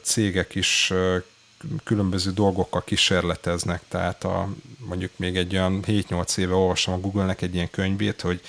cégek 0.03 0.55
is 0.55 0.93
különböző 1.85 2.31
dolgokkal 2.31 2.85
kísérleteznek, 2.85 3.83
tehát 3.89 4.25
a, 4.25 4.49
mondjuk 4.79 5.11
még 5.17 5.37
egy 5.37 5.55
olyan 5.55 5.83
7-8 5.87 6.39
éve 6.39 6.55
olvasom 6.55 6.95
a 6.95 7.01
Google-nek 7.01 7.43
egy 7.43 7.55
ilyen 7.55 7.71
könyvét, 7.71 8.21
hogy 8.21 8.41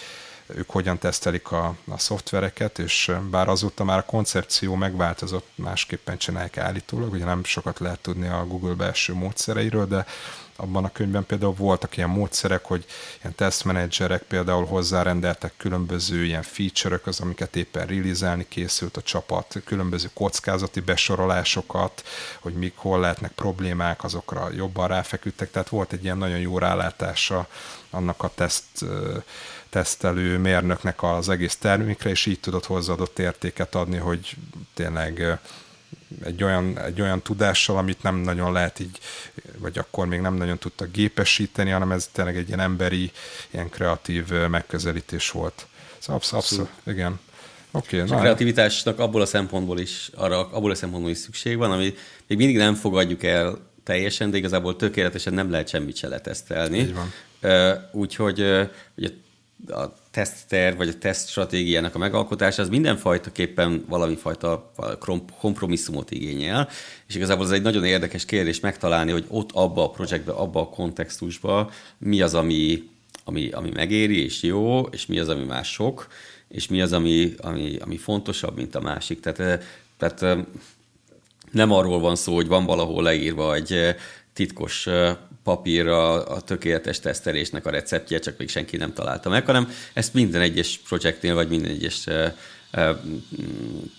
ők 0.56 0.70
hogyan 0.70 0.98
tesztelik 0.98 1.52
a, 1.52 1.76
a 1.92 1.98
szoftvereket, 1.98 2.80
és 2.80 3.12
bár 3.30 3.48
azóta 3.48 3.84
már 3.84 3.98
a 3.98 4.06
koncepció 4.06 4.76
megváltozott, 4.76 5.48
másképpen 5.56 6.18
csinálják 6.18 6.58
állítólag, 6.58 7.12
ugye 7.12 7.26
nem 7.26 7.44
sokat 7.44 7.80
lehet 7.80 8.00
tudni 8.00 8.28
a 8.28 8.46
Google 8.46 8.74
belső 8.74 9.14
módszereiről, 9.14 9.88
de 9.88 10.06
abban 10.60 10.84
a 10.84 10.92
könyvben 10.92 11.26
például 11.26 11.54
voltak 11.54 11.98
ilyen 11.98 12.10
módszerek, 12.10 12.66
hogy 12.66 12.86
ilyen 13.22 13.36
tesztmenedzserek 13.36 14.22
például 14.22 14.66
hozzárendeltek 14.66 15.54
különböző 15.58 16.24
ilyen 16.24 16.44
feature-ök, 16.44 17.08
az, 17.08 17.20
amiket 17.20 17.56
éppen 17.56 17.86
release 17.86 18.46
készült 18.48 18.98
a 18.98 19.02
csapat, 19.02 19.62
különböző 19.66 20.10
kockázati 20.14 20.80
besorolásokat, 20.80 22.04
hogy 22.40 22.54
mik, 22.54 22.74
hol 22.76 23.00
lehetnek 23.00 23.32
problémák, 23.32 24.04
azokra 24.04 24.50
jobban 24.52 24.88
ráfeküdtek, 24.88 25.52
tehát 25.52 25.70
volt 25.70 25.94
egy 25.94 26.04
ilyen 26.04 26.18
nagyon 26.18 26.40
jó 26.40 26.58
rálátása 26.58 27.48
annak 27.90 28.24
a 28.24 28.32
teszt 28.36 28.86
tesztelő 29.70 30.38
mérnöknek 30.38 31.04
az 31.04 31.30
egész 31.30 31.56
termékre, 31.56 32.10
és 32.10 32.26
így 32.26 32.40
tudott 32.40 32.66
hozzáadott 32.66 33.20
értéket 33.20 33.76
adni, 33.76 33.98
hogy 33.98 34.36
tényleg 34.74 35.40
egy 36.24 36.44
olyan, 36.44 36.80
egy 36.80 37.02
olyan 37.02 37.22
tudással, 37.22 37.78
amit 37.78 38.04
nem 38.04 38.16
nagyon 38.16 38.52
lehet 38.52 38.80
így, 38.80 39.00
vagy 39.58 39.78
akkor 39.78 40.08
még 40.08 40.20
nem 40.20 40.34
nagyon 40.34 40.58
tudta 40.58 40.86
gépesíteni, 40.86 41.70
hanem 41.70 41.92
ez 41.92 42.10
tényleg 42.12 42.38
egy 42.38 42.48
ilyen 42.48 42.60
emberi, 42.60 43.12
ilyen 43.50 43.70
kreatív 43.70 44.30
megközelítés 44.50 45.32
volt. 45.32 45.68
Szóval 45.98 46.16
abszolút, 46.16 46.46
abszolút 46.46 46.70
igen. 46.86 47.20
Okay, 47.72 48.00
a 48.00 48.06
kreativitásnak 48.06 49.00
abból 49.00 49.22
a 49.22 49.26
szempontból 49.26 49.80
is, 49.80 50.10
arra, 50.16 50.50
abból 50.52 50.72
a 50.72 50.76
szempontból 50.76 51.12
is 51.12 51.18
szükség 51.18 51.58
van, 51.58 51.72
ami 51.72 51.94
még 52.28 52.38
mindig 52.38 52.58
nem 52.58 52.76
fogadjuk 52.76 53.24
el 53.24 53.58
teljesen, 53.84 54.32
de 54.32 54.38
igazából 54.38 54.76
tökéletesen 54.76 55.34
nem 55.34 55.52
lehet 55.52 55.68
semmit 55.68 55.96
se 55.96 56.08
letesztelni. 56.08 56.94
Úgyhogy 57.92 58.40
ugye 58.96 59.10
a 59.68 59.94
tesztterv 60.12 60.78
vagy 60.78 60.88
a 60.88 60.98
teszt 60.98 61.30
stratégiának 61.30 61.96
a 61.96 61.98
megalkotása, 61.98 62.62
az 62.62 62.70
mindenfajtaképpen 62.70 63.86
valami 63.88 64.16
fajta 64.16 64.72
kompromisszumot 65.40 66.12
igényel, 66.12 66.70
és 67.08 67.16
igazából 67.16 67.46
ez 67.46 67.52
egy 67.52 67.62
nagyon 67.62 67.84
érdekes 67.84 68.26
kérdés 68.26 68.60
megtalálni, 68.60 69.12
hogy 69.12 69.26
ott 69.28 69.50
abba 69.52 69.84
a 69.84 69.90
projektbe, 69.90 70.32
abba 70.32 70.62
a 70.62 70.70
kontextusba 70.70 71.72
mi 71.98 72.22
az, 72.22 72.34
ami, 72.34 72.90
ami, 73.24 73.50
ami 73.50 73.70
megéri 73.74 74.24
és 74.24 74.42
jó, 74.44 74.82
és 74.82 75.06
mi 75.06 75.20
az, 75.20 75.30
ami 75.30 75.44
már 75.44 75.66
sok, 75.66 76.08
és 76.48 76.68
mi 76.68 76.82
az, 76.82 76.94
ami, 76.94 77.34
ami, 77.38 77.78
ami 77.80 77.98
fontosabb, 77.98 78.56
mint 78.56 78.76
a 78.76 78.82
másik. 78.82 79.20
Tehát, 79.20 79.64
tehát 79.98 80.48
nem 81.52 81.72
arról 81.72 82.00
van 82.00 82.16
szó, 82.16 82.36
hogy 82.36 82.48
van 82.48 82.66
valahol 82.66 83.04
leírva 83.04 83.56
egy 83.56 83.96
titkos 84.34 84.88
papírra 85.50 86.24
a 86.26 86.42
tökéletes 86.42 87.00
tesztelésnek 87.00 87.66
a 87.66 87.70
receptje, 87.70 88.20
csak 88.20 88.38
még 88.38 88.50
senki 88.50 88.78
nem 88.78 88.94
találta 88.94 89.30
meg, 89.30 89.46
hanem 89.46 89.72
ezt 89.94 90.14
minden 90.14 90.42
egyes 90.42 90.80
projektnél, 90.88 91.34
vagy 91.34 91.50
minden 91.50 91.72
egyes 91.72 92.08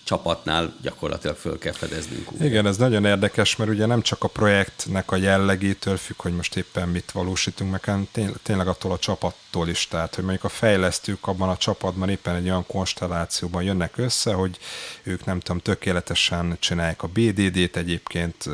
csapatnál 0.03 0.73
gyakorlatilag 0.81 1.35
föl 1.35 1.57
kell 1.57 1.71
fedeznünk. 1.71 2.31
Úgy. 2.31 2.43
Igen, 2.43 2.65
ez 2.65 2.77
nagyon 2.77 3.05
érdekes, 3.05 3.55
mert 3.55 3.69
ugye 3.71 3.85
nem 3.85 4.01
csak 4.01 4.23
a 4.23 4.27
projektnek 4.27 5.11
a 5.11 5.15
jellegétől 5.15 5.97
függ, 5.97 6.21
hogy 6.21 6.35
most 6.35 6.55
éppen 6.55 6.89
mit 6.89 7.11
valósítunk 7.11 7.71
meg, 7.71 7.83
hanem 7.83 8.07
tényleg 8.43 8.67
attól 8.67 8.91
a 8.91 8.99
csapattól 8.99 9.67
is. 9.69 9.87
Tehát, 9.87 10.15
hogy 10.15 10.23
mondjuk 10.23 10.45
a 10.45 10.49
fejlesztők 10.49 11.27
abban 11.27 11.49
a 11.49 11.57
csapatban 11.57 12.09
éppen 12.09 12.35
egy 12.35 12.45
olyan 12.45 12.65
konstellációban 12.67 13.63
jönnek 13.63 13.97
össze, 13.97 14.33
hogy 14.33 14.57
ők 15.03 15.25
nem 15.25 15.39
tudom, 15.39 15.61
tökéletesen 15.61 16.57
csinálják 16.59 17.03
a 17.03 17.07
BDD-t 17.07 17.77
egyébként, 17.77 18.45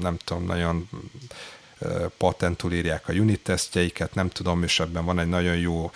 nem 0.00 0.16
tudom, 0.24 0.44
nagyon 0.44 0.88
patentul 2.18 2.72
írják 2.72 3.08
a 3.08 3.12
unit 3.12 3.42
tesztjeiket, 3.42 4.14
nem 4.14 4.28
tudom, 4.28 4.62
és 4.62 4.80
ebben 4.80 5.04
van 5.04 5.18
egy 5.18 5.28
nagyon 5.28 5.56
jó 5.56 5.90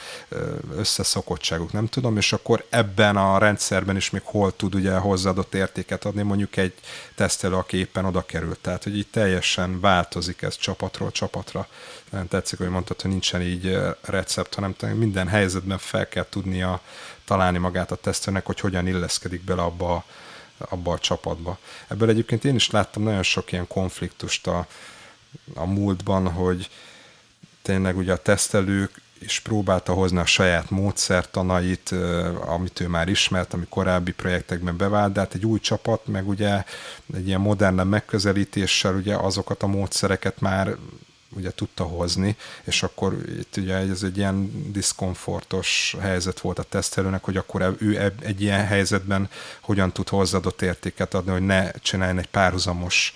összeszokottságuk, 0.76 1.72
nem 1.72 1.86
tudom, 1.86 2.16
és 2.16 2.32
akkor 2.32 2.66
ebben 2.68 3.16
a 3.16 3.38
rendszerben 3.38 3.96
is 3.96 4.10
még 4.10 4.22
hol 4.24 4.56
tud 4.56 4.74
ugye 4.74 4.92
hozzáadott 4.92 5.54
értéket 5.54 6.04
adni 6.04 6.22
mondjuk 6.22 6.56
egy 6.56 6.74
tesztelő, 7.14 7.54
aki 7.54 7.76
éppen 7.76 8.04
oda 8.04 8.26
került. 8.26 8.58
Tehát, 8.58 8.84
hogy 8.84 8.96
így 8.96 9.06
teljesen 9.10 9.80
változik 9.80 10.42
ez 10.42 10.56
csapatról 10.56 11.10
csapatra. 11.10 11.68
Nem 12.10 12.28
tetszik, 12.28 12.58
hogy 12.58 12.68
mondtad, 12.68 13.00
hogy 13.00 13.10
nincsen 13.10 13.42
így 13.42 13.78
recept, 14.00 14.54
hanem 14.54 14.74
minden 14.94 15.28
helyzetben 15.28 15.78
fel 15.78 16.08
kell 16.08 16.26
tudnia 16.28 16.80
találni 17.24 17.58
magát 17.58 17.90
a 17.90 17.96
tesztőnek, 17.96 18.46
hogy 18.46 18.60
hogyan 18.60 18.86
illeszkedik 18.86 19.44
bele 19.44 19.62
abba, 19.62 20.04
abba 20.58 20.92
a 20.92 20.98
csapatba. 20.98 21.58
Ebből 21.88 22.08
egyébként 22.08 22.44
én 22.44 22.54
is 22.54 22.70
láttam 22.70 23.02
nagyon 23.02 23.22
sok 23.22 23.52
ilyen 23.52 23.66
konfliktust 23.66 24.46
a, 24.46 24.66
a 25.54 25.66
múltban, 25.66 26.28
hogy 26.28 26.70
tényleg 27.62 27.96
ugye 27.96 28.12
a 28.12 28.22
tesztelők 28.22 29.00
és 29.20 29.40
próbálta 29.40 29.92
hozni 29.92 30.18
a 30.18 30.26
saját 30.26 30.70
módszertanait, 30.70 31.94
amit 32.46 32.80
ő 32.80 32.88
már 32.88 33.08
ismert, 33.08 33.54
ami 33.54 33.66
korábbi 33.68 34.12
projektekben 34.12 34.76
bevált, 34.76 35.12
de 35.12 35.20
hát 35.20 35.34
egy 35.34 35.46
új 35.46 35.58
csapat, 35.58 36.06
meg 36.06 36.28
ugye 36.28 36.64
egy 37.14 37.26
ilyen 37.26 37.40
modern 37.40 37.86
megközelítéssel 37.86 38.94
ugye 38.94 39.16
azokat 39.16 39.62
a 39.62 39.66
módszereket 39.66 40.40
már 40.40 40.76
ugye 41.36 41.50
tudta 41.50 41.84
hozni, 41.84 42.36
és 42.64 42.82
akkor 42.82 43.16
itt 43.38 43.56
ugye 43.56 43.74
ez 43.74 44.02
egy 44.02 44.16
ilyen 44.16 44.70
diszkomfortos 44.72 45.96
helyzet 46.00 46.40
volt 46.40 46.58
a 46.58 46.62
tesztelőnek, 46.62 47.24
hogy 47.24 47.36
akkor 47.36 47.76
ő 47.78 48.14
egy 48.22 48.42
ilyen 48.42 48.66
helyzetben 48.66 49.28
hogyan 49.60 49.92
tud 49.92 50.08
hozzáadott 50.08 50.62
értéket 50.62 51.14
adni, 51.14 51.32
hogy 51.32 51.46
ne 51.46 51.70
csináljon 51.70 52.18
egy 52.18 52.26
párhuzamos 52.26 53.14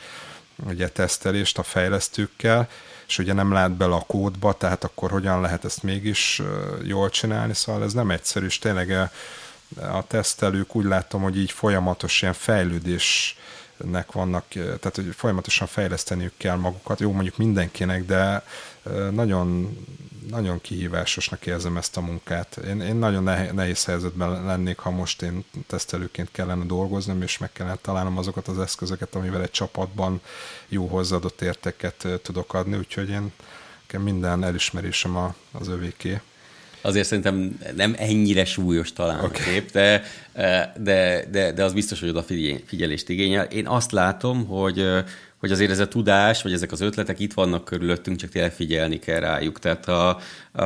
ugye 0.56 0.88
tesztelést 0.88 1.58
a 1.58 1.62
fejlesztőkkel, 1.62 2.68
és 3.06 3.18
ugye 3.18 3.32
nem 3.32 3.52
lát 3.52 3.70
bele 3.70 3.94
a 3.94 4.04
kódba, 4.06 4.52
tehát 4.52 4.84
akkor 4.84 5.10
hogyan 5.10 5.40
lehet 5.40 5.64
ezt 5.64 5.82
mégis 5.82 6.42
jól 6.82 7.10
csinálni, 7.10 7.54
szóval 7.54 7.82
ez 7.82 7.92
nem 7.92 8.10
egyszerű, 8.10 8.46
és 8.46 8.58
tényleg 8.58 8.90
a 9.76 10.06
tesztelők 10.06 10.74
úgy 10.74 10.84
látom, 10.84 11.22
hogy 11.22 11.38
így 11.38 11.50
folyamatos 11.50 12.22
ilyen 12.22 12.34
fejlődésnek 12.34 14.12
vannak, 14.12 14.44
tehát 14.48 14.94
hogy 14.94 15.14
folyamatosan 15.16 15.66
fejleszteniük 15.66 16.32
kell 16.36 16.56
magukat, 16.56 17.00
jó 17.00 17.12
mondjuk 17.12 17.36
mindenkinek, 17.36 18.04
de 18.04 18.44
nagyon 19.10 19.78
nagyon 20.30 20.60
kihívásosnak 20.60 21.46
érzem 21.46 21.76
ezt 21.76 21.96
a 21.96 22.00
munkát. 22.00 22.56
Én, 22.56 22.80
én 22.80 22.96
nagyon 22.96 23.22
nehéz 23.54 23.84
helyzetben 23.84 24.44
lennék, 24.44 24.78
ha 24.78 24.90
most 24.90 25.22
én 25.22 25.44
tesztelőként 25.66 26.28
kellene 26.32 26.64
dolgoznom, 26.64 27.22
és 27.22 27.38
meg 27.38 27.52
kellene 27.52 27.76
találnom 27.76 28.18
azokat 28.18 28.48
az 28.48 28.58
eszközöket, 28.58 29.14
amivel 29.14 29.42
egy 29.42 29.50
csapatban 29.50 30.20
jó 30.68 30.86
hozzáadott 30.86 31.40
érteket 31.40 32.06
tudok 32.22 32.54
adni, 32.54 32.76
úgyhogy 32.76 33.08
én 33.08 33.32
minden 33.98 34.44
elismerésem 34.44 35.16
a, 35.16 35.34
az 35.52 35.68
övéké 35.68 36.20
azért 36.84 37.06
szerintem 37.06 37.58
nem 37.76 37.94
ennyire 37.98 38.44
súlyos 38.44 38.92
talán 38.92 39.24
okay. 39.24 39.28
a 39.28 39.50
kép, 39.50 39.72
de, 39.72 40.02
de, 40.76 41.24
de, 41.30 41.52
de 41.52 41.64
az 41.64 41.72
biztos, 41.72 42.00
hogy 42.00 42.08
oda 42.08 42.24
figyelést 42.66 43.08
igényel. 43.08 43.44
Én 43.44 43.66
azt 43.66 43.92
látom, 43.92 44.46
hogy 44.46 44.86
hogy 45.44 45.52
azért 45.52 45.70
ez 45.70 45.78
a 45.78 45.88
tudás, 45.88 46.42
vagy 46.42 46.52
ezek 46.52 46.72
az 46.72 46.80
ötletek 46.80 47.20
itt 47.20 47.32
vannak 47.32 47.64
körülöttünk, 47.64 48.16
csak 48.16 48.30
tényleg 48.30 48.52
figyelni 48.52 48.98
kell 48.98 49.20
rájuk. 49.20 49.58
Tehát 49.58 49.88
a, 49.88 50.18
a, 50.52 50.62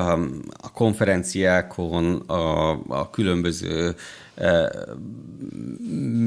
a 0.57 0.73
konferenciákon, 0.73 2.15
a, 2.17 2.71
a 2.89 3.11
különböző 3.11 3.95
e, 4.35 4.73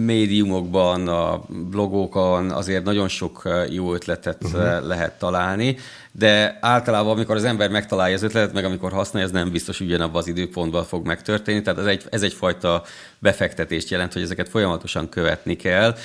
médiumokban, 0.05 1.07
a 1.07 1.41
blogokon 1.47 2.49
azért 2.49 2.83
nagyon 2.83 3.07
sok 3.07 3.41
e, 3.45 3.65
jó 3.69 3.93
ötletet 3.93 4.43
uh-huh. 4.43 4.87
lehet 4.87 5.19
találni, 5.19 5.77
de 6.11 6.57
általában, 6.61 7.11
amikor 7.11 7.35
az 7.35 7.43
ember 7.43 7.69
megtalálja 7.69 8.15
az 8.15 8.23
ötletet, 8.23 8.53
meg 8.53 8.65
amikor 8.65 8.91
használja, 8.91 9.27
ez 9.27 9.33
nem 9.33 9.51
biztos 9.51 9.79
ugyanabban 9.79 10.21
az 10.21 10.27
időpontban 10.27 10.83
fog 10.83 11.05
megtörténni, 11.05 11.61
tehát 11.61 11.79
ez, 11.79 11.85
egy, 11.85 12.03
ez 12.09 12.21
egyfajta 12.21 12.83
befektetést 13.19 13.89
jelent, 13.89 14.13
hogy 14.13 14.21
ezeket 14.21 14.49
folyamatosan 14.49 15.09
követni 15.09 15.55
kell, 15.55 15.95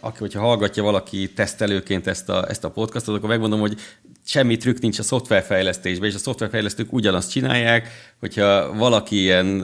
aki, 0.00 0.18
hogyha 0.18 0.40
hallgatja 0.40 0.82
valaki 0.82 1.32
tesztelőként 1.32 2.06
ezt 2.06 2.28
a, 2.28 2.48
ezt 2.48 2.64
a 2.64 2.70
podcastot, 2.70 3.16
akkor 3.16 3.28
megmondom, 3.28 3.60
hogy 3.60 3.80
semmi 4.24 4.56
trükk 4.56 4.80
nincs 4.80 4.98
a 4.98 5.02
szoftverfejlesztésben, 5.02 6.08
és 6.08 6.14
a 6.14 6.18
szoftverfejlesztők 6.18 6.92
ugyanazt 6.92 7.30
csinálják, 7.30 8.12
hogyha 8.20 8.74
valaki 8.74 9.20
ilyen, 9.20 9.60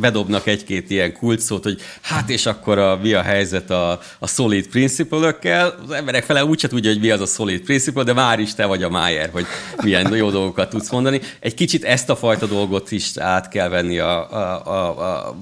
bedobnak 0.00 0.46
egy-két 0.46 0.90
ilyen 0.90 1.12
kulcsszót, 1.12 1.62
hogy 1.62 1.80
hát 2.00 2.30
és 2.30 2.46
akkor 2.46 2.78
a, 2.78 2.96
mi 2.96 3.12
a 3.12 3.22
helyzet 3.22 3.70
a, 3.70 4.00
a 4.18 4.26
solid 4.26 4.66
principle-ökkel, 4.66 5.74
az 5.84 5.90
emberek 5.90 6.24
fele 6.24 6.44
úgyse 6.44 6.68
tudja, 6.68 6.90
hogy 6.90 7.00
mi 7.00 7.10
az 7.10 7.20
a 7.20 7.26
solid 7.26 7.60
principle, 7.60 8.02
de 8.02 8.12
már 8.12 8.38
is 8.38 8.54
te 8.54 8.66
vagy 8.66 8.82
a 8.82 8.90
Májer, 8.90 9.30
hogy 9.30 9.46
milyen 9.82 10.14
jó 10.14 10.30
dolgokat 10.30 10.70
tudsz 10.70 10.90
mondani. 10.90 11.20
Egy 11.40 11.54
kicsit 11.54 11.84
ezt 11.84 12.10
a 12.10 12.16
fajta 12.16 12.46
dolgot 12.46 12.90
is 12.90 13.16
át 13.16 13.48
kell 13.48 13.68
venni 13.68 13.98
a, 13.98 14.32
a, 14.32 14.66
a, 14.66 15.26
a 15.26 15.36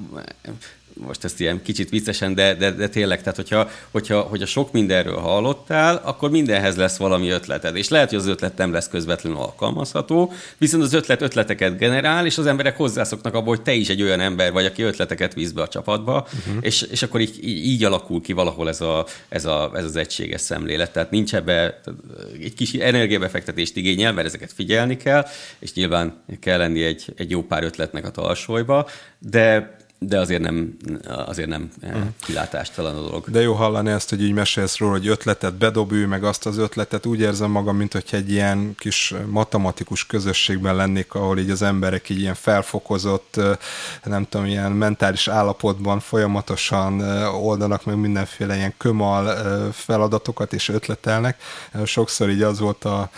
most 1.07 1.24
ezt 1.24 1.40
ilyen 1.40 1.62
kicsit 1.62 1.88
viccesen, 1.88 2.34
de, 2.34 2.55
de, 2.55 2.70
de 2.70 2.88
tényleg, 2.88 3.18
tehát 3.18 3.36
hogyha, 3.36 3.70
hogyha, 3.90 4.20
hogyha 4.20 4.46
sok 4.46 4.72
mindenről 4.72 5.18
hallottál, 5.18 6.01
akkor 6.05 6.30
mindenhez 6.30 6.76
lesz 6.76 6.96
valami 6.96 7.28
ötleted. 7.28 7.76
És 7.76 7.88
lehet, 7.88 8.09
hogy 8.09 8.18
az 8.18 8.26
ötlet 8.26 8.57
nem 8.57 8.72
lesz 8.72 8.88
közvetlenül 8.88 9.38
alkalmazható, 9.38 10.32
viszont 10.59 10.82
az 10.82 10.92
ötlet 10.92 11.22
ötleteket 11.22 11.78
generál, 11.78 12.26
és 12.26 12.38
az 12.38 12.46
emberek 12.46 12.76
hozzászoknak 12.76 13.34
abból, 13.34 13.55
hogy 13.55 13.64
te 13.64 13.72
is 13.72 13.88
egy 13.88 14.03
olyan 14.03 14.20
ember 14.20 14.53
vagy, 14.53 14.64
aki 14.64 14.82
ötleteket 14.82 15.34
víz 15.34 15.53
be 15.53 15.62
a 15.62 15.68
csapatba, 15.68 16.26
uh-huh. 16.46 16.57
és, 16.61 16.82
és 16.82 17.03
akkor 17.03 17.20
így, 17.20 17.38
így 17.44 17.84
alakul 17.84 18.20
ki 18.20 18.32
valahol 18.32 18.68
ez, 18.68 18.80
a, 18.80 19.07
ez, 19.28 19.44
a, 19.44 19.70
ez 19.74 19.84
az 19.84 19.96
egységes 19.96 20.40
szemlélet. 20.40 20.92
Tehát 20.92 21.11
nincs 21.11 21.34
ebbe 21.34 21.80
egy 22.42 22.55
kis 22.55 22.72
energiabefektetést 22.72 23.76
igényel, 23.76 24.12
mert 24.12 24.26
ezeket 24.26 24.53
figyelni 24.53 24.96
kell, 24.96 25.26
és 25.59 25.72
nyilván 25.74 26.22
kell 26.40 26.59
lenni 26.59 26.82
egy, 26.82 27.12
egy 27.16 27.30
jó 27.30 27.42
pár 27.42 27.62
ötletnek 27.62 28.07
a 28.07 28.11
talsóiba, 28.11 28.88
de 29.18 29.76
de 30.01 30.18
azért 30.18 30.42
nem, 30.42 30.76
azért 31.26 31.49
nem 31.49 31.70
uh-huh. 31.82 32.03
kilátástalan 32.20 32.96
a 32.96 33.01
dolog. 33.01 33.30
De 33.30 33.40
jó 33.40 33.53
hallani 33.53 33.90
ezt, 33.90 34.11
hogy 34.11 34.22
így 34.22 34.32
mesélsz 34.32 34.78
róla, 34.78 34.92
hogy 34.92 35.09
ötletet 35.09 35.55
bedob 35.55 35.92
ő, 35.92 36.07
meg 36.07 36.24
azt 36.24 36.46
az 36.46 36.59
ötletet 36.59 37.07
úgy 37.07 37.20
érzem 37.20 37.51
magam, 37.51 37.76
mint 37.76 37.92
hogy 37.92 38.05
egy 38.11 38.30
ilyen 38.30 38.74
kis 38.76 39.14
matematikus 39.26 40.07
közösségben 40.07 40.76
lennék, 40.76 41.14
ahol 41.14 41.38
így 41.38 41.51
az 41.51 41.62
emberek 41.62 42.09
így 42.09 42.20
ilyen 42.20 42.34
felfokozott, 42.34 43.40
nem 44.05 44.26
tudom, 44.28 44.46
ilyen 44.46 44.72
mentális 44.72 45.28
állapotban 45.28 46.01
folyamatosan 46.01 47.01
oldanak 47.26 47.84
meg 47.84 47.96
mindenféle 47.96 48.57
ilyen 48.57 48.74
kömal 48.76 49.34
feladatokat 49.72 50.53
és 50.53 50.68
ötletelnek. 50.68 51.40
Sokszor 51.84 52.30
így 52.30 52.42
az 52.42 52.59
volt 52.59 52.84
a 52.84 53.11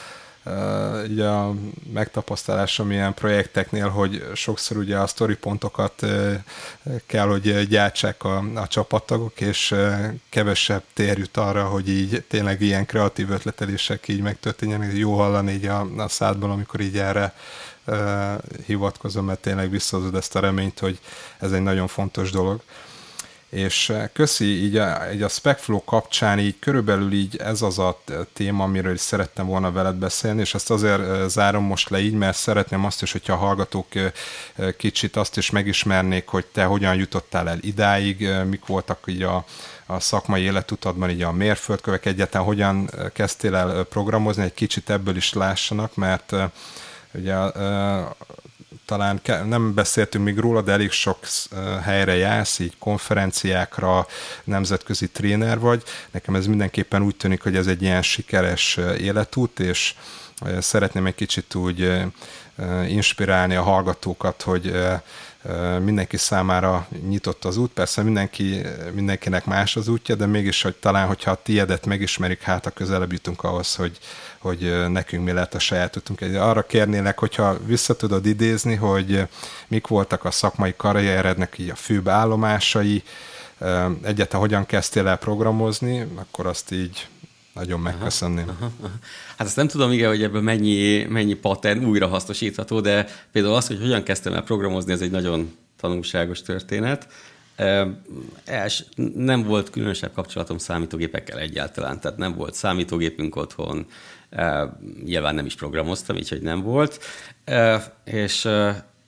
ugye 1.09 1.27
a 1.27 1.55
megtapasztalásom 1.93 2.91
ilyen 2.91 3.15
projekteknél, 3.15 3.89
hogy 3.89 4.27
sokszor 4.35 4.77
ugye 4.77 4.97
a 4.97 5.07
uh, 6.03 6.35
kell, 7.07 7.27
hogy 7.27 7.69
gyártsák 7.69 8.25
a, 8.25 8.45
a 8.55 8.67
csapattagok, 8.67 9.41
és 9.41 9.75
kevesebb 10.29 10.83
tér 10.93 11.19
jut 11.19 11.37
arra, 11.37 11.65
hogy 11.65 11.89
így 11.89 12.25
tényleg 12.29 12.61
ilyen 12.61 12.87
kreatív 12.87 13.31
ötletelések 13.31 14.09
így 14.09 14.21
megtörténjenek. 14.21 14.97
Jó 14.97 15.17
hallani 15.17 15.53
így 15.53 15.67
a, 15.67 15.87
a 15.97 16.09
szádból, 16.09 16.51
amikor 16.51 16.81
így 16.81 16.99
erre 16.99 17.35
hivatkozom, 18.67 19.25
mert 19.25 19.41
tényleg 19.41 19.71
visszahozod 19.71 20.15
ezt 20.15 20.37
a 20.37 20.41
reményt, 20.41 20.79
hogy 20.79 20.99
ez 21.39 21.53
egy 21.53 21.63
nagyon 21.63 21.87
fontos 21.87 22.31
dolog. 22.31 22.63
És 23.51 23.89
eh, 23.89 24.09
köszi, 24.13 24.45
így 24.45 24.77
a, 24.77 25.13
így 25.13 25.23
a 25.23 25.29
SpecFlow 25.29 25.85
kapcsán 25.85 26.39
így 26.39 26.59
körülbelül 26.59 27.13
így 27.13 27.37
ez 27.37 27.63
az 27.63 27.79
a 27.79 28.03
téma, 28.33 28.65
amiről 28.65 28.93
is 28.93 29.01
szerettem 29.01 29.47
volna 29.47 29.73
veled 29.73 29.95
beszélni, 29.95 30.41
és 30.41 30.55
ezt 30.55 30.71
azért 30.71 31.01
eh, 31.01 31.29
zárom 31.29 31.65
most 31.65 31.91
le 31.91 32.01
így, 32.01 32.13
mert 32.13 32.37
szeretném 32.37 32.85
azt 32.85 33.03
is, 33.03 33.13
hogyha 33.13 33.33
a 33.33 33.37
hallgatók 33.37 33.95
eh, 33.95 34.13
kicsit 34.77 35.17
azt 35.17 35.37
is 35.37 35.51
megismernék, 35.51 36.29
hogy 36.29 36.47
te 36.47 36.65
hogyan 36.65 36.95
jutottál 36.95 37.49
el 37.49 37.59
idáig, 37.61 38.29
mik 38.49 38.67
voltak 38.67 38.99
így 39.07 39.23
a, 39.23 39.45
a 39.87 40.01
szakmai 40.01 40.43
életutadban 40.43 41.11
így 41.11 41.23
a 41.23 41.33
mérföldkövek 41.33 42.07
egyáltalán, 42.07 42.47
hogyan 42.47 42.91
kezdtél 43.13 43.57
el 43.57 43.85
programozni, 43.85 44.43
egy 44.43 44.55
kicsit 44.55 44.91
ebből 44.91 45.17
is 45.17 45.33
lássanak, 45.33 45.95
mert 45.95 46.35
ugye 47.15 47.35
talán 48.91 49.21
nem 49.49 49.75
beszéltünk 49.75 50.25
még 50.25 50.39
róla, 50.39 50.63
de 50.63 50.73
elég 50.73 50.91
sok 50.91 51.19
helyre 51.83 52.17
jársz, 52.17 52.59
így 52.59 52.79
konferenciákra, 52.79 54.07
nemzetközi 54.45 55.09
tréner 55.09 55.59
vagy. 55.59 55.83
Nekem 56.11 56.35
ez 56.35 56.47
mindenképpen 56.47 57.03
úgy 57.03 57.17
tűnik, 57.17 57.43
hogy 57.43 57.57
ez 57.57 57.67
egy 57.67 57.83
ilyen 57.83 58.03
sikeres 58.03 58.79
életút, 58.99 59.61
és 59.61 59.95
szeretném 60.59 61.07
egy 61.07 61.15
kicsit 61.15 61.55
úgy 61.55 62.03
inspirálni 62.89 63.55
a 63.55 63.63
hallgatókat, 63.63 64.43
hogy 64.43 64.75
mindenki 65.81 66.17
számára 66.17 66.87
nyitott 67.09 67.45
az 67.45 67.57
út, 67.57 67.73
persze 67.73 68.03
mindenki, 68.03 68.61
mindenkinek 68.93 69.45
más 69.45 69.77
az 69.77 69.89
útja, 69.89 70.15
de 70.15 70.27
mégis, 70.27 70.63
hogy 70.63 70.75
talán, 70.75 71.07
hogyha 71.07 71.31
a 71.31 71.43
tiedet 71.43 71.87
megismerik, 71.87 72.43
hát 72.43 72.67
a 72.67 72.71
közelebb 72.71 73.13
jutunk 73.13 73.43
ahhoz, 73.43 73.75
hogy, 73.75 73.99
hogy 74.41 74.89
nekünk 74.89 75.25
mi 75.25 75.33
lett 75.33 75.55
a 75.55 75.59
saját 75.59 75.97
utunk. 75.97 76.21
Arra 76.21 76.63
kérnélek, 76.63 77.19
hogyha 77.19 77.59
vissza 77.67 77.97
tudod 77.97 78.27
idézni, 78.27 78.75
hogy 78.75 79.23
mik 79.69 79.87
voltak 79.87 80.25
a 80.25 80.31
szakmai 80.31 80.75
karrierednek 80.77 81.59
így 81.59 81.71
a 81.71 81.75
főbb 81.75 82.09
állomásai, 82.09 83.03
egyáltalán 84.03 84.47
hogyan 84.47 84.67
kezdtél 84.67 85.09
el 85.09 85.17
programozni, 85.17 86.07
akkor 86.15 86.47
azt 86.47 86.73
így 86.73 87.09
nagyon 87.55 87.81
megköszönném. 87.81 88.49
Aha, 88.49 88.57
aha, 88.65 88.73
aha. 88.81 88.93
Hát 89.37 89.47
azt 89.47 89.57
nem 89.57 89.69
tudom, 89.69 89.93
igen, 89.93 90.09
hogy 90.09 90.23
ebből 90.23 90.43
mennyi, 90.43 91.05
mennyi 91.05 91.35
pattern 91.35 91.85
újra 91.85 92.07
hasznosítható, 92.07 92.81
de 92.81 93.07
például 93.33 93.55
az, 93.55 93.67
hogy 93.67 93.81
hogyan 93.81 94.03
kezdtem 94.03 94.33
el 94.33 94.43
programozni, 94.43 94.93
ez 94.93 95.01
egy 95.01 95.11
nagyon 95.11 95.57
tanulságos 95.81 96.43
történet. 96.43 97.09
Els, 98.45 98.85
nem 99.15 99.43
volt 99.43 99.71
különösebb 99.71 100.13
kapcsolatom 100.13 100.59
számítógépekkel 100.59 101.39
egyáltalán, 101.39 102.01
tehát 102.01 102.19
nem 102.19 102.35
volt 102.35 102.55
számítógépünk 102.55 103.37
otthon, 103.37 103.87
nyilván 105.05 105.35
nem 105.35 105.47
is 105.47 105.55
programoztam, 105.55 106.17
így 106.17 106.29
hogy 106.29 106.43
nem 106.43 106.63
volt, 106.63 107.05
és 108.05 108.49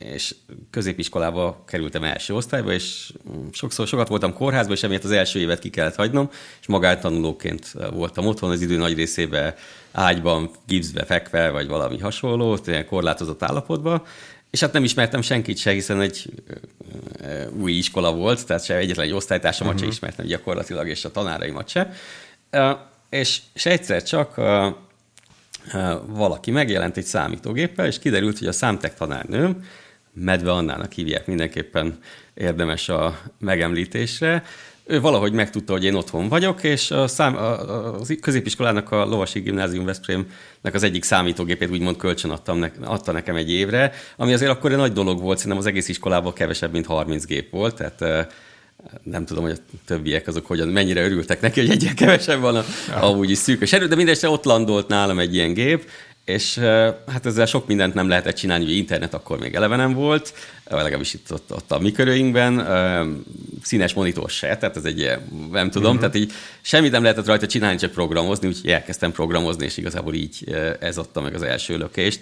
és 0.04 0.34
középiskolába 0.70 1.62
kerültem 1.66 2.04
első 2.04 2.34
osztályba, 2.34 2.72
és 2.72 3.12
sokszor 3.52 3.86
sokat 3.86 4.08
voltam 4.08 4.32
kórházban, 4.32 4.74
és 4.76 4.82
emiatt 4.82 5.04
az 5.04 5.10
első 5.10 5.38
évet 5.38 5.58
ki 5.58 5.70
kellett 5.70 5.94
hagynom, 5.94 6.30
és 6.60 6.66
magántanulóként 6.66 7.72
voltam 7.92 8.26
otthon 8.26 8.50
az 8.50 8.60
idő 8.60 8.76
nagy 8.76 8.94
részében 8.94 9.54
ágyban, 9.92 10.50
gipszbe 10.66 11.04
fekve, 11.04 11.50
vagy 11.50 11.68
valami 11.68 11.98
hasonló, 11.98 12.58
ilyen 12.66 12.86
korlátozott 12.86 13.42
állapotban, 13.42 14.02
és 14.52 14.60
hát 14.60 14.72
nem 14.72 14.84
ismertem 14.84 15.22
senkit 15.22 15.56
se, 15.56 15.70
hiszen 15.70 16.00
egy 16.00 16.30
új 17.60 17.72
iskola 17.72 18.14
volt, 18.14 18.46
tehát 18.46 18.64
se 18.64 18.76
egyetlen 18.76 19.06
egy 19.06 19.12
osztálytársamat 19.12 19.74
uh-huh. 19.74 19.88
se 19.90 19.96
mhm. 19.96 19.96
ismertem 19.96 20.26
gyakorlatilag, 20.26 20.88
és 20.88 21.04
a 21.04 21.10
tanáraimat 21.10 21.68
se. 21.68 21.92
És, 23.10 23.40
és 23.52 23.66
egyszer 23.66 24.02
csak 24.02 24.40
valaki 26.06 26.50
megjelent 26.50 26.96
egy 26.96 27.04
számítógéppel, 27.04 27.86
és 27.86 27.98
kiderült, 27.98 28.38
hogy 28.38 28.48
a 28.48 28.52
számtek 28.52 28.94
tanárnőm 28.94 29.64
Medve 30.14 30.52
Annának 30.52 30.92
hívják, 30.92 31.26
mindenképpen 31.26 31.98
érdemes 32.34 32.88
a 32.88 33.20
megemlítésre. 33.38 34.44
Ő 34.84 35.00
valahogy 35.00 35.32
megtudta, 35.32 35.72
hogy 35.72 35.84
én 35.84 35.94
otthon 35.94 36.28
vagyok, 36.28 36.62
és 36.62 36.90
a, 36.90 37.06
szám, 37.06 37.36
a, 37.36 37.92
a 37.92 37.98
középiskolának 38.20 38.90
a 38.90 39.04
Lovasi 39.04 39.40
Gimnázium 39.40 39.84
Veszprémnek 39.84 40.74
az 40.74 40.82
egyik 40.82 41.04
számítógépét 41.04 41.70
úgymond 41.70 41.96
kölcsön 41.96 42.30
adtam 42.30 42.58
ne, 42.58 42.70
adta 42.84 43.12
nekem 43.12 43.36
egy 43.36 43.50
évre, 43.50 43.92
ami 44.16 44.32
azért 44.32 44.50
akkor 44.50 44.70
egy 44.70 44.76
nagy 44.76 44.92
dolog 44.92 45.20
volt, 45.20 45.36
szerintem 45.36 45.60
az 45.60 45.66
egész 45.66 45.88
iskolában 45.88 46.32
kevesebb, 46.32 46.72
mint 46.72 46.86
30 46.86 47.24
gép 47.24 47.50
volt, 47.50 47.74
tehát 47.74 48.28
nem 49.02 49.24
tudom, 49.24 49.42
hogy 49.42 49.52
a 49.52 49.76
többiek 49.86 50.26
azok 50.26 50.46
hogyan, 50.46 50.68
mennyire 50.68 51.04
örültek 51.04 51.40
neki, 51.40 51.60
hogy 51.60 51.70
egyre 51.70 51.94
kevesebb 51.94 52.40
van 52.40 52.56
a, 52.56 52.64
amúgy 53.00 53.30
is 53.30 53.38
szűkös 53.38 53.72
erő, 53.72 53.86
de 53.86 53.94
mindesetre 53.94 54.28
ott 54.28 54.44
landolt 54.44 54.88
nálam 54.88 55.18
egy 55.18 55.34
ilyen 55.34 55.52
gép, 55.52 55.90
és 56.24 56.58
hát 57.06 57.26
ezzel 57.26 57.46
sok 57.46 57.66
mindent 57.66 57.94
nem 57.94 58.08
lehetett 58.08 58.36
csinálni, 58.36 58.64
hogy 58.64 58.76
internet 58.76 59.14
akkor 59.14 59.38
még 59.38 59.54
eleve 59.54 59.76
nem 59.76 59.92
volt, 59.92 60.34
legalábbis 60.64 61.14
itt 61.14 61.32
ott, 61.32 61.52
ott 61.54 61.72
a 61.72 61.78
mi 61.78 61.92
körünkben, 61.92 62.66
színes 63.62 63.94
monitor 63.94 64.30
se, 64.30 64.56
tehát 64.56 64.76
ez 64.76 64.84
egy 64.84 65.10
nem 65.50 65.70
tudom, 65.70 65.96
uh-huh. 65.96 66.10
tehát 66.10 66.14
így 66.14 66.32
semmit 66.60 66.90
nem 66.90 67.02
lehetett 67.02 67.26
rajta 67.26 67.46
csinálni, 67.46 67.78
csak 67.78 67.90
programozni, 67.90 68.48
úgyhogy 68.48 68.70
elkezdtem 68.70 69.12
programozni, 69.12 69.64
és 69.64 69.76
igazából 69.76 70.14
így 70.14 70.56
ez 70.80 70.98
adta 70.98 71.20
meg 71.20 71.34
az 71.34 71.42
első 71.42 71.76
lökést. 71.76 72.20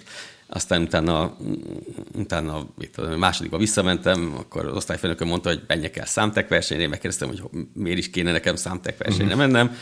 Aztán 0.53 0.81
utána, 0.81 1.37
utána 2.13 2.67
itt 2.79 2.97
a 2.97 3.17
másodikba 3.17 3.57
visszamentem, 3.57 4.33
akkor 4.37 4.65
az 4.65 4.75
osztályfőnököm 4.75 5.27
mondta, 5.27 5.49
hogy 5.49 5.61
menjek 5.67 5.97
el 5.97 6.05
számtek 6.05 6.47
versenyre, 6.47 6.83
én 6.83 6.89
megkérdeztem, 6.89 7.27
hogy 7.27 7.41
miért 7.73 7.97
is 7.97 8.09
kéne 8.09 8.31
nekem 8.31 8.55
számtek 8.55 8.97
versenyre 8.97 9.33
uh-huh. 9.33 9.39
mennem, 9.39 9.77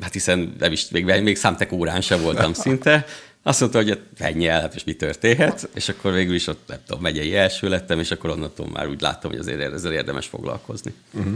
hát 0.00 0.12
hiszen 0.12 0.54
nem 0.58 0.72
is, 0.72 0.88
még, 0.90 1.04
még 1.04 1.36
számtek 1.36 1.72
órán 1.72 2.00
sem 2.00 2.20
voltam 2.20 2.52
szinte, 2.64 3.06
azt 3.42 3.60
mondta, 3.60 3.78
hogy 3.78 4.00
ennyi 4.18 4.46
el, 4.46 4.60
hát 4.60 4.74
és 4.74 4.84
mi 4.84 4.92
történhet, 4.92 5.68
és 5.74 5.88
akkor 5.88 6.12
végül 6.12 6.34
is 6.34 6.46
ott, 6.46 6.62
nem 6.66 6.78
tudom, 6.86 7.02
megyei 7.02 7.36
első 7.36 7.68
lettem, 7.68 7.98
és 7.98 8.10
akkor 8.10 8.30
onnantól 8.30 8.68
már 8.68 8.88
úgy 8.88 9.00
láttam, 9.00 9.30
hogy 9.30 9.40
azért 9.40 9.72
ezzel 9.72 9.92
érdemes 9.92 10.26
foglalkozni. 10.26 10.94
Uh-huh. 11.12 11.34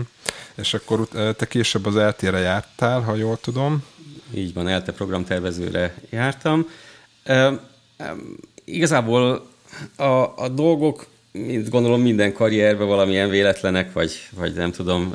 És 0.54 0.74
akkor 0.74 1.08
te 1.08 1.46
később 1.48 1.86
az 1.86 1.96
eltére 1.96 2.38
jártál, 2.38 3.00
ha 3.00 3.14
jól 3.14 3.38
tudom. 3.40 3.84
Így 4.34 4.54
van, 4.54 4.68
ELTE 4.68 4.92
programtervezőre 4.92 5.94
jártam. 6.10 6.68
E, 7.22 7.34
e, 7.96 8.14
igazából 8.64 9.46
a, 9.96 10.04
a 10.42 10.48
dolgok 10.48 11.06
mint 11.32 11.68
gondolom 11.68 12.00
minden 12.00 12.32
karrierben 12.32 12.86
valamilyen 12.86 13.28
véletlenek, 13.28 13.92
vagy, 13.92 14.12
vagy 14.30 14.54
nem 14.54 14.72
tudom, 14.72 15.14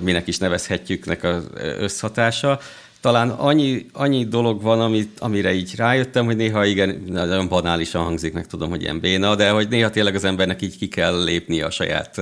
minek 0.00 0.26
is 0.26 0.38
nevezhetjük 0.38 1.04
nek 1.04 1.24
az 1.24 1.44
összhatása. 1.54 2.60
Talán 3.00 3.30
annyi, 3.30 3.86
annyi 3.92 4.24
dolog 4.24 4.62
van, 4.62 4.80
amit, 4.80 5.20
amire 5.20 5.52
így 5.52 5.72
rájöttem, 5.76 6.24
hogy 6.24 6.36
néha 6.36 6.64
igen, 6.64 7.02
nagyon 7.06 7.48
banálisan 7.48 8.04
hangzik, 8.04 8.32
meg 8.32 8.46
tudom, 8.46 8.70
hogy 8.70 8.82
ilyen 8.82 9.00
béna, 9.00 9.34
de 9.34 9.50
hogy 9.50 9.68
néha 9.68 9.90
tényleg 9.90 10.14
az 10.14 10.24
embernek 10.24 10.62
így 10.62 10.78
ki 10.78 10.88
kell 10.88 11.24
lépni 11.24 11.60
a 11.60 11.70
saját, 11.70 12.18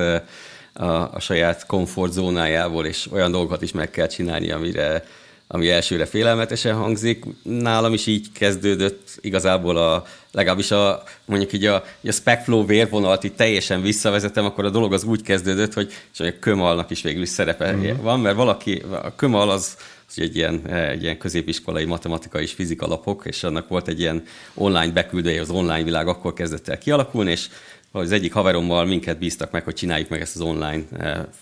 a, 0.72 0.85
a 1.12 1.20
saját 1.20 1.66
komfortzónájából, 1.66 2.87
és 2.87 3.09
olyan 3.12 3.31
dolgokat 3.31 3.62
is 3.62 3.72
meg 3.72 3.91
kell 3.91 4.07
csinálni, 4.07 4.51
amire, 4.51 5.05
ami 5.47 5.70
elsőre 5.70 6.07
félelmetesen 6.07 6.74
hangzik. 6.74 7.24
Nálam 7.43 7.93
is 7.93 8.07
így 8.07 8.33
kezdődött 8.33 9.09
igazából 9.20 9.77
a, 9.77 10.05
legalábbis 10.33 10.70
a, 10.70 11.03
mondjuk 11.24 11.53
így 11.53 11.64
a, 11.64 11.85
a 12.05 12.12
Specflow 12.12 12.66
vérvonalat 12.66 13.24
így 13.24 13.35
teljesen 13.35 13.83
visszavezetem, 13.83 14.45
akkor 14.45 14.64
a 14.64 14.70
dolog 14.70 14.93
az 14.93 15.05
úgy 15.05 15.22
kezdődött, 15.22 15.72
hogy 15.72 15.93
és 16.12 16.20
a 16.20 16.39
kömalnak 16.41 16.91
is 16.91 17.03
végül 17.03 17.22
is 17.22 17.29
szerepe 17.29 17.74
uh-huh. 17.74 18.03
van, 18.03 18.20
mert 18.20 18.37
valaki, 18.37 18.83
a 19.03 19.14
kömal 19.14 19.51
az, 19.51 19.77
az 20.09 20.20
egy 20.20 20.36
ilyen, 20.36 20.66
egy 20.70 21.02
ilyen 21.02 21.18
középiskolai 21.18 21.84
matematika 21.84 22.40
és 22.40 22.52
fizika 22.52 22.86
alapok, 22.86 23.22
és 23.26 23.42
annak 23.42 23.68
volt 23.68 23.88
egy 23.88 24.00
ilyen 24.00 24.22
online 24.54 24.92
beküldője, 24.92 25.40
az 25.40 25.50
online 25.50 25.82
világ 25.82 26.09
akkor 26.09 26.32
kezdett 26.32 26.68
el 26.68 26.78
kialakulni, 26.78 27.30
és 27.30 27.48
az 27.90 28.12
egyik 28.12 28.32
haverommal 28.32 28.84
minket 28.84 29.18
bíztak 29.18 29.50
meg, 29.50 29.64
hogy 29.64 29.74
csináljuk 29.74 30.09
meg 30.09 30.20
ezt 30.20 30.34
az 30.34 30.40
online 30.40 30.84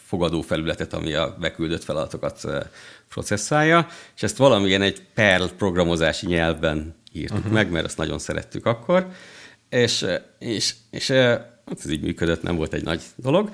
fogadó 0.06 0.40
felületet, 0.40 0.92
ami 0.92 1.12
a 1.12 1.36
beküldött 1.40 1.84
feladatokat 1.84 2.40
processzálja, 3.08 3.86
és 4.16 4.22
ezt 4.22 4.36
valamilyen 4.36 4.82
egy 4.82 5.02
Perl 5.14 5.44
programozási 5.44 6.26
nyelvben 6.26 6.94
írtuk 7.12 7.38
uh-huh. 7.38 7.52
meg, 7.52 7.70
mert 7.70 7.84
azt 7.84 7.96
nagyon 7.96 8.18
szerettük 8.18 8.66
akkor, 8.66 9.08
és, 9.68 10.06
és, 10.38 10.74
és 10.90 11.10
hát 11.10 11.78
ez 11.84 11.90
így 11.90 12.02
működött, 12.02 12.42
nem 12.42 12.56
volt 12.56 12.74
egy 12.74 12.84
nagy 12.84 13.02
dolog, 13.16 13.50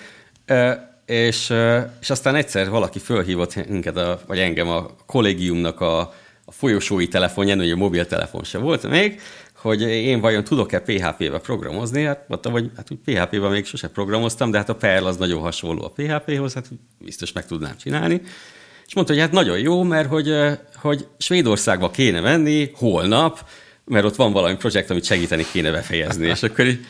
és, 1.11 1.53
és 2.01 2.11
aztán 2.11 2.35
egyszer 2.35 2.69
valaki 2.69 2.99
fölhívott 2.99 3.69
minket, 3.69 3.97
a, 3.97 4.21
vagy 4.27 4.39
engem 4.39 4.69
a 4.69 4.91
kollégiumnak 5.07 5.81
a, 5.81 5.99
a 6.45 6.53
folyosói 6.53 7.09
telefonján, 7.09 7.59
hogy 7.59 7.71
a 7.71 7.77
mobiltelefon 7.77 8.45
se 8.45 8.59
volt 8.59 8.89
még, 8.89 9.21
hogy 9.55 9.83
én 9.83 10.21
vajon 10.21 10.45
tudok-e 10.45 10.81
PHP-be 10.81 11.39
programozni? 11.39 12.03
Hát 12.03 12.25
mondtam, 12.29 12.53
hogy 12.53 12.71
hát 12.77 12.89
PHP-be 13.05 13.49
még 13.49 13.65
sose 13.65 13.89
programoztam, 13.89 14.51
de 14.51 14.59
hát 14.59 14.69
a 14.69 14.75
Perl 14.75 15.07
az 15.07 15.17
nagyon 15.17 15.41
hasonló 15.41 15.85
a 15.85 15.89
PHP-hoz, 15.89 16.55
hát 16.55 16.69
biztos 16.99 17.33
meg 17.33 17.47
tudnám 17.47 17.77
csinálni. 17.77 18.21
És 18.87 18.95
mondta, 18.95 19.13
hogy 19.13 19.23
hát 19.23 19.33
nagyon 19.33 19.59
jó, 19.59 19.83
mert 19.83 20.09
hogy, 20.09 20.35
hogy 20.75 21.07
Svédországba 21.19 21.91
kéne 21.91 22.21
menni 22.21 22.71
holnap, 22.75 23.49
mert 23.85 24.05
ott 24.05 24.17
van 24.17 24.33
valami 24.33 24.57
projekt, 24.57 24.91
amit 24.91 25.05
segíteni 25.05 25.47
kéne 25.53 25.71
befejezni. 25.71 26.27
És 26.27 26.43
akkor 26.43 26.67
így, 26.67 26.85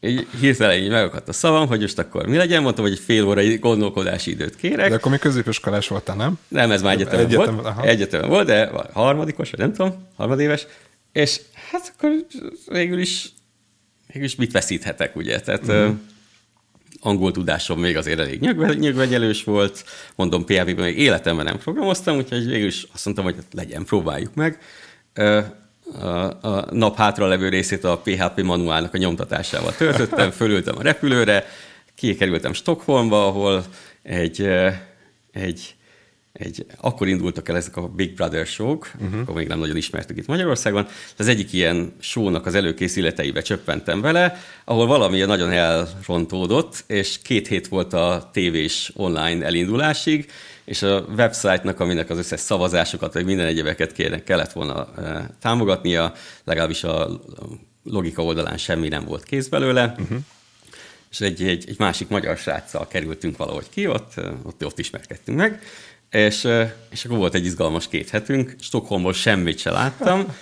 így 0.00 0.26
hirtelen 0.40 0.78
így 0.78 0.90
megakadt 0.90 1.28
a 1.28 1.32
szavam, 1.32 1.66
hogy 1.66 1.80
most 1.80 1.98
akkor 1.98 2.26
mi 2.26 2.36
legyen, 2.36 2.62
mondtam, 2.62 2.84
hogy 2.84 2.92
egy 2.92 2.98
fél 2.98 3.24
óra 3.24 3.58
gondolkodási 3.58 4.30
időt 4.30 4.56
kérek. 4.56 4.88
De 4.88 4.94
akkor 4.94 5.10
még 5.10 5.20
középiskolás 5.20 5.88
voltál, 5.88 6.16
nem? 6.16 6.38
Nem, 6.48 6.70
ez 6.70 6.82
már 6.82 6.94
egyetemen, 6.94 7.26
egyetem, 7.26 7.54
volt. 7.54 7.66
Aha. 7.66 7.82
Egyetemen 7.82 8.28
volt, 8.28 8.46
de 8.46 8.70
harmadikos, 8.92 9.50
vagy 9.50 9.60
nem 9.60 9.72
tudom, 9.72 10.06
harmadéves. 10.16 10.66
És 11.12 11.40
hát 11.70 11.92
akkor 11.96 12.10
végül 12.66 12.98
is, 12.98 13.28
végül 14.06 14.24
is 14.24 14.36
mit 14.36 14.52
veszíthetek, 14.52 15.16
ugye? 15.16 15.40
Tehát 15.40 15.66
mm 15.72 15.90
angol 17.00 17.32
tudásom 17.32 17.80
még 17.80 17.96
azért 17.96 18.18
elég 18.18 18.40
nyögvegyelős 18.78 19.44
volt, 19.44 19.84
mondom, 20.16 20.44
PHP-ben 20.44 20.84
még 20.84 20.98
életemben 20.98 21.44
nem 21.44 21.58
programoztam, 21.58 22.16
úgyhogy 22.16 22.46
végül 22.46 22.66
is 22.66 22.86
azt 22.92 23.04
mondtam, 23.04 23.24
hogy 23.24 23.36
legyen, 23.52 23.84
próbáljuk 23.84 24.34
meg. 24.34 24.58
A, 25.14 25.58
a 26.40 26.74
nap 26.74 26.96
hátra 26.96 27.26
levő 27.26 27.48
részét 27.48 27.84
a 27.84 27.98
PHP 27.98 28.42
manuálnak 28.42 28.94
a 28.94 28.98
nyomtatásával 28.98 29.74
töltöttem, 29.76 30.30
fölültem 30.30 30.74
a 30.78 30.82
repülőre, 30.82 31.44
kikerültem 31.94 32.52
Stockholmba, 32.52 33.26
ahol 33.26 33.64
egy, 34.02 34.48
egy 35.32 35.74
egy, 36.32 36.66
akkor 36.80 37.08
indultak 37.08 37.48
el 37.48 37.56
ezek 37.56 37.76
a 37.76 37.88
Big 37.88 38.14
Brother 38.14 38.46
show-k, 38.46 38.92
uh-huh. 39.00 39.20
akkor 39.20 39.34
még 39.34 39.48
nem 39.48 39.58
nagyon 39.58 39.76
ismertük 39.76 40.16
itt 40.16 40.26
Magyarországon. 40.26 40.86
Az 41.16 41.28
egyik 41.28 41.52
ilyen 41.52 41.92
show-nak 41.98 42.46
az 42.46 42.54
előkészületeibe 42.54 43.42
csöppentem 43.42 44.00
vele, 44.00 44.40
ahol 44.64 44.86
valami 44.86 45.20
nagyon 45.20 45.50
elrontódott, 45.50 46.84
és 46.86 47.18
két 47.22 47.48
hét 47.48 47.68
volt 47.68 47.92
a 47.92 48.30
tévés 48.32 48.92
online 48.96 49.44
elindulásig, 49.44 50.30
és 50.70 50.82
a 50.82 51.04
website-nak, 51.16 51.80
aminek 51.80 52.10
az 52.10 52.18
összes 52.18 52.40
szavazásokat, 52.40 53.12
vagy 53.12 53.24
minden 53.24 53.46
egyebeket 53.46 53.92
kérnek, 53.92 54.24
kellett 54.24 54.52
volna 54.52 54.88
e, 54.96 55.30
támogatnia, 55.40 56.12
legalábbis 56.44 56.84
a 56.84 57.20
logika 57.84 58.24
oldalán 58.24 58.56
semmi 58.56 58.88
nem 58.88 59.04
volt 59.04 59.22
kész 59.22 59.48
belőle. 59.48 59.94
Uh-huh 59.98 60.18
és 61.10 61.20
egy, 61.20 61.42
egy, 61.42 61.64
egy 61.68 61.78
másik 61.78 62.08
magyar 62.08 62.36
sráccal 62.36 62.88
kerültünk 62.88 63.36
valahogy 63.36 63.68
ki, 63.70 63.86
ott, 63.86 64.14
ott, 64.42 64.64
ott 64.64 64.78
ismerkedtünk 64.78 65.38
meg, 65.38 65.62
és, 66.10 66.48
és 66.90 67.04
akkor 67.04 67.18
volt 67.18 67.34
egy 67.34 67.44
izgalmas 67.44 67.88
két 67.88 68.10
hetünk, 68.10 68.54
Stockholmból 68.60 69.12
semmit 69.12 69.58
se 69.58 69.70
láttam, 69.70 70.36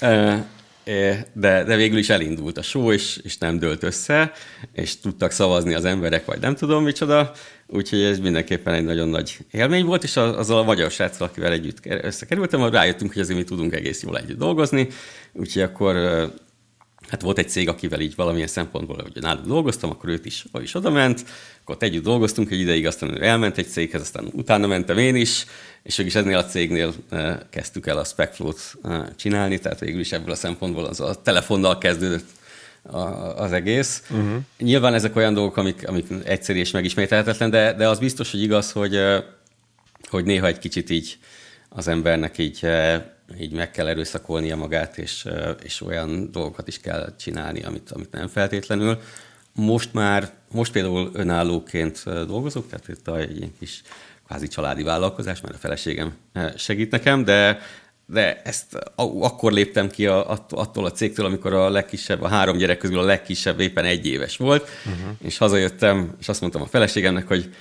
de, 1.32 1.64
de 1.64 1.76
végül 1.76 1.98
is 1.98 2.08
elindult 2.08 2.58
a 2.58 2.62
show, 2.62 2.92
és, 2.92 3.20
és 3.22 3.38
nem 3.38 3.58
dőlt 3.58 3.82
össze, 3.82 4.32
és 4.72 5.00
tudtak 5.00 5.30
szavazni 5.30 5.74
az 5.74 5.84
emberek, 5.84 6.24
vagy 6.24 6.40
nem 6.40 6.54
tudom 6.54 6.84
micsoda, 6.84 7.32
úgyhogy 7.66 8.02
ez 8.02 8.18
mindenképpen 8.18 8.74
egy 8.74 8.84
nagyon 8.84 9.08
nagy 9.08 9.38
élmény 9.50 9.84
volt, 9.84 10.02
és 10.02 10.16
azzal 10.16 10.58
a 10.58 10.62
magyar 10.64 10.90
sráccal, 10.90 11.26
akivel 11.26 11.52
együtt 11.52 11.78
összekerültem, 11.84 12.68
rájöttünk, 12.68 13.12
hogy 13.12 13.22
azért 13.22 13.38
mi 13.38 13.44
tudunk 13.44 13.74
egész 13.74 14.02
jól 14.02 14.18
együtt 14.18 14.38
dolgozni, 14.38 14.88
úgyhogy 15.32 15.62
akkor 15.62 15.94
hát 17.08 17.22
volt 17.22 17.38
egy 17.38 17.48
cég, 17.48 17.68
akivel 17.68 18.00
így 18.00 18.14
valamilyen 18.14 18.48
szempontból, 18.48 18.96
hogy 19.02 19.22
náluk 19.22 19.46
dolgoztam, 19.46 19.90
akkor 19.90 20.08
őt 20.08 20.24
is, 20.24 20.44
ő 20.52 20.62
is 20.62 20.74
oda 20.74 20.90
ment, 20.90 21.24
akkor 21.64 21.76
együtt 21.78 22.02
dolgoztunk 22.02 22.50
egy 22.50 22.60
ideig, 22.60 22.86
aztán 22.86 23.14
ő 23.16 23.24
elment 23.24 23.58
egy 23.58 23.68
céghez, 23.68 24.00
aztán 24.00 24.28
utána 24.32 24.66
mentem 24.66 24.98
én 24.98 25.14
is, 25.14 25.46
és 25.82 25.98
is 25.98 26.14
ennél 26.14 26.36
a 26.36 26.44
cégnél 26.44 26.92
eh, 27.10 27.38
kezdtük 27.50 27.86
el 27.86 27.98
a 27.98 28.04
Specflow-t 28.04 28.74
eh, 28.82 29.02
csinálni, 29.16 29.58
tehát 29.58 29.80
végül 29.80 30.00
is 30.00 30.12
ebből 30.12 30.30
a 30.30 30.36
szempontból 30.36 30.84
az 30.84 31.00
a 31.00 31.22
telefonnal 31.22 31.78
kezdődött 31.78 32.28
az 33.36 33.52
egész. 33.52 34.02
Uh-huh. 34.10 34.36
Nyilván 34.58 34.94
ezek 34.94 35.16
olyan 35.16 35.34
dolgok, 35.34 35.56
amik, 35.56 35.88
amik 35.88 36.06
egyszerű 36.24 36.58
és 36.58 36.70
megismételhetetlen, 36.70 37.50
de, 37.50 37.72
de 37.72 37.88
az 37.88 37.98
biztos, 37.98 38.30
hogy 38.30 38.42
igaz, 38.42 38.72
hogy, 38.72 38.96
eh, 38.96 39.22
hogy 40.08 40.24
néha 40.24 40.46
egy 40.46 40.58
kicsit 40.58 40.90
így 40.90 41.18
az 41.68 41.88
embernek 41.88 42.38
így 42.38 42.66
így 43.40 43.52
meg 43.52 43.70
kell 43.70 43.86
erőszakolnia 43.86 44.56
magát, 44.56 44.98
és, 44.98 45.28
és 45.62 45.80
olyan 45.80 46.30
dolgokat 46.32 46.68
is 46.68 46.78
kell 46.78 47.14
csinálni, 47.18 47.62
amit, 47.62 47.90
amit 47.90 48.10
nem 48.12 48.28
feltétlenül. 48.28 48.98
Most 49.54 49.92
már, 49.92 50.32
most 50.52 50.72
például 50.72 51.10
önállóként 51.12 52.02
dolgozok, 52.04 52.68
tehát 52.68 52.88
itt 52.88 53.08
egy 53.08 53.36
ilyen 53.36 53.52
kis 53.58 53.82
kvázi 54.26 54.48
családi 54.48 54.82
vállalkozás, 54.82 55.40
mert 55.40 55.54
a 55.54 55.58
feleségem 55.58 56.14
segít 56.56 56.90
nekem, 56.90 57.24
de, 57.24 57.58
de 58.06 58.42
ezt 58.42 58.78
akkor 58.94 59.52
léptem 59.52 59.90
ki 59.90 60.06
a, 60.06 60.30
attól 60.50 60.84
a 60.84 60.92
cégtől, 60.92 61.26
amikor 61.26 61.52
a 61.52 61.70
legkisebb, 61.70 62.22
a 62.22 62.28
három 62.28 62.56
gyerek 62.56 62.78
közül 62.78 62.98
a 62.98 63.04
legkisebb 63.04 63.60
éppen 63.60 63.84
egy 63.84 64.06
éves 64.06 64.36
volt, 64.36 64.68
uh-huh. 64.86 65.12
és 65.22 65.38
hazajöttem, 65.38 66.14
és 66.20 66.28
azt 66.28 66.40
mondtam 66.40 66.62
a 66.62 66.66
feleségemnek, 66.66 67.26
hogy 67.26 67.54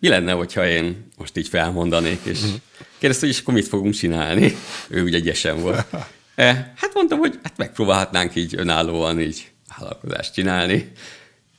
mi 0.00 0.08
lenne, 0.08 0.32
hogyha 0.32 0.66
én 0.66 1.08
most 1.16 1.36
így 1.36 1.48
felmondanék, 1.48 2.20
és 2.24 2.42
uh-huh 2.42 2.60
Kérdezte, 3.02 3.26
hogy 3.26 3.34
és 3.34 3.40
akkor 3.40 3.54
mit 3.54 3.68
fogunk 3.68 3.94
csinálni? 3.94 4.56
Ő 4.88 5.02
ugye 5.02 5.16
egyesen 5.16 5.60
volt. 5.60 5.86
E, 6.34 6.72
hát 6.76 6.94
mondtam, 6.94 7.18
hogy 7.18 7.38
hát 7.42 7.56
megpróbálhatnánk 7.56 8.34
így 8.34 8.54
önállóan 8.56 9.20
így 9.20 9.50
vállalkozást 9.76 10.34
csinálni, 10.34 10.92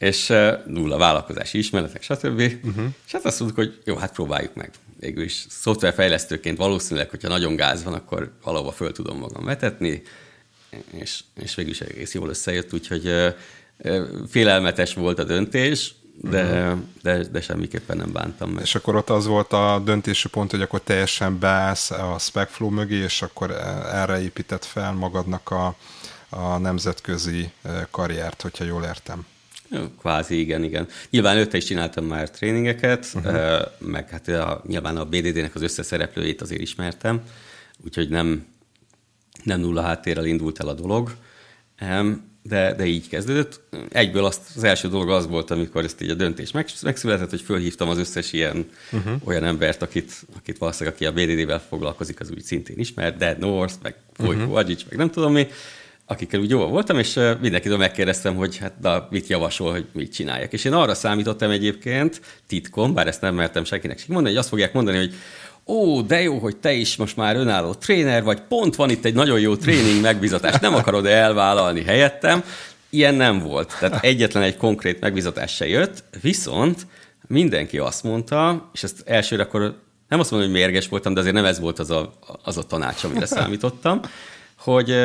és 0.04 0.34
nulla 0.66 0.98
vállalkozási 0.98 1.58
ismeretek, 1.58 2.02
stb. 2.02 2.40
Uh-huh. 2.64 2.86
És 3.06 3.12
hát 3.12 3.26
azt 3.26 3.40
mondtuk, 3.40 3.64
hogy 3.64 3.82
jó, 3.86 3.96
hát 3.96 4.14
próbáljuk 4.14 4.56
meg. 4.56 4.72
Végül 5.00 5.24
is 5.24 5.46
szoftverfejlesztőként 5.50 6.58
valószínűleg, 6.58 7.10
hogyha 7.10 7.28
nagyon 7.28 7.56
gáz 7.56 7.84
van, 7.84 7.94
akkor 7.94 8.32
valahova 8.44 8.72
föl 8.72 8.92
tudom 8.92 9.18
magam 9.18 9.46
vetetni, 9.46 10.02
és, 10.92 11.20
és 11.36 11.56
végül 11.56 11.72
is 11.72 11.82
egész 11.82 12.14
jól 12.14 12.30
összejött, 12.30 12.74
úgyhogy 12.74 13.08
e, 13.08 13.36
e, 13.78 14.02
félelmetes 14.30 14.94
volt 14.94 15.20
a 15.20 15.24
döntés, 15.24 15.94
de, 16.22 16.44
uh-huh. 16.44 16.80
de, 17.02 17.24
de 17.24 17.42
semmiképpen 17.42 17.98
nem 17.98 18.12
bántam 18.12 18.50
meg. 18.50 18.64
És 18.64 18.76
akkor 18.76 18.96
ott 18.96 19.10
az 19.10 19.26
volt 19.26 19.54
a 19.54 19.82
döntési 19.86 20.30
pont, 20.30 20.52
hogy 20.52 20.62
akkor 20.62 20.82
teljesen 20.82 21.40
beállsz 21.40 21.92
a 21.92 22.16
Specflow 22.20 22.70
mögé, 22.70 22.96
és 22.96 23.22
akkor 23.22 23.52
erre 23.92 24.22
épített 24.22 24.66
fel 24.66 24.92
magadnak 24.92 25.52
a, 25.52 25.76
a 26.30 26.58
nemzetközi 26.58 27.52
karriert, 27.92 28.42
hogyha 28.42 28.64
jól 28.64 28.84
értem. 28.84 29.26
Kvázi, 30.00 30.40
igen, 30.40 30.64
igen. 30.64 30.88
Nyilván 31.10 31.36
előtte 31.36 31.58
is 31.58 31.64
csináltam 31.64 32.06
már 32.06 32.30
tréningeket, 32.30 33.08
uh-huh. 33.14 33.62
meg 33.78 34.10
hát 34.10 34.28
a, 34.28 34.64
nyilván 34.68 34.98
a 34.98 35.06
BDD-nek 35.06 35.56
az 35.56 35.62
összeszereplőjét 35.62 36.42
azért 36.42 36.62
ismertem, 36.62 37.22
úgyhogy 37.84 38.10
nem, 38.10 38.46
nem 39.44 39.60
nulla 39.60 39.82
háttérrel 39.82 40.26
indult 40.26 40.60
el 40.60 40.68
a 40.68 40.74
dolog 40.74 41.12
de, 42.44 42.74
de 42.74 42.86
így 42.86 43.10
kezdődött. 43.10 43.62
Egyből 43.90 44.26
azt, 44.26 44.42
az 44.56 44.64
első 44.64 44.88
dolog 44.88 45.10
az 45.10 45.28
volt, 45.28 45.52
amikor 45.52 45.84
ezt 45.84 46.02
így 46.02 46.10
a 46.10 46.14
döntés 46.14 46.52
megszületett, 46.82 47.30
hogy 47.30 47.42
fölhívtam 47.42 47.90
az 47.90 47.98
összes 47.98 48.34
ilyen 48.34 48.70
uh-huh. 48.92 49.14
olyan 49.24 49.44
embert, 49.44 49.82
akit, 49.82 50.12
akit 50.38 50.58
valószínűleg, 50.58 50.96
aki 50.96 51.06
a 51.06 51.12
BDD-vel 51.12 51.62
foglalkozik, 51.70 52.20
az 52.20 52.32
úgy 52.32 52.44
szintén 52.44 52.80
ismer, 52.80 53.18
Dead 53.18 53.38
North, 53.38 53.74
meg 53.82 53.96
Folyko 54.14 54.42
uh-huh. 54.42 54.58
Agic, 54.58 54.84
meg 54.90 54.98
nem 54.98 55.10
tudom 55.10 55.34
mi, 55.34 55.48
akikkel 56.06 56.40
úgy 56.40 56.50
jól 56.50 56.68
voltam, 56.68 56.98
és 57.00 57.14
mindenkitől 57.42 57.78
megkérdeztem, 57.78 58.36
hogy 58.36 58.58
hát 58.58 58.74
na, 58.82 59.08
mit 59.10 59.28
javasol, 59.28 59.72
hogy 59.72 59.86
mit 59.94 60.14
csináljak. 60.14 60.54
És 60.54 60.66
én 60.66 60.74
arra 60.74 60.94
számítottam 60.94 61.50
egyébként, 61.50 62.22
titkom, 62.48 62.94
bár 62.94 63.08
ezt 63.08 63.22
nem 63.22 63.36
mertem 63.36 63.64
senkinek 63.64 64.08
mondani, 64.08 64.30
hogy 64.30 64.38
azt 64.38 64.50
fogják 64.50 64.74
mondani, 64.74 64.98
hogy 64.98 65.14
ó, 65.66 66.02
de 66.02 66.22
jó, 66.22 66.38
hogy 66.38 66.58
te 66.58 66.74
is 66.74 66.96
most 66.96 67.16
már 67.16 67.36
önálló 67.36 67.74
tréner 67.74 68.24
vagy, 68.24 68.42
pont 68.42 68.76
van 68.76 68.90
itt 68.90 69.06
egy 69.06 69.14
nagyon 69.14 69.40
jó 69.40 69.56
tréning 69.56 70.02
megbizatás, 70.02 70.60
nem 70.60 70.76
akarod 70.76 71.06
elvállalni 71.06 71.84
helyettem. 71.84 72.44
Ilyen 72.90 73.16
nem 73.16 73.40
volt. 73.40 73.76
Tehát 73.80 74.04
egyetlen 74.04 74.44
egy 74.44 74.58
konkrét 74.58 75.00
megbizatás 75.00 75.56
se 75.56 75.68
jött, 75.68 76.04
viszont 76.22 76.88
mindenki 77.28 77.78
azt 77.78 78.04
mondta, 78.04 78.70
és 78.74 78.84
ezt 78.84 79.04
elsőre 79.06 79.44
akkor 79.44 79.82
nem 80.08 80.20
azt 80.20 80.32
mondom, 80.32 80.50
hogy 80.50 80.60
mérges 80.60 80.88
voltam, 80.88 81.14
de 81.14 81.20
azért 81.20 81.36
nem 81.36 81.46
ez 81.46 81.60
volt 81.60 81.80
az 81.80 81.90
a, 81.90 82.14
az 82.44 82.58
a 82.58 82.64
tanács, 82.64 83.04
amire 83.04 83.26
számítottam, 83.26 84.02
hogy, 84.58 84.96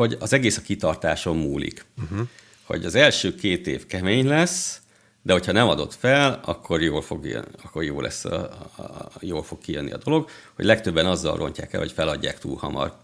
hogy 0.00 0.16
az 0.20 0.32
egész 0.32 0.56
a 0.56 0.62
kitartáson 0.62 1.36
múlik. 1.36 1.84
Uh-huh. 2.02 2.28
Hogy 2.62 2.84
az 2.84 2.94
első 2.94 3.34
két 3.34 3.66
év 3.66 3.86
kemény 3.86 4.26
lesz, 4.26 4.80
de 5.22 5.32
hogyha 5.32 5.52
nem 5.52 5.68
adott 5.68 5.94
fel, 5.94 6.40
akkor 6.44 6.82
jól 6.82 7.02
fog, 7.02 7.44
akkor 7.62 7.82
jó 7.82 8.00
lesz, 8.00 8.24
a, 8.24 8.68
a, 8.76 8.82
a, 8.82 9.10
jól 9.20 9.42
fog 9.42 9.58
kijönni 9.58 9.90
a 9.90 9.96
dolog, 9.96 10.28
hogy 10.54 10.64
legtöbben 10.64 11.06
azzal 11.06 11.36
rontják 11.36 11.72
el, 11.72 11.80
hogy 11.80 11.92
feladják 11.92 12.38
túl 12.38 12.56
hamar. 12.56 12.96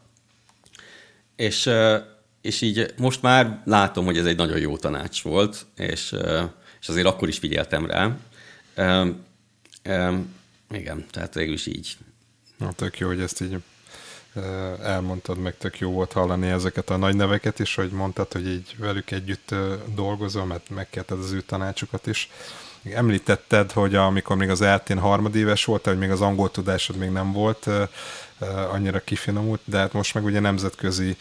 És, 1.36 1.70
és 2.40 2.60
így 2.60 2.94
most 2.96 3.22
már 3.22 3.62
látom, 3.64 4.04
hogy 4.04 4.18
ez 4.18 4.26
egy 4.26 4.36
nagyon 4.36 4.58
jó 4.58 4.76
tanács 4.76 5.22
volt, 5.22 5.66
és, 5.76 6.14
és 6.80 6.88
azért 6.88 7.06
akkor 7.06 7.28
is 7.28 7.38
figyeltem 7.38 7.86
rá. 7.86 8.16
Igen, 10.70 11.06
tehát 11.10 11.34
végül 11.34 11.54
is 11.54 11.66
így. 11.66 11.96
Na, 12.58 12.72
tök 12.72 12.98
jó, 12.98 13.06
hogy 13.06 13.20
ezt 13.20 13.40
így 13.40 13.56
elmondtad, 14.82 15.38
meg 15.38 15.56
tök 15.56 15.78
jó 15.78 15.90
volt 15.90 16.12
hallani 16.12 16.48
ezeket 16.48 16.90
a 16.90 16.96
nagy 16.96 17.16
neveket 17.16 17.58
is, 17.58 17.74
hogy 17.74 17.90
mondtad, 17.90 18.32
hogy 18.32 18.48
így 18.48 18.76
velük 18.78 19.10
együtt 19.10 19.54
dolgozol, 19.94 20.44
mert 20.44 20.70
megkérted 20.70 21.18
az 21.18 21.32
ő 21.32 21.40
tanácsukat 21.40 22.06
is. 22.06 22.30
Említetted, 22.94 23.72
hogy 23.72 23.94
amikor 23.94 24.36
még 24.36 24.50
az 24.50 24.60
eltén 24.60 24.98
harmadéves 24.98 25.64
volt, 25.64 25.84
hogy 25.84 25.98
még 25.98 26.10
az 26.10 26.20
angol 26.20 26.50
tudásod 26.50 26.96
még 26.96 27.10
nem 27.10 27.32
volt 27.32 27.68
annyira 28.72 29.00
kifinomult, 29.00 29.60
de 29.64 29.78
hát 29.78 29.92
most 29.92 30.14
meg 30.14 30.24
ugye 30.24 30.40
nemzetközi 30.40 31.16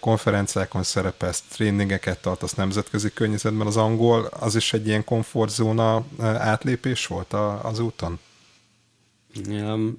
konferenciákon 0.00 0.82
szerepelsz, 0.82 1.42
tréningeket 1.52 2.18
tartasz 2.18 2.54
nemzetközi 2.54 3.12
környezetben, 3.12 3.66
az 3.66 3.76
angol 3.76 4.28
az 4.40 4.56
is 4.56 4.72
egy 4.72 4.86
ilyen 4.86 5.04
komfortzóna 5.04 6.04
átlépés 6.20 7.06
volt 7.06 7.32
az 7.62 7.78
úton? 7.78 8.18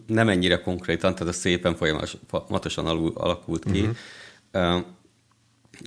Nem 0.08 0.30
ennyire 0.30 0.62
konkrétan, 0.62 1.14
tehát 1.16 1.34
a 1.34 1.38
szépen 1.38 1.76
folyamatosan 1.76 2.86
alakult 3.14 3.72
ki. 3.72 3.90
Uh-huh. 4.54 4.84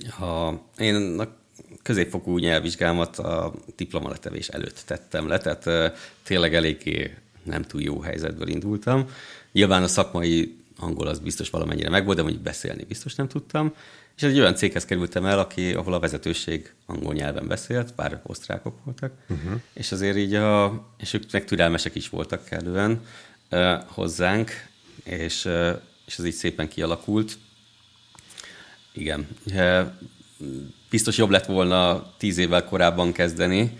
Ha 0.09 0.63
én 0.77 1.19
a 1.19 1.27
középfokú 1.81 2.37
nyelvvizsgámat 2.37 3.19
a 3.19 3.53
diplomaletevés 3.75 4.47
előtt 4.47 4.83
tettem 4.85 5.27
le, 5.27 5.37
tehát 5.37 5.93
tényleg 6.23 6.55
eléggé 6.55 7.17
nem 7.43 7.61
túl 7.61 7.81
jó 7.81 7.99
helyzetből 7.99 8.47
indultam. 8.47 9.09
Nyilván 9.51 9.83
a 9.83 9.87
szakmai 9.87 10.57
angol 10.77 11.07
az 11.07 11.19
biztos 11.19 11.49
valamennyire 11.49 11.89
megvolt, 11.89 12.17
de 12.17 12.23
mondjuk 12.23 12.43
beszélni 12.43 12.83
biztos 12.83 13.15
nem 13.15 13.27
tudtam. 13.27 13.73
És 14.15 14.23
egy 14.23 14.39
olyan 14.39 14.55
céghez 14.55 14.85
kerültem 14.85 15.25
el, 15.25 15.39
aki, 15.39 15.73
ahol 15.73 15.93
a 15.93 15.99
vezetőség 15.99 16.73
angol 16.85 17.13
nyelven 17.13 17.47
beszélt, 17.47 17.95
bár 17.95 18.21
osztrákok 18.23 18.83
voltak, 18.83 19.13
uh-huh. 19.29 19.61
és 19.73 19.91
azért 19.91 20.17
így 20.17 20.33
a, 20.33 20.83
és 20.97 21.13
ők 21.13 21.31
meg 21.31 21.45
türelmesek 21.45 21.95
is 21.95 22.09
voltak 22.09 22.45
kellően, 22.45 23.01
hozzánk, 23.85 24.67
és, 25.03 25.49
és 26.05 26.17
ez 26.17 26.25
így 26.25 26.33
szépen 26.33 26.67
kialakult. 26.67 27.37
Igen. 28.91 29.27
Biztos 30.89 31.17
jobb 31.17 31.29
lett 31.29 31.45
volna 31.45 32.11
tíz 32.17 32.37
évvel 32.37 32.65
korábban 32.65 33.11
kezdeni, 33.11 33.77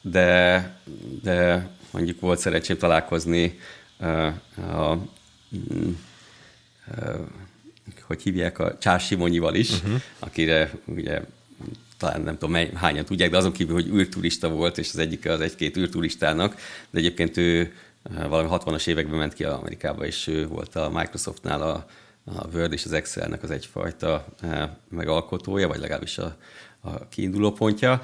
de, 0.00 0.80
de 1.22 1.68
mondjuk 1.90 2.20
volt 2.20 2.38
szerencsém 2.38 2.78
találkozni 2.78 3.58
a, 4.56 4.94
mm, 5.56 5.92
hogy 8.02 8.22
hívják, 8.22 8.58
a 8.58 8.78
Csás 8.78 9.06
Simonyival 9.06 9.54
is, 9.54 9.70
uh-huh. 9.70 10.00
akire 10.18 10.70
ugye 10.84 11.20
talán 11.96 12.20
nem 12.20 12.34
tudom 12.34 12.50
mely, 12.50 12.70
hányan 12.74 13.04
tudják, 13.04 13.30
de 13.30 13.36
azon 13.36 13.52
kívül, 13.52 13.74
hogy 13.74 13.88
űrturista 13.88 14.48
volt, 14.48 14.78
és 14.78 14.88
az 14.88 14.98
egyik 14.98 15.26
az 15.26 15.40
egy-két 15.40 15.76
űrturistának, 15.76 16.54
de 16.90 16.98
egyébként 16.98 17.36
ő 17.36 17.74
valami 18.02 18.48
60-as 18.52 18.86
években 18.86 19.18
ment 19.18 19.34
ki 19.34 19.44
Amerikába, 19.44 20.06
és 20.06 20.26
ő 20.26 20.46
volt 20.46 20.76
a 20.76 20.90
Microsoftnál 20.92 21.62
a, 21.62 21.86
a 22.24 22.46
Word 22.54 22.72
és 22.72 22.84
az 22.84 22.92
Excelnek 22.92 23.42
az 23.42 23.50
egyfajta 23.50 24.24
e, 24.40 24.78
megalkotója, 24.88 25.68
vagy 25.68 25.78
legalábbis 25.78 26.18
a, 26.18 26.36
a 26.80 27.08
kiinduló 27.08 27.52
pontja. 27.52 28.02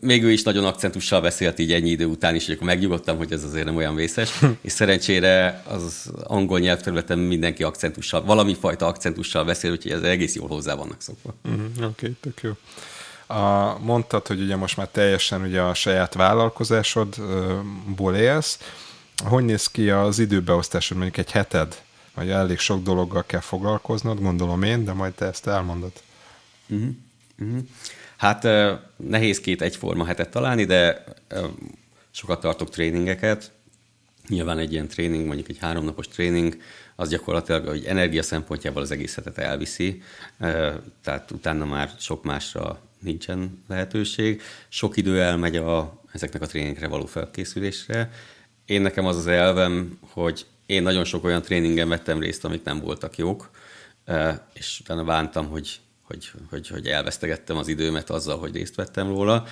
Még 0.00 0.24
ő 0.24 0.30
is 0.30 0.42
nagyon 0.42 0.64
akcentussal 0.64 1.20
beszélt 1.20 1.58
így 1.58 1.72
ennyi 1.72 1.90
idő 1.90 2.06
után 2.06 2.34
is, 2.34 2.46
hogy 2.46 2.54
akkor 2.54 2.66
megnyugodtam, 2.66 3.16
hogy 3.16 3.32
ez 3.32 3.44
azért 3.44 3.64
nem 3.64 3.76
olyan 3.76 3.94
vészes, 3.94 4.40
és 4.60 4.72
szerencsére 4.72 5.62
az 5.68 6.10
angol 6.24 6.58
nyelvterületen 6.58 7.18
mindenki 7.18 7.62
akcentussal, 7.62 8.24
valami 8.24 8.54
fajta 8.54 8.86
akcentussal 8.86 9.44
beszél, 9.44 9.70
úgyhogy 9.70 9.92
ez 9.92 10.02
egész 10.02 10.34
jól 10.34 10.48
hozzá 10.48 10.74
vannak 10.74 11.00
szokva. 11.00 11.34
Mm, 11.48 11.54
Oké, 11.54 11.84
okay, 11.84 12.16
tök 12.20 12.40
jó. 12.42 12.52
A, 13.36 13.78
mondtad, 13.78 14.26
hogy 14.26 14.40
ugye 14.40 14.56
most 14.56 14.76
már 14.76 14.88
teljesen 14.88 15.42
ugye 15.42 15.60
a 15.60 15.74
saját 15.74 16.14
vállalkozásodból 16.14 18.14
élsz, 18.14 18.58
hogy 19.24 19.44
néz 19.44 19.66
ki 19.66 19.90
az 19.90 20.18
időbeosztásod, 20.18 20.96
mondjuk 20.96 21.26
egy 21.26 21.30
heted? 21.30 21.82
Vagy 22.14 22.30
elég 22.30 22.58
sok 22.58 22.82
dologgal 22.82 23.24
kell 23.26 23.40
foglalkoznod, 23.40 24.20
gondolom 24.20 24.62
én, 24.62 24.84
de 24.84 24.92
majd 24.92 25.12
te 25.12 25.26
ezt 25.26 25.46
elmondod. 25.46 25.92
Uh-huh. 26.68 26.88
Uh-huh. 27.38 27.58
Hát 28.16 28.46
nehéz 28.96 29.40
két 29.40 29.62
egyforma 29.62 30.04
hetet 30.04 30.30
találni, 30.30 30.64
de 30.64 31.04
sokat 32.10 32.40
tartok 32.40 32.70
tréningeket. 32.70 33.52
Nyilván 34.28 34.58
egy 34.58 34.72
ilyen 34.72 34.88
tréning, 34.88 35.26
mondjuk 35.26 35.48
egy 35.48 35.58
háromnapos 35.58 36.08
tréning, 36.08 36.60
az 36.96 37.08
gyakorlatilag 37.08 37.66
hogy 37.66 37.84
energia 37.84 38.22
szempontjából 38.22 38.82
az 38.82 38.90
egész 38.90 39.14
hetet 39.14 39.38
elviszi, 39.38 40.02
tehát 41.02 41.30
utána 41.30 41.64
már 41.64 41.90
sok 41.98 42.24
másra 42.24 42.80
nincsen 42.98 43.64
lehetőség. 43.68 44.42
Sok 44.68 44.96
idő 44.96 45.22
elmegy 45.22 45.56
a, 45.56 46.02
ezeknek 46.12 46.42
a 46.42 46.46
tréningekre 46.46 46.88
való 46.88 47.06
felkészülésre, 47.06 48.10
én 48.66 48.80
nekem 48.80 49.06
az 49.06 49.16
az 49.16 49.26
elvem, 49.26 49.98
hogy 50.00 50.46
én 50.66 50.82
nagyon 50.82 51.04
sok 51.04 51.24
olyan 51.24 51.42
tréningen 51.42 51.88
vettem 51.88 52.20
részt, 52.20 52.44
amik 52.44 52.64
nem 52.64 52.80
voltak 52.80 53.16
jók, 53.16 53.50
és 54.52 54.80
utána 54.80 55.04
bántam, 55.04 55.48
hogy, 55.48 55.80
hogy, 56.02 56.30
hogy, 56.50 56.68
hogy 56.68 56.86
elvesztegettem 56.86 57.56
az 57.56 57.68
időmet 57.68 58.10
azzal, 58.10 58.38
hogy 58.38 58.54
részt 58.54 58.74
vettem 58.74 59.08
róla 59.08 59.46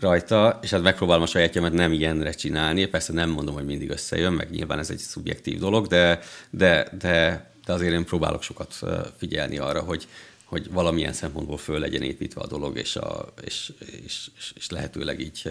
rajta, 0.00 0.58
és 0.62 0.70
hát 0.70 0.82
megpróbálom 0.82 1.22
a 1.22 1.26
sajátjamat 1.26 1.72
nem 1.72 1.92
ilyenre 1.92 2.32
csinálni. 2.32 2.86
Persze 2.86 3.12
nem 3.12 3.30
mondom, 3.30 3.54
hogy 3.54 3.64
mindig 3.64 3.90
összejön, 3.90 4.32
meg 4.32 4.50
nyilván 4.50 4.78
ez 4.78 4.90
egy 4.90 4.98
szubjektív 4.98 5.58
dolog, 5.58 5.86
de, 5.86 6.20
de, 6.50 6.88
de, 6.98 7.50
de 7.64 7.72
azért 7.72 7.92
én 7.92 8.04
próbálok 8.04 8.42
sokat 8.42 8.78
figyelni 9.16 9.58
arra, 9.58 9.80
hogy, 9.80 10.08
hogy 10.44 10.70
valamilyen 10.70 11.12
szempontból 11.12 11.58
föl 11.58 11.78
legyen 11.78 12.02
építve 12.02 12.40
a 12.40 12.46
dolog, 12.46 12.76
és, 12.76 12.96
a, 12.96 13.32
és, 13.44 13.72
és, 14.04 14.30
és, 14.54 14.70
lehetőleg 14.70 15.20
így 15.20 15.48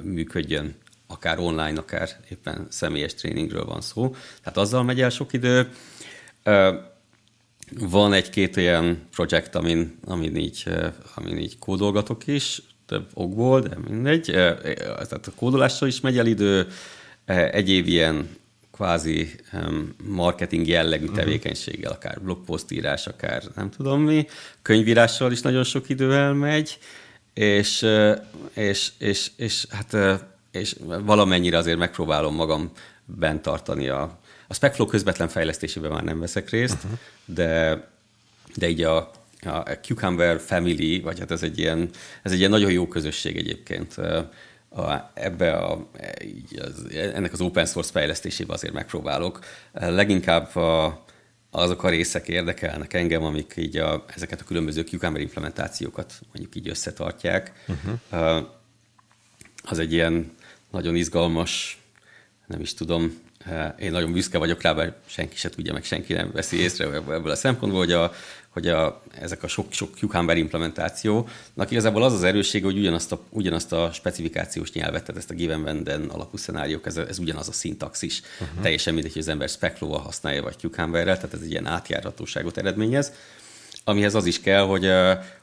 működjön 0.00 0.74
akár 1.12 1.38
online, 1.38 1.78
akár 1.78 2.08
éppen 2.30 2.66
személyes 2.70 3.14
tréningről 3.14 3.64
van 3.64 3.80
szó. 3.80 4.14
Tehát 4.42 4.58
azzal 4.58 4.82
megy 4.82 5.00
el 5.00 5.10
sok 5.10 5.32
idő. 5.32 5.72
Van 7.78 8.12
egy-két 8.12 8.56
olyan 8.56 9.08
projekt, 9.10 9.54
amin, 9.54 9.98
amin, 10.04 10.36
így, 10.36 10.64
amin 11.14 11.38
így 11.38 11.58
kódolgatok 11.58 12.26
is, 12.26 12.62
több 12.86 13.08
okból, 13.14 13.60
de 13.60 13.76
mindegy. 13.88 14.24
Tehát 14.24 15.26
a 15.26 15.32
kódolással 15.36 15.88
is 15.88 16.00
megy 16.00 16.18
el 16.18 16.26
idő. 16.26 16.66
Egyéb 17.50 17.86
ilyen 17.86 18.36
kvázi 18.72 19.34
marketing 20.04 20.66
jellegű 20.66 21.04
mhm. 21.04 21.14
tevékenységgel, 21.14 21.92
akár 21.92 22.20
blogposztírás, 22.20 23.06
akár 23.06 23.42
nem 23.54 23.70
tudom 23.70 24.02
mi. 24.02 24.26
Könyvírással 24.62 25.32
is 25.32 25.40
nagyon 25.40 25.64
sok 25.64 25.88
idő 25.88 26.14
elmegy, 26.14 26.78
és, 27.34 27.86
és, 28.54 28.92
és, 28.98 29.30
és 29.36 29.66
hát 29.70 29.96
és 30.52 30.76
valamennyire 31.04 31.58
azért 31.58 31.78
megpróbálom 31.78 32.34
magam 32.34 32.70
bent 33.04 33.42
tartani 33.42 33.88
a... 33.88 34.20
A 34.48 34.54
Specflow 34.54 34.86
közvetlen 34.86 35.28
fejlesztésében 35.28 35.90
már 35.90 36.02
nem 36.02 36.20
veszek 36.20 36.50
részt, 36.50 36.84
uh-huh. 36.84 36.98
de, 37.24 37.82
de 38.54 38.68
így 38.68 38.82
a, 38.82 39.10
a 39.40 39.78
Cucumber 39.82 40.40
Family, 40.40 41.00
vagy 41.00 41.18
hát 41.18 41.30
ez 41.30 41.42
egy 41.42 41.58
ilyen, 41.58 41.90
ez 42.22 42.32
egy 42.32 42.38
ilyen 42.38 42.50
nagyon 42.50 42.72
jó 42.72 42.88
közösség 42.88 43.36
egyébként. 43.36 43.98
A, 44.68 45.10
ebbe 45.14 45.52
a, 45.52 45.88
így 46.24 46.58
az, 46.58 46.86
ennek 46.90 47.32
az 47.32 47.40
open 47.40 47.66
source 47.66 47.90
fejlesztésében 47.90 48.56
azért 48.56 48.74
megpróbálok. 48.74 49.38
Leginkább 49.72 50.56
a, 50.56 51.04
azok 51.50 51.82
a 51.82 51.88
részek 51.88 52.28
érdekelnek 52.28 52.94
engem, 52.94 53.24
amik 53.24 53.52
így 53.56 53.76
a, 53.76 54.04
ezeket 54.14 54.40
a 54.40 54.44
különböző 54.44 54.82
Cucumber 54.82 55.20
implementációkat 55.20 56.12
mondjuk 56.32 56.56
így 56.56 56.68
összetartják. 56.68 57.52
Uh-huh. 57.68 58.46
Az 59.64 59.78
egy 59.78 59.92
ilyen 59.92 60.34
nagyon 60.72 60.96
izgalmas 60.96 61.82
nem 62.46 62.60
is 62.60 62.74
tudom, 62.74 63.20
én 63.78 63.90
nagyon 63.90 64.12
büszke 64.12 64.38
vagyok 64.38 64.62
rá, 64.62 64.72
mert 64.72 64.96
senki 65.06 65.36
se 65.36 65.48
tudja, 65.48 65.72
meg 65.72 65.84
senki 65.84 66.12
nem 66.12 66.30
veszi 66.32 66.56
észre 66.56 66.84
ebből 66.84 67.30
a 67.30 67.34
szempontból, 67.34 67.80
hogy, 67.80 67.92
a, 67.92 68.12
hogy 68.48 68.68
a, 68.68 69.02
ezek 69.20 69.42
a 69.42 69.48
sok-sok 69.48 69.96
Cucumber 69.96 70.36
implementációnak 70.36 71.70
igazából 71.70 72.02
az 72.02 72.12
az 72.12 72.22
erőssége, 72.22 72.64
hogy 72.64 72.78
ugyanazt 72.78 73.12
a, 73.12 73.20
ugyanazt 73.28 73.72
a 73.72 73.90
specifikációs 73.92 74.72
nyelvet, 74.72 75.04
tehát 75.04 75.20
ezt 75.20 75.30
a 75.30 75.34
given 75.34 75.62
venden 75.62 76.08
alapú 76.08 76.36
szenáriók, 76.36 76.86
ez, 76.86 76.96
ez 76.96 77.18
ugyanaz 77.18 77.48
a 77.48 77.52
szintaxis. 77.52 78.22
Uh-huh. 78.40 78.62
Teljesen 78.62 78.94
mindegy, 78.94 79.12
hogy 79.12 79.22
az 79.22 79.28
ember 79.28 79.48
Specflow-val 79.48 80.00
használja, 80.00 80.42
vagy 80.42 80.58
Cucumberrel, 80.58 81.16
tehát 81.16 81.34
ez 81.34 81.40
egy 81.40 81.50
ilyen 81.50 81.66
átjárhatóságot 81.66 82.56
eredményez, 82.56 83.12
amihez 83.84 84.14
az 84.14 84.26
is 84.26 84.40
kell, 84.40 84.62
hogy, 84.62 84.90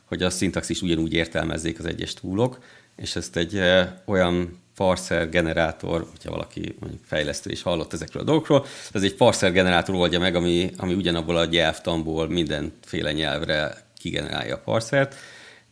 hogy 0.05 0.23
a 0.23 0.29
szintaxis 0.29 0.81
ugyanúgy 0.81 1.13
értelmezzék 1.13 1.79
az 1.79 1.85
egyes 1.85 2.13
túlok, 2.13 2.59
és 2.95 3.15
ezt 3.15 3.35
egy 3.35 3.61
olyan 4.05 4.59
parser 4.79 5.29
generátor, 5.29 6.07
hogyha 6.09 6.31
valaki 6.31 6.75
mondjuk 6.79 7.01
fejlesztő 7.05 7.49
és 7.49 7.61
hallott 7.61 7.93
ezekről 7.93 8.21
a 8.21 8.25
dolgokról, 8.25 8.65
ez 8.91 9.03
egy 9.03 9.15
parser 9.15 9.51
generátor 9.51 9.95
oldja 9.95 10.19
meg, 10.19 10.35
ami, 10.35 10.71
ami 10.77 10.93
ugyanabból 10.93 11.37
a 11.37 11.45
nyelvtamból 11.45 12.29
mindenféle 12.29 13.11
nyelvre 13.11 13.85
kigenerálja 13.97 14.55
a 14.55 14.61
parsert, 14.63 15.15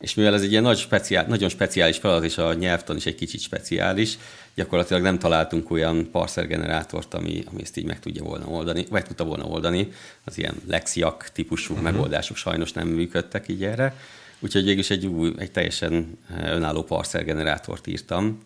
és 0.00 0.14
mivel 0.14 0.34
ez 0.34 0.42
egy 0.42 0.50
ilyen 0.50 0.62
nagy 0.62 0.78
speciál, 0.78 1.26
nagyon 1.26 1.48
speciális 1.48 1.96
feladat, 1.96 2.24
és 2.24 2.38
a 2.38 2.54
nyelvtan 2.54 2.96
is 2.96 3.06
egy 3.06 3.14
kicsit 3.14 3.40
speciális, 3.40 4.18
gyakorlatilag 4.54 5.02
nem 5.02 5.18
találtunk 5.18 5.70
olyan 5.70 6.08
parser 6.10 6.46
generátort, 6.46 7.14
ami, 7.14 7.44
ami 7.50 7.62
ezt 7.62 7.76
így 7.76 7.84
meg 7.84 8.00
tudja 8.00 8.22
volna 8.22 8.46
oldani, 8.46 8.86
vagy 8.90 9.04
tudta 9.04 9.24
volna 9.24 9.44
oldani. 9.44 9.88
Az 10.24 10.38
ilyen 10.38 10.54
lexiak 10.66 11.30
típusú 11.32 11.72
uh-huh. 11.72 11.90
megoldások 11.90 12.36
sajnos 12.36 12.72
nem 12.72 12.88
működtek 12.88 13.48
így 13.48 13.64
erre. 13.64 13.94
Úgyhogy 14.40 14.64
végülis 14.64 14.90
egy, 14.90 15.06
új, 15.06 15.32
egy 15.36 15.50
teljesen 15.50 16.18
önálló 16.44 16.82
parser 16.82 17.24
generátort 17.24 17.86
írtam, 17.86 18.38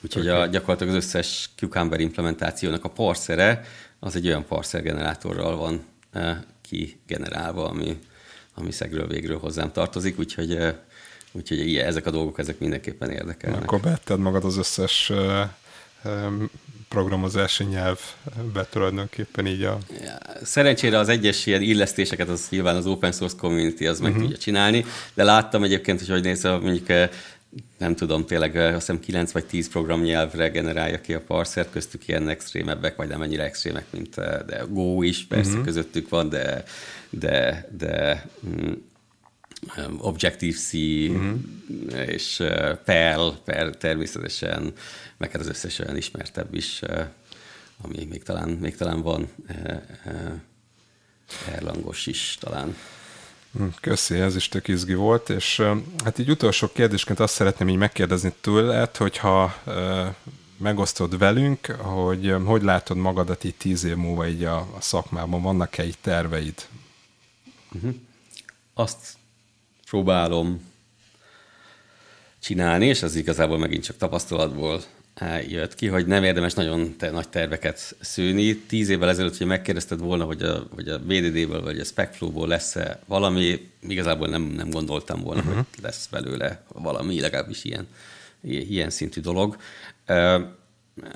Úgyhogy 0.00 0.28
a, 0.28 0.46
gyakorlatilag 0.46 0.94
az 0.94 1.04
összes 1.04 1.50
Cucumber 1.56 2.00
implementációnak 2.00 2.84
a 2.84 2.88
parszere 2.88 3.64
az 3.98 4.16
egy 4.16 4.26
olyan 4.26 4.44
parser 4.44 4.82
generátorral 4.82 5.56
van 5.56 5.84
e, 6.12 6.44
kigenerálva, 6.60 7.68
ami, 7.68 7.98
ami 8.54 8.72
szegről 8.72 9.06
végről 9.06 9.38
hozzám 9.38 9.72
tartozik, 9.72 10.18
úgyhogy, 10.18 10.52
e, 10.52 10.84
úgyhogy 11.32 11.58
ilyen, 11.58 11.86
ezek 11.86 12.06
a 12.06 12.10
dolgok 12.10 12.38
ezek 12.38 12.58
mindenképpen 12.58 13.10
érdekelnek. 13.10 13.62
Akkor 13.62 13.80
beetted 13.80 14.18
magad 14.18 14.44
az 14.44 14.56
összes 14.56 15.10
e, 15.10 15.54
e, 16.02 16.28
programozási 16.88 17.64
nyelvbe 17.64 18.66
tulajdonképpen 18.70 19.46
így 19.46 19.62
a... 19.62 19.78
Szerencsére 20.42 20.98
az 20.98 21.08
egyes 21.08 21.46
ilyen 21.46 21.62
illesztéseket 21.62 22.28
az 22.28 22.46
nyilván 22.50 22.76
az 22.76 22.86
open 22.86 23.12
source 23.12 23.36
community 23.36 23.86
az 23.86 24.00
meg 24.00 24.10
uh-huh. 24.10 24.24
tudja 24.24 24.38
csinálni, 24.38 24.84
de 25.14 25.24
láttam 25.24 25.62
egyébként, 25.62 25.98
hogy 25.98 26.08
hogy 26.08 26.22
néz, 26.22 26.42
mondjuk 26.42 26.86
nem 27.78 27.94
tudom, 27.94 28.26
tényleg 28.26 28.56
azt 28.56 28.74
hiszem 28.74 29.00
9 29.00 29.32
vagy 29.32 29.46
10 29.46 29.68
programnyelvre 29.68 30.48
generálja 30.48 31.00
ki 31.00 31.14
a 31.14 31.20
parsert, 31.20 31.70
köztük 31.70 32.08
ilyen 32.08 32.28
extrémebbek, 32.28 32.96
vagy 32.96 33.08
nem 33.08 33.22
ennyire 33.22 33.44
extrémek, 33.44 33.86
mint 33.90 34.14
de 34.46 34.64
Go 34.68 35.02
is 35.02 35.26
persze 35.26 35.50
uh-huh. 35.50 35.64
közöttük 35.64 36.08
van, 36.08 36.28
de, 36.28 36.64
de, 37.10 37.68
de 37.76 38.26
mm, 38.46 38.72
Objective-C 39.98 40.72
uh-huh. 40.72 41.38
és 42.06 42.42
Perl, 42.84 43.28
Perl 43.44 43.70
természetesen, 43.70 44.72
meg 45.16 45.30
hát 45.30 45.40
az 45.40 45.48
összes 45.48 45.78
olyan 45.78 45.96
ismertebb 45.96 46.54
is, 46.54 46.82
ami 47.82 48.04
még 48.04 48.22
talán, 48.22 48.48
még 48.48 48.76
talán 48.76 49.02
van, 49.02 49.28
Erlangos 51.52 52.06
is 52.06 52.36
talán. 52.40 52.76
Hm, 53.56 53.64
köszi, 53.80 54.18
ez 54.18 54.36
is 54.36 54.48
tök 54.48 54.68
izgi 54.68 54.94
volt, 54.94 55.28
és 55.28 55.62
hát 56.04 56.18
így 56.18 56.30
utolsó 56.30 56.68
kérdésként 56.72 57.20
azt 57.20 57.34
szeretném 57.34 57.68
így 57.68 57.76
megkérdezni 57.76 58.32
tőled, 58.40 58.96
hogyha 58.96 59.54
megosztod 60.56 61.18
velünk, 61.18 61.66
hogy 61.66 62.34
hogy 62.44 62.62
látod 62.62 62.96
magadat 62.96 63.44
így 63.44 63.54
tíz 63.54 63.84
év 63.84 63.96
múlva 63.96 64.28
így 64.28 64.44
a, 64.44 64.56
a 64.56 64.80
szakmában, 64.80 65.42
vannak-e 65.42 65.84
így 65.84 65.98
terveid? 66.00 66.66
Uh-huh. 67.72 67.94
Azt 68.74 69.16
próbálom 69.86 70.68
csinálni, 72.40 72.86
és 72.86 73.02
ez 73.02 73.14
igazából 73.14 73.58
megint 73.58 73.84
csak 73.84 73.96
tapasztalatból 73.96 74.82
jött 75.48 75.74
ki, 75.74 75.86
hogy 75.86 76.06
nem 76.06 76.24
érdemes 76.24 76.54
nagyon 76.54 76.96
te, 76.96 77.10
nagy 77.10 77.28
terveket 77.28 77.96
szőni. 78.00 78.56
Tíz 78.56 78.88
évvel 78.88 79.08
ezelőtt, 79.08 79.36
hogy 79.36 79.46
megkérdezted 79.46 80.00
volna, 80.00 80.24
hogy 80.24 80.42
a, 80.42 80.66
hogy 80.74 80.88
a 80.88 80.98
BDD-ből 80.98 81.62
vagy 81.62 81.78
a 81.78 81.84
SpecFlow-ból 81.84 82.48
lesz-e 82.48 83.00
valami, 83.06 83.70
igazából 83.80 84.28
nem, 84.28 84.42
nem 84.42 84.70
gondoltam 84.70 85.20
volna, 85.20 85.40
uh-huh. 85.40 85.54
hogy 85.54 85.82
lesz 85.82 86.06
belőle 86.06 86.64
valami, 86.68 87.20
legalábbis 87.20 87.64
ilyen, 87.64 87.86
ilyen 88.42 88.90
szintű 88.90 89.20
dolog. 89.20 89.56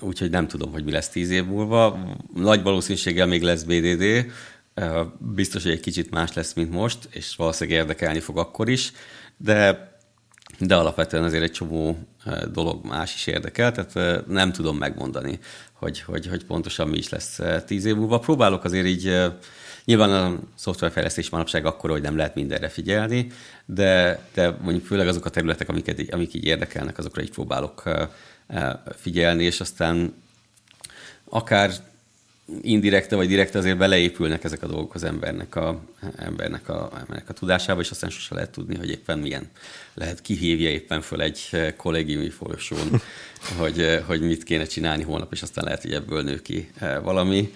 Úgyhogy 0.01 0.31
nem 0.31 0.49
tudom, 0.49 0.73
hogy 0.73 0.85
mi 0.85 0.91
lesz 0.91 1.09
tíz 1.09 1.31
év 1.31 1.45
múlva. 1.45 1.99
Nagy 2.35 2.63
valószínűséggel 2.63 3.27
még 3.27 3.43
lesz 3.43 3.63
BDD, 3.63 4.33
biztos, 5.19 5.63
hogy 5.63 5.73
egy 5.73 5.81
kicsit 5.81 6.11
más 6.11 6.33
lesz, 6.33 6.53
mint 6.53 6.71
most, 6.71 7.09
és 7.11 7.37
valószínűleg 7.37 7.81
érdekelni 7.81 8.21
fog 8.21 8.39
akkor 8.39 8.69
is, 8.69 8.93
de 9.37 9.93
de 10.59 10.75
alapvetően 10.75 11.25
azért 11.25 11.43
egy 11.43 11.53
csomó 11.53 11.99
dolog 12.53 12.85
más 12.85 13.15
is 13.15 13.27
érdekel, 13.27 13.73
tehát 13.73 14.27
nem 14.27 14.53
tudom 14.53 14.77
megmondani, 14.77 15.39
hogy, 15.73 16.01
hogy, 16.01 16.27
hogy 16.27 16.45
pontosan 16.45 16.89
mi 16.89 16.97
is 16.97 17.09
lesz 17.09 17.41
tíz 17.67 17.85
év 17.85 17.97
múlva. 17.97 18.19
Próbálok 18.19 18.65
azért 18.65 18.87
így, 18.87 19.21
nyilván 19.85 20.11
a 20.11 20.39
szoftverfejlesztés 20.55 21.31
manapság 21.31 21.67
akkor, 21.67 21.91
hogy 21.91 22.03
nem 22.03 22.17
lehet 22.17 22.35
mindenre 22.35 22.69
figyelni, 22.69 23.27
de, 23.67 24.21
de 24.35 24.51
mondjuk 24.51 24.85
főleg 24.87 25.09
azok 25.09 25.25
a 25.25 25.31
területek, 25.31 25.69
amiket, 25.69 26.03
amik 26.11 26.35
így 26.35 26.45
érdekelnek, 26.45 26.99
azokra 26.99 27.23
így 27.23 27.31
próbálok 27.31 27.83
figyelni, 28.97 29.45
és 29.45 29.61
aztán 29.61 30.15
akár 31.29 31.71
indirekte 32.63 33.17
vagy 33.17 33.29
direkte 33.29 33.59
azért 33.59 33.77
beleépülnek 33.77 34.45
ezek 34.45 34.63
a 34.63 34.67
dolgok 34.67 34.95
az 34.95 35.05
embernek 35.05 35.57
a, 35.57 35.81
embernek 36.17 36.69
a, 36.69 36.91
embernek 36.99 37.29
a 37.29 37.33
tudásába, 37.33 37.81
és 37.81 37.91
aztán 37.91 38.11
sose 38.11 38.35
lehet 38.35 38.51
tudni, 38.51 38.77
hogy 38.77 38.91
éppen 38.91 39.19
milyen 39.19 39.51
lehet 39.95 40.21
kihívja 40.21 40.71
éppen 40.71 41.01
föl 41.01 41.23
egy 41.23 41.51
kollégiumi 41.77 42.31
folyosón, 42.31 43.03
hogy, 43.59 44.03
hogy 44.07 44.21
mit 44.21 44.43
kéne 44.43 44.65
csinálni 44.65 45.03
holnap, 45.03 45.33
és 45.33 45.43
aztán 45.43 45.65
lehet, 45.65 45.83
hogy 45.83 45.93
ebből 45.93 46.23
nő 46.23 46.43
ki 46.43 46.71
eh, 46.79 47.03
valami. 47.03 47.53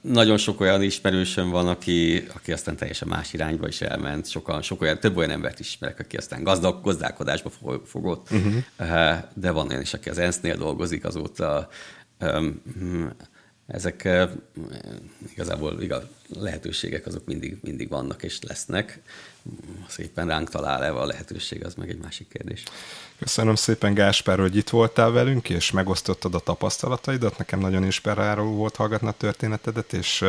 Nagyon 0.00 0.36
sok 0.36 0.60
olyan 0.60 0.82
ismerősöm 0.82 1.50
van, 1.50 1.68
aki, 1.68 2.24
aki 2.34 2.52
aztán 2.52 2.76
teljesen 2.76 3.08
más 3.08 3.32
irányba 3.32 3.68
is 3.68 3.80
elment. 3.80 4.28
Sokan, 4.28 4.62
sok 4.62 4.80
olyan, 4.80 4.98
több 5.00 5.16
olyan 5.16 5.30
embert 5.30 5.60
ismerek, 5.60 5.98
aki 5.98 6.16
aztán 6.16 6.42
gazdag, 6.42 6.82
gazdálkodásba 6.84 7.50
fogott, 7.84 8.28
uh-huh. 8.30 9.18
de 9.34 9.50
van 9.50 9.68
olyan 9.68 9.80
is, 9.80 9.94
aki 9.94 10.08
az 10.08 10.18
ENSZ-nél 10.18 10.56
dolgozik 10.56 11.04
azóta 11.04 11.68
ezek 13.70 14.08
igazából 15.32 15.82
igaz, 15.82 16.02
lehetőségek 16.28 17.06
azok 17.06 17.24
mindig, 17.24 17.58
mindig 17.62 17.88
vannak 17.88 18.22
és 18.22 18.38
lesznek. 18.42 19.00
Szépen 19.88 20.26
ránk 20.26 20.50
talál-e 20.50 20.92
a 20.92 21.06
lehetőség, 21.06 21.64
az 21.64 21.74
meg 21.74 21.90
egy 21.90 21.98
másik 21.98 22.28
kérdés. 22.28 22.62
Köszönöm 23.18 23.54
szépen 23.54 23.94
Gáspár, 23.94 24.38
hogy 24.38 24.56
itt 24.56 24.68
voltál 24.68 25.10
velünk, 25.10 25.48
és 25.48 25.70
megosztottad 25.70 26.34
a 26.34 26.38
tapasztalataidat. 26.38 27.38
Nekem 27.38 27.58
nagyon 27.58 27.84
inspiráló 27.84 28.54
volt 28.54 28.76
hallgatni 28.76 29.08
a 29.08 29.12
történetedet, 29.12 29.92
és 29.92 30.24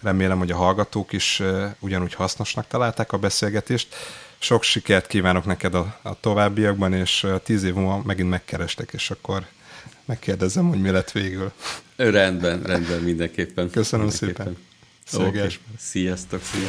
remélem, 0.00 0.38
hogy 0.38 0.50
a 0.50 0.56
hallgatók 0.56 1.12
is 1.12 1.42
ugyanúgy 1.78 2.14
hasznosnak 2.14 2.66
találták 2.66 3.12
a 3.12 3.18
beszélgetést. 3.18 3.94
Sok 4.38 4.62
sikert 4.62 5.06
kívánok 5.06 5.44
neked 5.44 5.74
a, 5.74 5.98
a 6.02 6.20
továbbiakban, 6.20 6.92
és 6.92 7.26
tíz 7.42 7.62
év 7.62 7.74
múlva 7.74 8.02
megint 8.04 8.28
megkerestek, 8.28 8.92
és 8.92 9.10
akkor 9.10 9.46
megkérdezem, 10.10 10.68
hogy 10.68 10.80
mi 10.80 10.90
lett 10.90 11.10
végül. 11.10 11.52
Rendben, 11.96 12.62
rendben, 12.62 13.00
mindenképpen. 13.00 13.70
Köszönöm 13.70 14.06
mindenképpen. 14.06 14.46
szépen. 14.46 14.56
Szia, 15.04 15.26
okay. 15.26 15.56
Sziasztok, 15.78 16.42
szia. 16.42 16.68